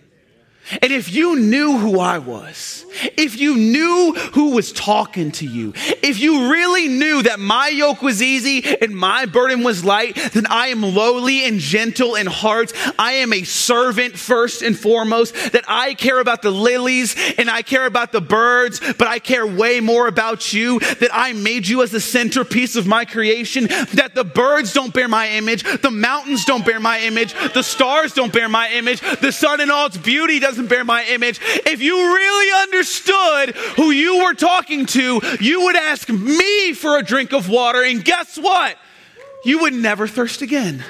And 0.83 0.93
if 0.93 1.13
you 1.13 1.39
knew 1.39 1.79
who 1.79 2.01
I 2.01 2.19
was, 2.19 2.85
if 3.17 3.39
you 3.39 3.57
knew 3.57 4.15
who 4.35 4.51
was 4.51 4.73
talking 4.73 5.33
to 5.33 5.47
you, 5.47 5.73
if 6.03 6.19
you 6.21 6.51
really 6.51 6.89
knew 6.89 7.23
that 7.23 7.41
my 7.41 7.69
yoke 7.69 8.03
was 8.03 8.23
easy 8.23 8.65
and 8.81 8.95
my 8.95 9.27
burden 9.27 9.63
was 9.63 9.85
light, 9.85 10.17
then 10.33 10.47
I 10.47 10.69
am 10.69 10.83
lowly 10.83 11.45
and 11.45 11.59
gentle 11.59 12.15
in 12.15 12.27
heart. 12.27 12.73
I 12.99 13.15
am 13.15 13.33
a 13.33 13.45
servant 13.45 14.19
first 14.19 14.63
and 14.63 14.79
foremost, 14.79 15.35
that 15.53 15.65
I 15.69 15.95
care 15.95 16.21
about 16.21 16.43
the 16.43 16.51
lilies 16.51 17.17
and 17.39 17.51
I 17.51 17.63
care 17.63 17.87
about 17.87 18.13
the 18.13 18.21
birds, 18.21 18.81
but 18.81 19.09
I 19.09 19.19
care 19.19 19.47
way 19.47 19.81
more 19.81 20.07
about 20.07 20.53
you, 20.53 20.81
that 20.81 21.11
I 21.13 21.33
made 21.33 21.67
you 21.67 21.83
as 21.83 21.91
the 21.91 22.01
centerpiece 22.01 22.77
of 22.77 22.87
my 22.87 23.05
creation, 23.05 23.65
that 23.95 24.13
the 24.15 24.25
birds 24.25 24.73
don't 24.73 24.93
bear 24.93 25.09
my 25.09 25.31
image, 25.31 25.63
the 25.81 25.91
mountains 25.91 26.45
don't 26.45 26.65
bear 26.65 26.81
my 26.81 27.01
image, 27.01 27.35
the 27.55 27.63
stars 27.63 28.13
don't 28.13 28.33
bear 28.33 28.49
my 28.49 28.71
image, 28.73 29.01
the 29.21 29.33
sun 29.33 29.61
in 29.61 29.71
all 29.71 29.87
its 29.87 29.97
beauty 29.97 30.39
doesn't 30.39 30.58
bear 30.67 30.85
my 30.85 31.05
image. 31.05 31.41
If 31.43 31.81
you 31.81 31.97
really 31.97 32.63
understood 32.63 33.57
who 33.77 33.91
you 33.91 34.25
were 34.25 34.35
talking 34.35 34.87
to, 34.87 35.21
you 35.41 35.65
would 35.65 35.77
ask 35.77 36.09
me 36.09 36.73
for 36.73 36.99
a 36.99 37.03
drink 37.03 37.33
of 37.33 37.49
water, 37.49 37.83
and 37.83 38.05
guess 38.05 38.37
what? 38.37 38.77
You 39.45 39.61
would 39.61 39.75
never 39.75 40.09
thirst 40.09 40.43
again. 40.43 40.85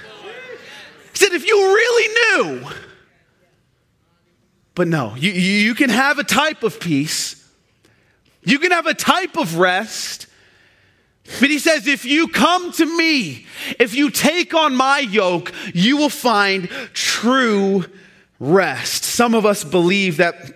He 1.12 1.18
said, 1.18 1.32
if 1.32 1.46
you 1.46 1.56
really 1.56 2.14
knew. 2.14 2.68
But 4.74 4.88
no, 4.88 5.14
you, 5.16 5.32
you 5.32 5.74
can 5.74 5.90
have 5.90 6.18
a 6.18 6.24
type 6.24 6.62
of 6.62 6.80
peace, 6.80 7.34
you 8.44 8.58
can 8.58 8.70
have 8.70 8.86
a 8.86 8.94
type 8.94 9.36
of 9.36 9.58
rest. 9.58 10.26
But 11.40 11.50
he 11.50 11.58
says, 11.58 11.86
if 11.86 12.06
you 12.06 12.28
come 12.28 12.72
to 12.72 12.96
me, 12.96 13.44
if 13.78 13.94
you 13.94 14.08
take 14.10 14.54
on 14.54 14.74
my 14.74 15.00
yoke, 15.00 15.52
you 15.74 15.98
will 15.98 16.08
find 16.08 16.70
true 16.94 17.84
rest. 18.40 19.04
Some 19.04 19.34
of 19.34 19.44
us 19.44 19.64
believe 19.64 20.18
that 20.18 20.54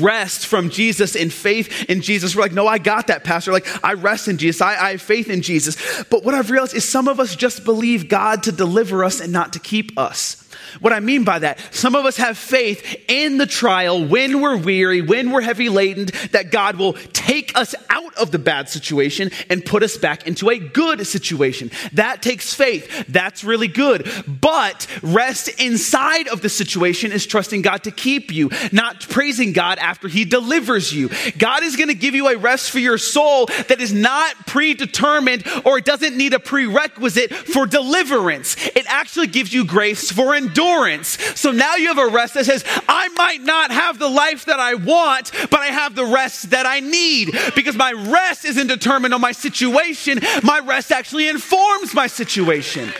rest 0.00 0.46
from 0.46 0.70
Jesus 0.70 1.14
in 1.14 1.30
faith 1.30 1.90
in 1.90 2.00
Jesus. 2.00 2.34
We're 2.34 2.42
like, 2.42 2.52
no, 2.52 2.66
I 2.66 2.78
got 2.78 3.08
that, 3.08 3.24
Pastor. 3.24 3.52
Like, 3.52 3.66
I 3.84 3.92
rest 3.94 4.28
in 4.28 4.38
Jesus. 4.38 4.60
I, 4.62 4.76
I, 4.76 4.90
have 4.92 5.02
faith 5.02 5.28
in 5.28 5.42
Jesus. 5.42 6.04
But 6.04 6.24
what 6.24 6.34
I've 6.34 6.50
realized 6.50 6.74
is 6.74 6.88
some 6.88 7.06
of 7.06 7.20
us 7.20 7.36
just 7.36 7.64
believe 7.64 8.08
God 8.08 8.44
to 8.44 8.52
deliver 8.52 9.04
us 9.04 9.20
and 9.20 9.32
not 9.32 9.52
to 9.52 9.58
keep 9.58 9.98
us. 9.98 10.43
What 10.80 10.92
I 10.92 11.00
mean 11.00 11.24
by 11.24 11.38
that, 11.40 11.58
some 11.70 11.94
of 11.94 12.04
us 12.04 12.16
have 12.16 12.36
faith 12.36 12.96
in 13.08 13.38
the 13.38 13.46
trial 13.46 14.04
when 14.04 14.40
we're 14.40 14.56
weary, 14.56 15.00
when 15.00 15.30
we're 15.30 15.42
heavy 15.42 15.68
laden, 15.68 16.06
that 16.32 16.50
God 16.50 16.76
will 16.76 16.94
take 17.12 17.56
us 17.56 17.74
out 17.90 18.14
of 18.16 18.30
the 18.30 18.38
bad 18.38 18.68
situation 18.68 19.30
and 19.48 19.64
put 19.64 19.82
us 19.82 19.96
back 19.96 20.26
into 20.26 20.50
a 20.50 20.58
good 20.58 21.06
situation. 21.06 21.70
That 21.92 22.22
takes 22.22 22.54
faith. 22.54 23.06
That's 23.08 23.44
really 23.44 23.68
good. 23.68 24.08
But 24.26 24.86
rest 25.02 25.48
inside 25.60 26.28
of 26.28 26.40
the 26.40 26.48
situation 26.48 27.12
is 27.12 27.26
trusting 27.26 27.62
God 27.62 27.84
to 27.84 27.90
keep 27.90 28.32
you, 28.32 28.50
not 28.72 29.00
praising 29.08 29.52
God 29.52 29.78
after 29.78 30.08
He 30.08 30.24
delivers 30.24 30.92
you. 30.92 31.10
God 31.38 31.62
is 31.62 31.76
going 31.76 31.88
to 31.88 31.94
give 31.94 32.14
you 32.14 32.28
a 32.28 32.36
rest 32.36 32.70
for 32.70 32.78
your 32.78 32.98
soul 32.98 33.46
that 33.68 33.80
is 33.80 33.92
not 33.92 34.46
predetermined 34.46 35.44
or 35.64 35.78
it 35.78 35.84
doesn't 35.84 36.16
need 36.16 36.34
a 36.34 36.40
prerequisite 36.40 37.32
for 37.32 37.66
deliverance. 37.66 38.56
It 38.74 38.86
actually 38.88 39.28
gives 39.28 39.52
you 39.52 39.64
grace 39.64 40.10
for 40.10 40.34
endurance 40.34 40.63
endurance. 40.64 41.18
So 41.34 41.50
now 41.50 41.76
you 41.76 41.88
have 41.88 41.98
a 41.98 42.08
rest 42.08 42.34
that 42.34 42.44
says, 42.46 42.64
I 42.88 43.08
might 43.08 43.42
not 43.42 43.70
have 43.70 43.98
the 43.98 44.08
life 44.08 44.46
that 44.46 44.60
I 44.60 44.74
want, 44.74 45.30
but 45.50 45.60
I 45.60 45.66
have 45.66 45.94
the 45.94 46.04
rest 46.04 46.50
that 46.50 46.66
I 46.66 46.80
need 46.80 47.32
because 47.54 47.76
my 47.76 47.92
rest 47.92 48.44
isn't 48.44 48.66
determined 48.66 49.14
on 49.14 49.20
my 49.20 49.32
situation. 49.32 50.20
My 50.42 50.60
rest 50.60 50.92
actually 50.92 51.28
informs 51.28 51.94
my 51.94 52.06
situation. 52.06 52.92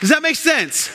Does 0.00 0.10
that 0.10 0.22
make 0.22 0.36
sense? 0.36 0.90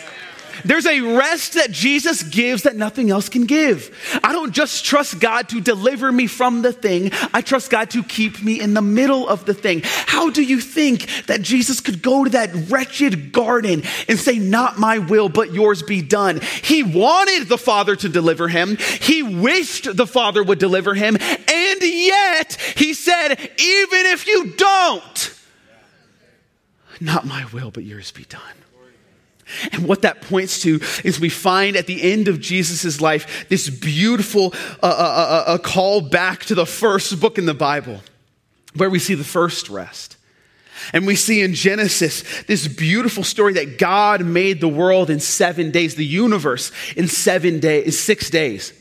There's 0.66 0.86
a 0.86 1.02
rest 1.02 1.54
that 1.54 1.72
Jesus 1.72 2.24
gives 2.24 2.64
that 2.64 2.76
nothing 2.76 3.12
else 3.12 3.30
can 3.30 3.46
give. 3.46 3.96
I 4.24 4.32
don't 4.34 4.54
just 4.54 4.86
trust 4.86 5.20
God 5.20 5.50
to 5.50 5.62
deliver 5.62 6.12
me 6.12 6.28
from 6.28 6.62
the 6.62 6.74
thing, 6.74 7.12
I 7.34 7.42
trust 7.42 7.70
God 7.70 7.90
to 7.92 8.04
keep 8.04 8.42
me 8.42 8.60
in 8.60 8.74
the 8.74 8.82
middle 8.82 9.28
of 9.28 9.46
the 9.46 9.54
thing. 9.54 9.82
How 9.84 10.30
do 10.30 10.42
you 10.42 10.60
think 10.60 11.26
that 11.28 11.42
Jesus 11.42 11.80
could 11.80 12.02
go 12.02 12.24
to 12.24 12.30
that 12.32 12.70
wretched 12.70 13.32
garden 13.32 13.84
and 14.08 14.20
say, 14.20 14.40
Not 14.40 14.80
my 14.80 15.00
will, 15.00 15.30
but 15.30 15.54
yours 15.54 15.84
be 15.84 16.02
done? 16.02 16.42
He 16.64 16.84
wanted 16.84 17.48
the 17.48 17.58
Father 17.58 17.96
to 17.96 18.10
deliver 18.10 18.48
him, 18.48 18.78
he 18.78 19.24
wished 19.24 19.96
the 19.96 20.08
Father 20.08 20.44
would 20.44 20.60
deliver 20.60 20.94
him, 20.94 21.18
and 21.20 21.82
yet 21.82 22.54
he 22.76 22.94
said, 22.94 23.34
Even 23.34 24.06
if 24.08 24.28
you 24.28 24.54
don't, 24.54 25.34
not 27.00 27.26
my 27.26 27.46
will, 27.54 27.72
but 27.72 27.84
yours 27.84 28.12
be 28.12 28.24
done. 28.24 28.42
And 29.72 29.88
what 29.88 30.02
that 30.02 30.22
points 30.22 30.62
to 30.62 30.80
is 31.04 31.20
we 31.20 31.30
find 31.30 31.76
at 31.76 31.88
the 31.88 32.12
end 32.12 32.28
of 32.28 32.40
Jesus' 32.40 33.00
life 33.02 33.48
this 33.50 33.70
beautiful 33.70 34.54
uh, 34.84 34.86
uh, 34.86 34.88
uh, 34.88 35.44
uh, 35.52 35.58
call 35.58 36.02
back 36.02 36.46
to 36.46 36.56
the 36.56 36.66
first 36.66 37.20
book 37.20 37.38
in 37.38 37.46
the 37.46 37.54
Bible 37.54 38.02
where 38.76 38.90
we 38.90 39.00
see 39.00 39.16
the 39.16 39.24
first 39.24 39.70
rest. 39.70 40.18
And 40.94 41.08
we 41.08 41.16
see 41.16 41.42
in 41.42 41.54
Genesis 41.54 42.24
this 42.44 42.68
beautiful 42.68 43.24
story 43.24 43.54
that 43.54 43.78
God 43.78 44.24
made 44.24 44.62
the 44.62 44.68
world 44.68 45.10
in 45.10 45.20
seven 45.20 45.72
days, 45.72 45.96
the 45.96 46.06
universe 46.06 46.72
in 46.96 47.08
seven 47.08 47.60
days, 47.60 48.00
six 48.00 48.30
days. 48.30 48.74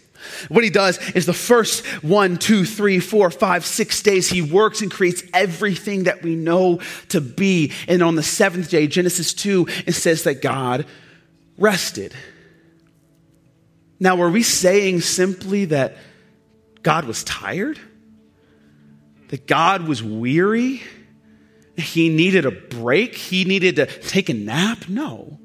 What 0.49 0.65
he 0.65 0.71
does 0.71 0.99
is 1.13 1.27
the 1.27 1.33
first 1.33 1.85
one, 2.03 2.37
two, 2.37 2.65
three, 2.65 3.01
four, 3.01 3.31
five, 3.31 3.65
six 3.65 4.03
days, 4.03 4.29
he 4.29 4.43
works 4.43 4.83
and 4.83 4.91
creates 4.91 5.23
everything 5.35 6.05
that 6.05 6.23
we 6.23 6.37
know 6.37 6.81
to 7.09 7.21
be. 7.21 7.73
And 7.89 8.03
on 8.03 8.17
the 8.17 8.23
seventh 8.23 8.71
day, 8.71 8.87
Genesis 8.87 9.35
2, 9.35 9.67
it 9.87 9.93
says 9.93 10.25
that 10.25 10.43
God 10.43 10.87
rested. 11.59 12.15
Now, 13.99 14.21
are 14.21 14.31
we 14.31 14.43
saying 14.43 15.01
simply 15.01 15.67
that 15.67 15.97
God 16.83 17.05
was 17.05 17.25
tired? 17.25 17.79
That 19.29 19.47
God 19.47 19.89
was 19.89 20.03
weary? 20.03 20.83
He 21.77 22.09
needed 22.09 22.47
a 22.47 22.51
break? 22.51 23.15
He 23.15 23.45
needed 23.45 23.77
to 23.77 23.87
take 23.87 24.29
a 24.29 24.35
nap? 24.35 24.89
No. 24.89 25.39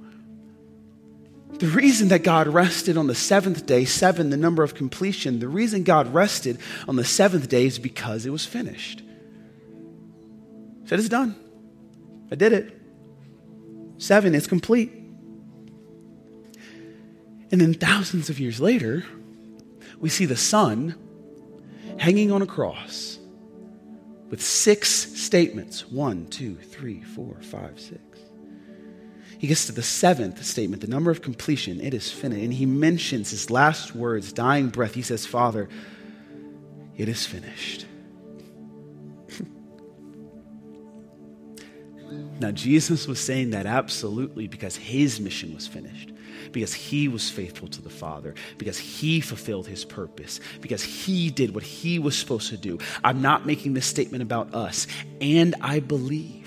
The 1.61 1.67
reason 1.67 2.07
that 2.07 2.23
God 2.23 2.47
rested 2.47 2.97
on 2.97 3.05
the 3.05 3.13
seventh 3.13 3.67
day, 3.67 3.85
seven, 3.85 4.31
the 4.31 4.37
number 4.37 4.63
of 4.63 4.73
completion, 4.73 5.37
the 5.37 5.47
reason 5.47 5.83
God 5.83 6.11
rested 6.11 6.57
on 6.87 6.95
the 6.95 7.05
seventh 7.05 7.49
day 7.49 7.67
is 7.67 7.77
because 7.77 8.25
it 8.25 8.31
was 8.31 8.47
finished. 8.47 9.03
He 10.81 10.87
said, 10.87 10.97
It's 10.97 11.07
done. 11.07 11.35
I 12.31 12.35
did 12.35 12.51
it. 12.53 12.81
Seven, 13.99 14.33
it's 14.33 14.47
complete. 14.47 14.91
And 17.51 17.61
then 17.61 17.75
thousands 17.75 18.31
of 18.31 18.39
years 18.39 18.59
later, 18.59 19.05
we 19.99 20.09
see 20.09 20.25
the 20.25 20.35
Son 20.35 20.95
hanging 21.99 22.31
on 22.31 22.41
a 22.41 22.47
cross 22.47 23.19
with 24.31 24.41
six 24.41 24.89
statements 24.89 25.91
one, 25.91 26.25
two, 26.25 26.55
three, 26.55 27.03
four, 27.03 27.35
five, 27.41 27.79
six. 27.79 28.01
He 29.41 29.47
gets 29.47 29.65
to 29.65 29.71
the 29.71 29.81
seventh 29.81 30.45
statement, 30.45 30.83
the 30.83 30.87
number 30.87 31.09
of 31.09 31.23
completion, 31.23 31.81
it 31.81 31.95
is 31.95 32.11
finished. 32.11 32.43
And 32.43 32.53
he 32.53 32.67
mentions 32.67 33.31
his 33.31 33.49
last 33.49 33.95
words, 33.95 34.31
dying 34.31 34.69
breath. 34.69 34.93
He 34.93 35.01
says, 35.01 35.25
Father, 35.25 35.67
it 36.95 37.09
is 37.09 37.25
finished. 37.25 37.87
now, 42.39 42.51
Jesus 42.51 43.07
was 43.07 43.19
saying 43.19 43.49
that 43.49 43.65
absolutely 43.65 44.45
because 44.45 44.75
his 44.75 45.19
mission 45.19 45.55
was 45.55 45.65
finished, 45.65 46.13
because 46.51 46.75
he 46.75 47.07
was 47.07 47.31
faithful 47.31 47.67
to 47.69 47.81
the 47.81 47.89
Father, 47.89 48.35
because 48.59 48.77
he 48.77 49.21
fulfilled 49.21 49.65
his 49.65 49.83
purpose, 49.83 50.39
because 50.59 50.83
he 50.83 51.31
did 51.31 51.55
what 51.55 51.63
he 51.63 51.97
was 51.97 52.15
supposed 52.15 52.49
to 52.49 52.57
do. 52.57 52.77
I'm 53.03 53.23
not 53.23 53.47
making 53.47 53.73
this 53.73 53.87
statement 53.87 54.21
about 54.21 54.53
us. 54.53 54.85
And 55.19 55.55
I 55.61 55.79
believe 55.79 56.40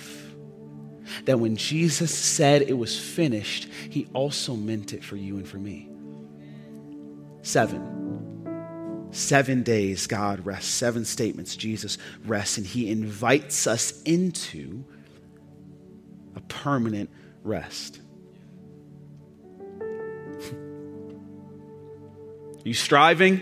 that 1.25 1.39
when 1.39 1.57
Jesus 1.57 2.15
said 2.15 2.63
it 2.63 2.75
was 2.75 2.99
finished, 2.99 3.69
he 3.91 4.07
also 4.13 4.55
meant 4.55 4.93
it 4.93 5.05
for 5.05 5.17
you 5.17 5.37
and 5.37 5.47
for 5.47 5.59
me. 5.59 5.89
Seven. 7.43 9.09
Seven 9.11 9.63
days 9.63 10.07
God 10.07 10.45
rests. 10.45 10.71
Seven 10.71 11.05
statements 11.05 11.57
Jesus 11.57 11.99
rests, 12.25 12.59
and 12.59 12.67
he 12.67 12.91
invites 12.91 13.67
us 13.67 14.03
into 14.03 14.85
a 16.35 16.41
permanent 16.41 17.11
rest. 17.43 18.01
Are 19.81 19.87
you 22.65 22.75
striving? 22.75 23.41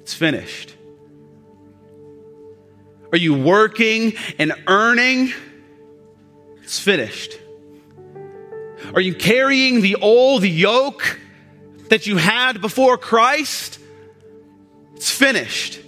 It's 0.00 0.14
finished. 0.14 0.74
Are 3.12 3.18
you 3.18 3.34
working 3.34 4.14
and 4.38 4.52
earning? 4.66 5.32
It's 6.68 6.78
finished. 6.78 7.38
Are 8.92 9.00
you 9.00 9.14
carrying 9.14 9.80
the 9.80 9.94
old 9.94 10.44
yoke 10.44 11.18
that 11.88 12.06
you 12.06 12.18
had 12.18 12.60
before 12.60 12.98
Christ? 12.98 13.78
It's 14.94 15.10
finished. 15.10 15.80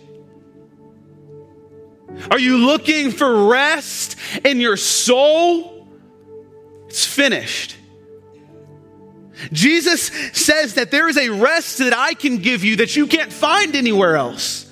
Are 2.31 2.39
you 2.39 2.57
looking 2.57 3.11
for 3.11 3.51
rest 3.51 4.17
in 4.43 4.59
your 4.59 4.79
soul? 4.79 5.87
It's 6.87 7.05
finished. 7.05 7.77
Jesus 9.53 10.05
says 10.33 10.77
that 10.77 10.91
there 10.91 11.11
is 11.11 11.19
a 11.19 11.29
rest 11.29 11.77
that 11.77 11.93
I 11.93 12.15
can 12.15 12.39
give 12.39 12.65
you 12.65 12.77
that 12.77 12.97
you 12.97 13.07
can't 13.07 13.31
find 13.31 13.77
anywhere 13.77 14.17
else. 14.17 14.70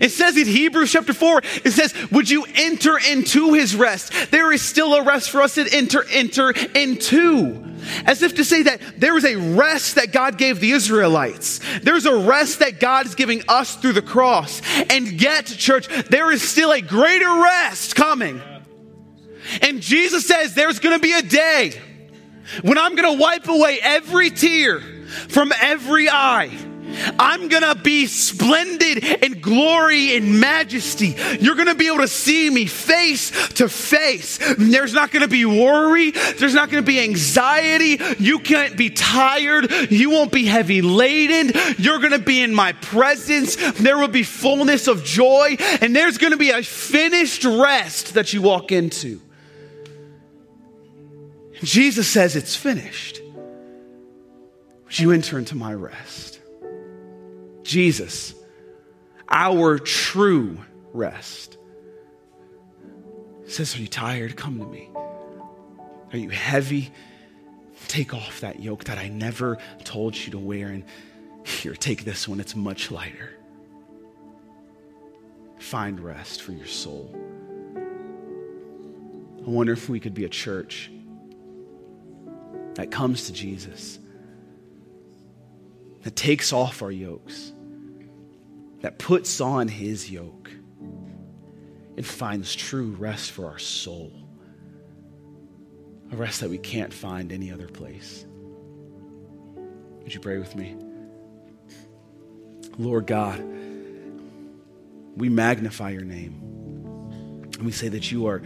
It 0.00 0.10
says 0.10 0.36
in 0.36 0.46
Hebrews 0.46 0.92
chapter 0.92 1.12
4, 1.12 1.42
it 1.64 1.72
says, 1.72 1.94
Would 2.10 2.30
you 2.30 2.46
enter 2.54 2.98
into 2.98 3.52
his 3.52 3.76
rest? 3.76 4.30
There 4.30 4.52
is 4.52 4.62
still 4.62 4.94
a 4.94 5.02
rest 5.02 5.30
for 5.30 5.42
us 5.42 5.54
to 5.54 5.68
enter, 5.72 6.04
enter 6.10 6.50
into. 6.50 7.74
As 8.06 8.22
if 8.22 8.36
to 8.36 8.44
say 8.44 8.62
that 8.62 8.80
there 8.98 9.16
is 9.16 9.24
a 9.24 9.36
rest 9.36 9.96
that 9.96 10.12
God 10.12 10.38
gave 10.38 10.60
the 10.60 10.72
Israelites. 10.72 11.60
There's 11.82 12.06
a 12.06 12.16
rest 12.16 12.60
that 12.60 12.80
God 12.80 13.06
is 13.06 13.14
giving 13.14 13.42
us 13.48 13.76
through 13.76 13.92
the 13.92 14.02
cross. 14.02 14.62
And 14.90 15.20
yet, 15.20 15.46
church, 15.46 15.88
there 16.08 16.30
is 16.30 16.42
still 16.42 16.72
a 16.72 16.80
greater 16.80 17.42
rest 17.42 17.94
coming. 17.94 18.40
And 19.60 19.80
Jesus 19.80 20.26
says 20.26 20.54
there's 20.54 20.78
going 20.78 20.96
to 20.96 21.02
be 21.02 21.12
a 21.12 21.22
day 21.22 21.80
when 22.62 22.78
I'm 22.78 22.94
going 22.94 23.16
to 23.16 23.20
wipe 23.20 23.48
away 23.48 23.78
every 23.82 24.30
tear 24.30 24.80
from 25.28 25.52
every 25.60 26.08
eye 26.08 26.50
I'm 27.18 27.48
to 27.62 27.80
be 27.80 28.06
splendid 28.06 29.04
in 29.04 29.40
glory 29.40 30.16
and 30.16 30.40
majesty. 30.40 31.16
You're 31.40 31.54
to 31.68 31.74
be 31.74 31.86
able 31.88 31.98
to 31.98 32.08
see 32.08 32.50
me 32.50 32.66
face 32.66 33.30
to 33.54 33.68
face. 33.68 34.38
There's 34.56 34.94
not 34.94 35.10
to 35.22 35.28
be 35.28 35.44
worry. 35.44 36.10
There's 36.10 36.54
not 36.54 36.70
to 36.82 36.86
be 36.86 37.00
anxiety. 37.00 37.98
You 38.18 38.38
can't 38.38 38.76
be 38.76 38.90
tired. 38.90 39.70
You 39.90 40.10
won't 40.10 40.32
be 40.32 40.46
heavy 40.46 40.82
laden. 40.82 41.52
You're 41.78 42.00
to 42.12 42.18
be 42.18 42.42
in 42.42 42.54
my 42.54 42.72
presence. 42.72 43.56
There 43.56 43.98
will 43.98 44.08
be 44.08 44.22
fullness 44.22 44.88
of 44.88 45.04
joy 45.04 45.56
and 45.80 45.94
there's 45.94 46.18
to 46.32 46.38
be 46.38 46.50
a 46.50 46.62
finished 46.62 47.44
rest 47.44 48.14
that 48.14 48.32
you 48.32 48.42
walk 48.42 48.72
into. 48.72 49.20
Jesus 51.62 52.08
says 52.08 52.36
it's 52.36 52.56
finished. 52.56 53.20
Would 54.84 54.98
you 54.98 55.12
enter 55.12 55.38
into 55.38 55.56
my 55.56 55.72
rest? 55.72 56.40
Jesus, 57.64 58.34
our 59.28 59.78
true 59.78 60.60
rest. 60.92 61.58
He 63.44 63.50
says, 63.50 63.74
Are 63.76 63.80
you 63.80 63.88
tired? 63.88 64.36
Come 64.36 64.58
to 64.60 64.66
me. 64.66 64.90
Are 66.12 66.18
you 66.18 66.30
heavy? 66.30 66.92
Take 67.88 68.14
off 68.14 68.40
that 68.40 68.60
yoke 68.60 68.84
that 68.84 68.98
I 68.98 69.08
never 69.08 69.58
told 69.82 70.16
you 70.16 70.30
to 70.32 70.38
wear. 70.38 70.68
And 70.68 70.84
here, 71.44 71.74
take 71.74 72.04
this 72.04 72.28
one, 72.28 72.38
it's 72.40 72.54
much 72.54 72.90
lighter. 72.90 73.30
Find 75.58 75.98
rest 75.98 76.42
for 76.42 76.52
your 76.52 76.66
soul. 76.66 77.14
I 79.46 79.50
wonder 79.50 79.72
if 79.72 79.88
we 79.88 80.00
could 80.00 80.14
be 80.14 80.24
a 80.24 80.28
church 80.28 80.90
that 82.74 82.90
comes 82.90 83.26
to 83.26 83.32
Jesus, 83.32 83.98
that 86.04 86.14
takes 86.14 86.52
off 86.52 86.82
our 86.82 86.90
yokes, 86.90 87.52
that 88.82 88.98
puts 88.98 89.40
on 89.40 89.68
his 89.68 90.10
yoke 90.10 90.50
and 91.96 92.04
finds 92.04 92.54
true 92.54 92.90
rest 92.98 93.30
for 93.30 93.46
our 93.46 93.58
soul. 93.58 94.12
A 96.12 96.16
rest 96.16 96.40
that 96.40 96.50
we 96.50 96.58
can't 96.58 96.92
find 96.92 97.32
any 97.32 97.50
other 97.50 97.66
place. 97.66 98.26
Would 100.02 100.12
you 100.12 100.20
pray 100.20 100.38
with 100.38 100.54
me? 100.54 100.76
Lord 102.76 103.06
God, 103.06 103.42
we 105.16 105.30
magnify 105.30 105.90
your 105.90 106.02
name. 106.02 106.40
And 107.54 107.62
we 107.62 107.72
say 107.72 107.88
that 107.88 108.12
you 108.12 108.26
are 108.26 108.42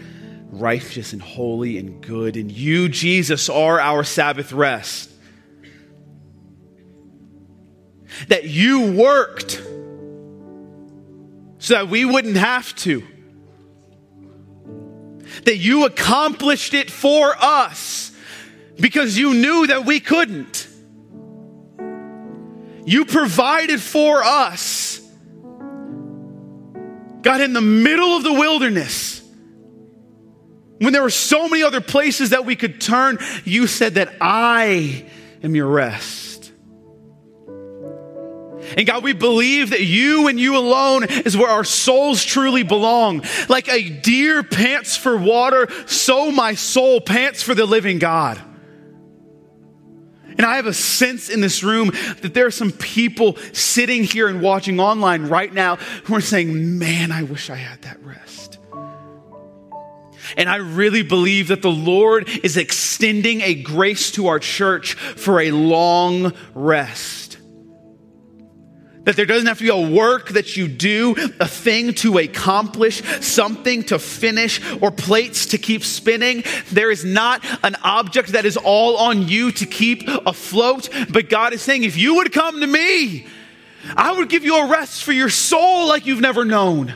righteous 0.51 1.13
and 1.13 1.21
holy 1.21 1.79
and 1.79 2.01
good, 2.01 2.37
and 2.37 2.53
you, 2.53 2.89
Jesus, 2.89 3.49
are 3.49 3.81
our 3.81 4.05
Sabbath 4.05 4.53
rest. 4.53 5.11
That 8.29 8.45
you 8.45 8.93
worked 8.93 9.63
so 11.59 11.75
that 11.75 11.89
we 11.89 12.05
wouldn't 12.05 12.37
have 12.37 12.75
to. 12.77 13.03
That 15.45 15.57
you 15.57 15.85
accomplished 15.85 16.75
it 16.75 16.91
for 16.91 17.35
us 17.39 18.13
because 18.81 19.19
you 19.19 19.35
knew 19.35 19.67
that 19.67 19.85
we 19.85 20.01
couldn't. 20.01 20.69
You 22.85 23.05
provided 23.05 23.81
for 23.83 24.23
us. 24.25 25.01
God, 27.21 27.41
in 27.41 27.53
the 27.53 27.61
middle 27.61 28.17
of 28.17 28.23
the 28.23 28.33
wilderness, 28.33 29.21
when 30.79 30.93
there 30.93 31.03
were 31.03 31.11
so 31.11 31.49
many 31.49 31.63
other 31.63 31.81
places 31.81 32.31
that 32.31 32.47
we 32.47 32.57
could 32.57 32.81
turn, 32.81 33.19
you 33.45 33.67
said 33.67 33.97
that 33.97 34.15
I 34.21 35.05
am 35.43 35.55
your 35.55 35.67
rest. 35.67 36.28
And 38.77 38.87
God, 38.87 39.03
we 39.03 39.13
believe 39.13 39.71
that 39.71 39.83
you 39.83 40.29
and 40.29 40.39
you 40.39 40.57
alone 40.57 41.05
is 41.05 41.37
where 41.37 41.51
our 41.51 41.65
souls 41.65 42.25
truly 42.25 42.63
belong. 42.63 43.25
Like 43.49 43.69
a 43.69 43.89
deer 43.89 44.43
pants 44.43 44.97
for 44.97 45.17
water, 45.17 45.69
so 45.87 46.31
my 46.31 46.55
soul 46.55 47.01
pants 47.01 47.43
for 47.43 47.55
the 47.55 47.67
living 47.67 47.99
God. 47.99 48.43
And 50.39 50.47
I 50.47 50.55
have 50.57 50.67
a 50.67 50.73
sense 50.73 51.29
in 51.29 51.41
this 51.41 51.65
room 51.65 51.91
that 52.23 52.33
there 52.33 52.47
are 52.47 52.53
some 52.53 52.71
people 52.71 53.37
sitting 53.53 54.05
here 54.05 54.29
and 54.29 54.41
watching 54.41 54.79
online 54.79 55.27
right 55.27 55.53
now 55.53 55.77
who 56.05 56.15
are 56.15 56.21
saying, 56.21 56.79
Man, 56.79 57.11
I 57.11 57.25
wish 57.25 57.51
I 57.51 57.57
had 57.57 57.83
that 57.83 58.03
rest. 58.05 58.59
And 60.37 60.49
I 60.49 60.57
really 60.57 61.03
believe 61.03 61.49
that 61.49 61.63
the 61.63 61.71
Lord 61.71 62.29
is 62.45 62.57
extending 62.57 63.41
a 63.41 63.55
grace 63.55 64.13
to 64.13 64.29
our 64.29 64.39
church 64.39 64.95
for 64.95 65.41
a 65.41 65.51
long 65.51 66.33
rest. 66.55 67.28
That 69.09 69.17
there 69.17 69.25
doesn't 69.25 69.47
have 69.47 69.57
to 69.57 69.65
be 69.65 69.71
a 69.71 69.91
work 69.91 70.29
that 70.33 70.59
you 70.59 70.69
do, 70.69 71.15
a 71.41 71.49
thing 71.49 71.95
to 71.95 72.19
accomplish, 72.19 73.03
something 73.25 73.85
to 73.85 73.99
finish, 73.99 74.61
or 74.83 74.91
plates 74.91 75.47
to 75.47 75.57
keep 75.57 75.83
spinning. 75.83 76.45
There 76.71 76.91
is 76.91 77.07
not 77.07 77.43
an 77.65 77.77
object 77.83 78.33
that 78.33 78.45
is 78.45 78.59
all 78.59 78.99
on 78.99 79.27
you 79.27 79.51
to 79.53 79.65
keep 79.65 80.07
afloat. 80.07 80.91
But 81.09 81.31
God 81.31 81.55
is 81.55 81.63
saying, 81.63 81.85
if 81.85 81.97
you 81.97 82.17
would 82.17 82.35
come 82.35 82.61
to 82.61 82.67
me, 82.67 83.27
I 83.97 84.13
would 84.13 84.29
give 84.29 84.45
you 84.45 84.57
a 84.57 84.69
rest 84.69 85.03
for 85.03 85.13
your 85.13 85.31
soul 85.31 85.89
like 85.89 86.05
you've 86.05 86.21
never 86.21 86.45
known. 86.45 86.93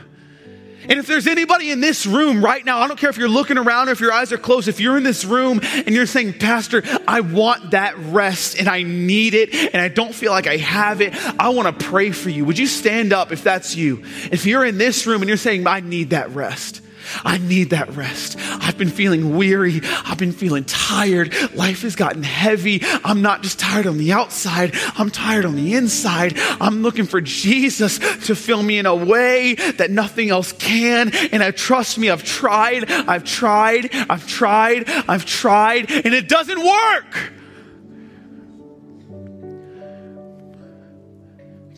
And 0.89 0.99
if 0.99 1.07
there's 1.07 1.27
anybody 1.27 1.71
in 1.71 1.79
this 1.79 2.05
room 2.05 2.43
right 2.43 2.63
now, 2.63 2.79
I 2.79 2.87
don't 2.87 2.99
care 2.99 3.09
if 3.09 3.17
you're 3.17 3.29
looking 3.29 3.57
around 3.57 3.89
or 3.89 3.91
if 3.91 3.99
your 3.99 4.11
eyes 4.11 4.31
are 4.31 4.37
closed, 4.37 4.67
if 4.67 4.79
you're 4.79 4.97
in 4.97 5.03
this 5.03 5.25
room 5.25 5.59
and 5.63 5.89
you're 5.89 6.05
saying, 6.05 6.33
Pastor, 6.33 6.83
I 7.07 7.21
want 7.21 7.71
that 7.71 7.97
rest 7.97 8.59
and 8.59 8.67
I 8.67 8.83
need 8.83 9.33
it 9.33 9.53
and 9.53 9.81
I 9.81 9.87
don't 9.87 10.13
feel 10.13 10.31
like 10.31 10.47
I 10.47 10.57
have 10.57 11.01
it, 11.01 11.13
I 11.39 11.49
want 11.49 11.79
to 11.79 11.85
pray 11.85 12.11
for 12.11 12.29
you. 12.29 12.45
Would 12.45 12.59
you 12.59 12.67
stand 12.67 13.13
up 13.13 13.31
if 13.31 13.43
that's 13.43 13.75
you? 13.75 14.03
If 14.31 14.45
you're 14.45 14.65
in 14.65 14.77
this 14.77 15.07
room 15.07 15.21
and 15.21 15.29
you're 15.29 15.37
saying, 15.37 15.65
I 15.67 15.79
need 15.79 16.11
that 16.11 16.29
rest. 16.31 16.82
I 17.23 17.37
need 17.37 17.71
that 17.71 17.95
rest. 17.95 18.37
I've 18.39 18.77
been 18.77 18.89
feeling 18.89 19.35
weary. 19.35 19.81
I've 20.05 20.17
been 20.17 20.31
feeling 20.31 20.63
tired. 20.65 21.33
Life 21.53 21.81
has 21.83 21.95
gotten 21.95 22.23
heavy. 22.23 22.81
I'm 23.03 23.21
not 23.21 23.43
just 23.43 23.59
tired 23.59 23.87
on 23.87 23.97
the 23.97 24.11
outside, 24.11 24.75
I'm 24.97 25.09
tired 25.09 25.45
on 25.45 25.55
the 25.55 25.75
inside. 25.75 26.33
I'm 26.37 26.81
looking 26.81 27.05
for 27.05 27.21
Jesus 27.21 27.99
to 28.27 28.35
fill 28.35 28.63
me 28.63 28.77
in 28.77 28.85
a 28.85 28.95
way 28.95 29.55
that 29.55 29.91
nothing 29.91 30.29
else 30.29 30.51
can. 30.53 31.13
And 31.31 31.43
I 31.43 31.51
trust 31.51 31.97
me, 31.97 32.09
I've 32.09 32.23
tried, 32.23 32.89
I've 32.89 33.23
tried, 33.23 33.89
I've 33.93 34.27
tried, 34.27 34.89
I've 34.89 35.25
tried, 35.25 35.91
and 35.91 36.13
it 36.13 36.27
doesn't 36.27 36.59
work. 36.59 37.33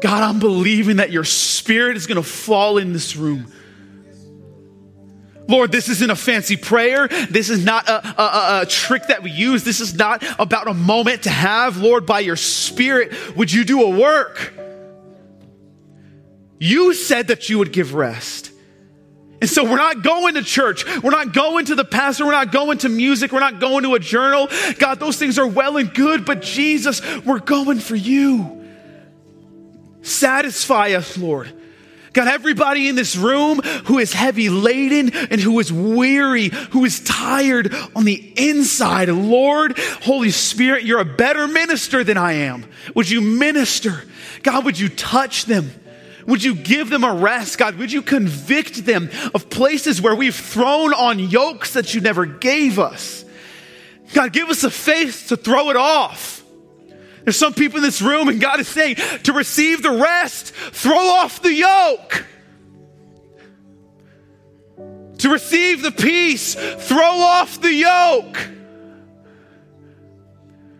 God, 0.01 0.23
I'm 0.23 0.39
believing 0.39 0.97
that 0.97 1.11
your 1.11 1.23
spirit 1.23 1.97
is 1.97 2.05
going 2.05 2.21
to 2.21 2.27
fall 2.27 2.77
in 2.77 2.93
this 2.93 3.15
room. 3.15 3.51
Lord, 5.47 5.71
this 5.71 5.89
isn't 5.89 6.09
a 6.09 6.15
fancy 6.15 6.57
prayer. 6.57 7.07
This 7.07 7.49
is 7.49 7.63
not 7.63 7.87
a, 7.87 8.21
a, 8.21 8.61
a, 8.61 8.65
trick 8.65 9.07
that 9.07 9.21
we 9.21 9.31
use. 9.31 9.63
This 9.63 9.79
is 9.79 9.93
not 9.93 10.23
about 10.39 10.67
a 10.67 10.73
moment 10.73 11.23
to 11.23 11.29
have. 11.29 11.77
Lord, 11.77 12.05
by 12.05 12.21
your 12.21 12.35
spirit, 12.35 13.37
would 13.37 13.51
you 13.51 13.63
do 13.63 13.83
a 13.83 13.89
work? 13.89 14.53
You 16.59 16.93
said 16.93 17.27
that 17.27 17.49
you 17.49 17.59
would 17.59 17.71
give 17.71 17.93
rest. 17.93 18.51
And 19.41 19.49
so 19.49 19.63
we're 19.63 19.75
not 19.75 20.01
going 20.01 20.35
to 20.35 20.43
church. 20.43 20.85
We're 21.03 21.11
not 21.11 21.33
going 21.33 21.65
to 21.65 21.75
the 21.75 21.85
pastor. 21.85 22.25
We're 22.25 22.31
not 22.31 22.51
going 22.51 22.79
to 22.79 22.89
music. 22.89 23.31
We're 23.31 23.41
not 23.41 23.59
going 23.59 23.83
to 23.83 23.93
a 23.93 23.99
journal. 23.99 24.47
God, 24.79 24.99
those 24.99 25.17
things 25.17 25.37
are 25.37 25.45
well 25.45 25.77
and 25.77 25.93
good, 25.93 26.25
but 26.25 26.41
Jesus, 26.41 27.01
we're 27.23 27.39
going 27.39 27.79
for 27.79 27.95
you. 27.95 28.65
Satisfy 30.01 30.93
us, 30.93 31.17
Lord. 31.17 31.51
God, 32.15 32.29
everybody 32.29 32.87
in 32.87 32.95
this 32.95 33.17
room 33.17 33.59
who 33.59 33.99
is 33.99 34.13
heavy 34.13 34.47
laden 34.47 35.13
and 35.13 35.41
who 35.41 35.59
is 35.59 35.71
weary, 35.71 36.47
who 36.71 36.85
is 36.85 37.01
tired 37.01 37.75
on 37.93 38.05
the 38.05 38.33
inside, 38.37 39.09
Lord, 39.09 39.77
Holy 40.03 40.31
Spirit, 40.31 40.85
you're 40.85 41.01
a 41.01 41.05
better 41.05 41.45
minister 41.45 42.05
than 42.05 42.15
I 42.15 42.33
am. 42.33 42.65
Would 42.95 43.09
you 43.09 43.19
minister? 43.19 44.05
God, 44.43 44.63
would 44.63 44.79
you 44.79 44.87
touch 44.87 45.43
them? 45.43 45.69
Would 46.25 46.41
you 46.41 46.55
give 46.55 46.89
them 46.89 47.03
a 47.03 47.13
rest? 47.13 47.57
God, 47.57 47.75
would 47.75 47.91
you 47.91 48.01
convict 48.01 48.85
them 48.85 49.09
of 49.33 49.49
places 49.49 50.01
where 50.01 50.15
we've 50.15 50.33
thrown 50.33 50.93
on 50.93 51.19
yokes 51.19 51.73
that 51.73 51.93
you 51.93 51.99
never 51.99 52.25
gave 52.25 52.79
us? 52.79 53.25
God, 54.13 54.31
give 54.31 54.47
us 54.47 54.63
a 54.63 54.71
faith 54.71 55.25
to 55.27 55.35
throw 55.35 55.69
it 55.69 55.75
off. 55.75 56.44
There's 57.25 57.37
some 57.37 57.55
people 57.55 57.77
in 57.77 57.83
this 57.83 58.03
room, 58.03 58.29
and 58.29 58.39
God 58.39 58.59
is 58.59 58.67
saying 58.67 58.97
to 59.23 59.33
receive 59.33 59.81
the 59.81 59.91
rest, 59.91 60.53
throw 60.53 60.95
off 60.95 61.41
the 61.41 61.53
yoke. 61.53 62.25
To 65.17 65.29
receive 65.29 65.81
the 65.81 65.91
peace, 65.91 66.53
throw 66.53 66.99
off 67.03 67.59
the 67.59 67.73
yoke. 67.73 68.37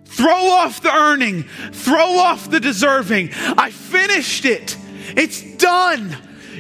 Throw 0.06 0.50
off 0.50 0.82
the 0.82 0.94
earning, 0.94 1.44
throw 1.72 2.20
off 2.20 2.50
the 2.50 2.60
deserving. 2.60 3.32
I 3.34 3.72
finished 3.72 4.46
it. 4.46 4.78
It's 5.18 5.42
done. 5.58 6.16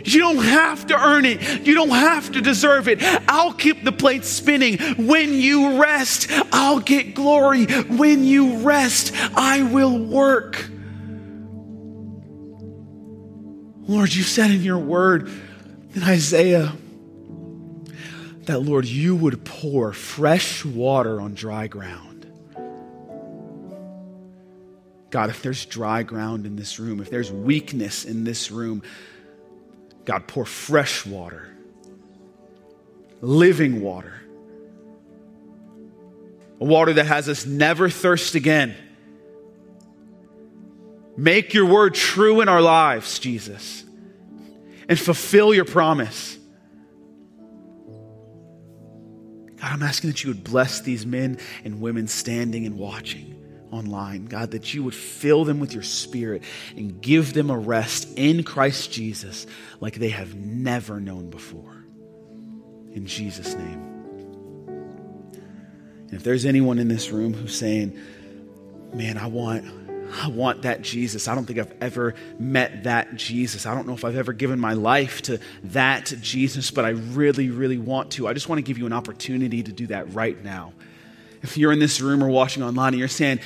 You 0.05 0.19
don't 0.19 0.43
have 0.43 0.87
to 0.87 0.99
earn 0.99 1.25
it. 1.25 1.65
You 1.65 1.73
don't 1.73 1.89
have 1.89 2.31
to 2.33 2.41
deserve 2.41 2.87
it. 2.87 2.99
I'll 3.27 3.53
keep 3.53 3.83
the 3.83 3.91
plate 3.91 4.23
spinning. 4.23 4.77
When 5.07 5.33
you 5.33 5.81
rest, 5.81 6.27
I'll 6.51 6.79
get 6.79 7.15
glory. 7.15 7.65
When 7.65 8.23
you 8.23 8.59
rest, 8.59 9.13
I 9.35 9.63
will 9.63 9.97
work. 9.97 10.69
Lord, 13.87 14.13
you 14.13 14.23
said 14.23 14.51
in 14.51 14.61
your 14.61 14.79
word 14.79 15.29
in 15.93 16.03
Isaiah 16.03 16.73
that, 18.43 18.59
Lord, 18.59 18.85
you 18.85 19.15
would 19.15 19.43
pour 19.43 19.91
fresh 19.93 20.63
water 20.63 21.19
on 21.19 21.33
dry 21.33 21.67
ground. 21.67 22.25
God, 25.09 25.29
if 25.29 25.41
there's 25.41 25.65
dry 25.65 26.03
ground 26.03 26.45
in 26.45 26.55
this 26.55 26.79
room, 26.79 26.99
if 26.99 27.09
there's 27.09 27.31
weakness 27.31 28.05
in 28.05 28.23
this 28.23 28.51
room, 28.51 28.83
God, 30.05 30.27
pour 30.27 30.45
fresh 30.45 31.05
water, 31.05 31.51
living 33.21 33.81
water, 33.81 34.13
a 36.61 36.65
water 36.65 36.93
that 36.93 37.07
has 37.07 37.27
us 37.27 37.45
never 37.45 37.89
thirst 37.89 38.35
again. 38.35 38.75
Make 41.17 41.53
your 41.53 41.65
word 41.65 41.95
true 41.95 42.41
in 42.41 42.49
our 42.49 42.61
lives, 42.61 43.19
Jesus, 43.19 43.83
and 44.87 44.99
fulfill 44.99 45.53
your 45.53 45.65
promise. 45.65 46.37
God, 49.55 49.71
I'm 49.71 49.83
asking 49.83 50.11
that 50.11 50.23
you 50.23 50.29
would 50.29 50.43
bless 50.43 50.81
these 50.81 51.05
men 51.05 51.39
and 51.63 51.81
women 51.81 52.07
standing 52.07 52.65
and 52.65 52.77
watching 52.77 53.34
online. 53.75 54.25
God, 54.25 54.51
that 54.51 54.73
you 54.73 54.83
would 54.83 54.95
fill 54.95 55.45
them 55.45 55.59
with 55.59 55.73
your 55.73 55.83
spirit 55.83 56.43
and 56.75 57.01
give 57.01 57.33
them 57.33 57.49
a 57.49 57.57
rest 57.57 58.17
in 58.17 58.43
Christ 58.43 58.91
Jesus 58.91 59.45
like 59.79 59.95
they 59.95 60.09
have 60.09 60.35
never 60.35 60.99
known 60.99 61.29
before. 61.29 61.85
In 62.93 63.05
Jesus' 63.05 63.53
name. 63.53 63.91
And 64.67 66.13
if 66.13 66.23
there's 66.23 66.45
anyone 66.45 66.79
in 66.79 66.87
this 66.87 67.11
room 67.11 67.33
who's 67.33 67.57
saying, 67.57 67.99
man, 68.93 69.17
I 69.17 69.27
want. 69.27 69.65
I 70.21 70.27
want 70.27 70.61
that 70.61 70.83
Jesus. 70.83 71.27
I 71.27 71.33
don't 71.33 71.45
think 71.45 71.57
I've 71.57 71.73
ever 71.81 72.13
met 72.37 72.83
that 72.83 73.15
Jesus. 73.15 73.65
I 73.65 73.73
don't 73.73 73.87
know 73.87 73.95
if 73.95 74.05
I've 74.05 74.15
ever 74.15 74.33
given 74.33 74.59
my 74.59 74.73
life 74.73 75.23
to 75.23 75.39
that 75.63 76.13
Jesus, 76.21 76.69
but 76.69 76.85
I 76.85 76.89
really, 76.89 77.49
really 77.49 77.79
want 77.79 78.11
to. 78.11 78.27
I 78.27 78.33
just 78.33 78.47
want 78.47 78.59
to 78.59 78.63
give 78.63 78.77
you 78.77 78.85
an 78.85 78.93
opportunity 78.93 79.63
to 79.63 79.71
do 79.71 79.87
that 79.87 80.13
right 80.13 80.41
now. 80.43 80.73
If 81.41 81.57
you're 81.57 81.73
in 81.73 81.79
this 81.79 82.01
room 82.01 82.23
or 82.23 82.29
watching 82.29 82.61
online 82.63 82.93
and 82.93 82.99
you're 82.99 83.07
saying, 83.07 83.39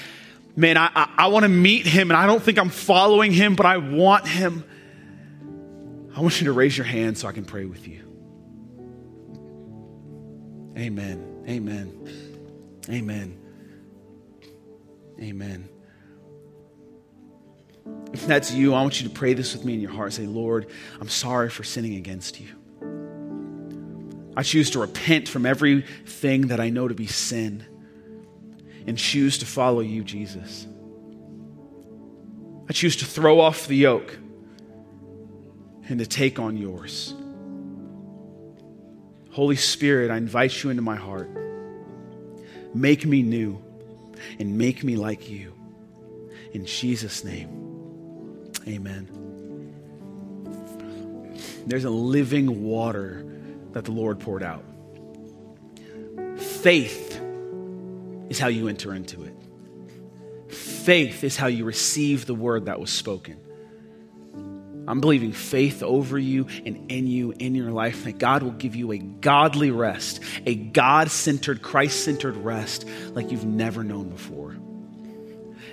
man, 0.56 0.78
I, 0.78 0.90
I, 0.94 1.14
I 1.18 1.28
want 1.28 1.44
to 1.44 1.50
meet 1.50 1.86
him 1.86 2.12
and 2.12 2.18
I 2.18 2.26
don't 2.26 2.42
think 2.42 2.58
I'm 2.58 2.70
following 2.70 3.32
him, 3.32 3.56
but 3.56 3.66
I 3.66 3.78
want 3.78 4.28
him. 4.28 4.64
I 6.16 6.22
want 6.22 6.42
you 6.42 6.46
to 6.46 6.54
raise 6.54 6.78
your 6.78 6.86
hand 6.86 7.18
so 7.18 7.28
I 7.28 7.32
can 7.32 7.46
pray 7.46 7.66
with 7.66 7.88
you. 7.88 8.04
Amen. 10.78 11.44
Amen. 11.48 12.30
Amen. 12.90 13.38
Amen. 15.20 15.70
If 18.14 18.26
that's 18.26 18.52
you, 18.52 18.74
I 18.74 18.82
want 18.82 19.02
you 19.02 19.08
to 19.08 19.14
pray 19.14 19.34
this 19.34 19.54
with 19.54 19.66
me 19.66 19.74
in 19.74 19.82
your 19.82 19.92
heart. 19.92 20.14
Say, 20.14 20.26
Lord, 20.26 20.68
I'm 21.00 21.10
sorry 21.10 21.50
for 21.50 21.64
sinning 21.64 21.96
against 21.96 22.40
you. 22.40 22.48
I 24.36 24.44
choose 24.44 24.72
to 24.72 24.80
repent 24.80 25.28
from 25.28 25.46
everything 25.46 26.48
that 26.48 26.60
I 26.60 26.70
know 26.70 26.88
to 26.88 26.96
be 26.96 27.08
sin 27.08 27.66
and 28.90 28.98
choose 28.98 29.38
to 29.38 29.46
follow 29.46 29.82
you, 29.82 30.04
Jesus. 30.04 30.66
I 32.68 32.74
choose 32.74 32.96
to 32.98 33.06
throw 33.06 33.40
off 33.40 33.68
the 33.68 33.76
yoke 33.76 34.18
and 35.88 36.00
to 36.00 36.08
take 36.08 36.40
on 36.40 36.58
yours. 36.58 37.14
Holy 39.30 39.58
Spirit, 39.58 40.10
I 40.10 40.18
invite 40.18 40.64
you 40.64 40.72
into 40.72 40.82
my 40.82 40.96
heart. 40.96 41.30
Make 42.74 43.06
me 43.06 43.22
new 43.22 43.62
and 44.40 44.58
make 44.58 44.84
me 44.84 44.96
like 44.96 45.30
you. 45.30 45.54
In 46.54 46.66
Jesus' 46.66 47.24
name, 47.24 48.52
amen. 48.68 49.08
There's 51.68 51.86
a 51.86 51.92
living 51.92 52.64
water 52.64 53.24
that 53.74 53.86
the 53.86 53.92
Lord 53.92 54.20
poured 54.20 54.42
out. 54.42 54.66
Faith 56.40 57.09
is 58.30 58.40
how 58.40 58.48
you 58.48 58.68
enter 58.68 58.94
into 58.94 59.24
it. 59.24 59.36
Faith 60.54 61.24
is 61.24 61.38
how 61.38 61.48
you 61.48 61.66
receive 61.66 62.26
the 62.26 62.34
word 62.34 62.66
that 62.66 62.80
was 62.80 62.90
spoken. 62.90 63.40
I'm 64.88 65.02
believing 65.02 65.34
faith 65.34 65.84
over 65.84 66.18
you 66.18 66.48
and 66.66 66.92
in 66.92 67.06
you, 67.06 67.32
in 67.38 67.54
your 67.54 67.70
life, 67.70 68.06
that 68.06 68.18
God 68.18 68.42
will 68.42 68.52
give 68.52 68.76
you 68.76 68.92
a 68.92 68.98
godly 68.98 69.70
rest, 69.70 70.20
a 70.48 70.56
God 70.56 71.12
centered, 71.12 71.62
Christ 71.62 72.04
centered 72.04 72.36
rest 72.38 72.86
like 73.14 73.32
you've 73.32 73.46
never 73.46 73.84
known 73.84 74.10
before. 74.10 74.58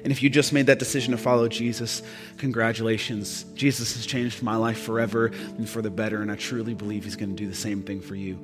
And 0.04 0.12
if 0.12 0.22
you 0.22 0.28
just 0.28 0.52
made 0.52 0.66
that 0.66 0.78
decision 0.78 1.12
to 1.12 1.18
follow 1.18 1.48
Jesus, 1.48 2.02
congratulations. 2.36 3.44
Jesus 3.54 3.96
has 3.96 4.04
changed 4.04 4.42
my 4.42 4.56
life 4.56 4.82
forever 4.82 5.26
and 5.26 5.68
for 5.68 5.80
the 5.80 5.90
better, 5.90 6.20
and 6.20 6.30
I 6.30 6.36
truly 6.36 6.74
believe 6.74 7.04
He's 7.04 7.16
going 7.16 7.30
to 7.30 7.36
do 7.36 7.48
the 7.48 7.56
same 7.56 7.82
thing 7.82 8.02
for 8.02 8.14
you. 8.14 8.38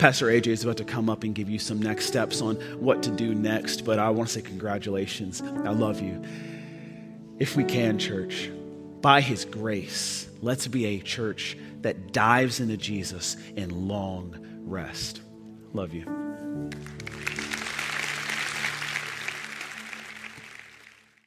Pastor 0.00 0.28
AJ 0.28 0.46
is 0.46 0.64
about 0.64 0.78
to 0.78 0.84
come 0.84 1.10
up 1.10 1.24
and 1.24 1.34
give 1.34 1.50
you 1.50 1.58
some 1.58 1.78
next 1.78 2.06
steps 2.06 2.40
on 2.40 2.56
what 2.80 3.02
to 3.02 3.10
do 3.10 3.34
next, 3.34 3.84
but 3.84 3.98
I 3.98 4.08
want 4.08 4.30
to 4.30 4.32
say 4.32 4.40
congratulations. 4.40 5.42
I 5.42 5.72
love 5.72 6.00
you. 6.00 6.24
If 7.38 7.54
we 7.54 7.64
can, 7.64 7.98
church, 7.98 8.50
by 9.02 9.20
his 9.20 9.44
grace, 9.44 10.26
let's 10.40 10.66
be 10.66 10.86
a 10.86 11.00
church 11.00 11.58
that 11.82 12.14
dives 12.14 12.60
into 12.60 12.78
Jesus 12.78 13.36
in 13.56 13.88
long 13.88 14.38
rest. 14.62 15.20
Love 15.74 15.92
you. 15.92 16.06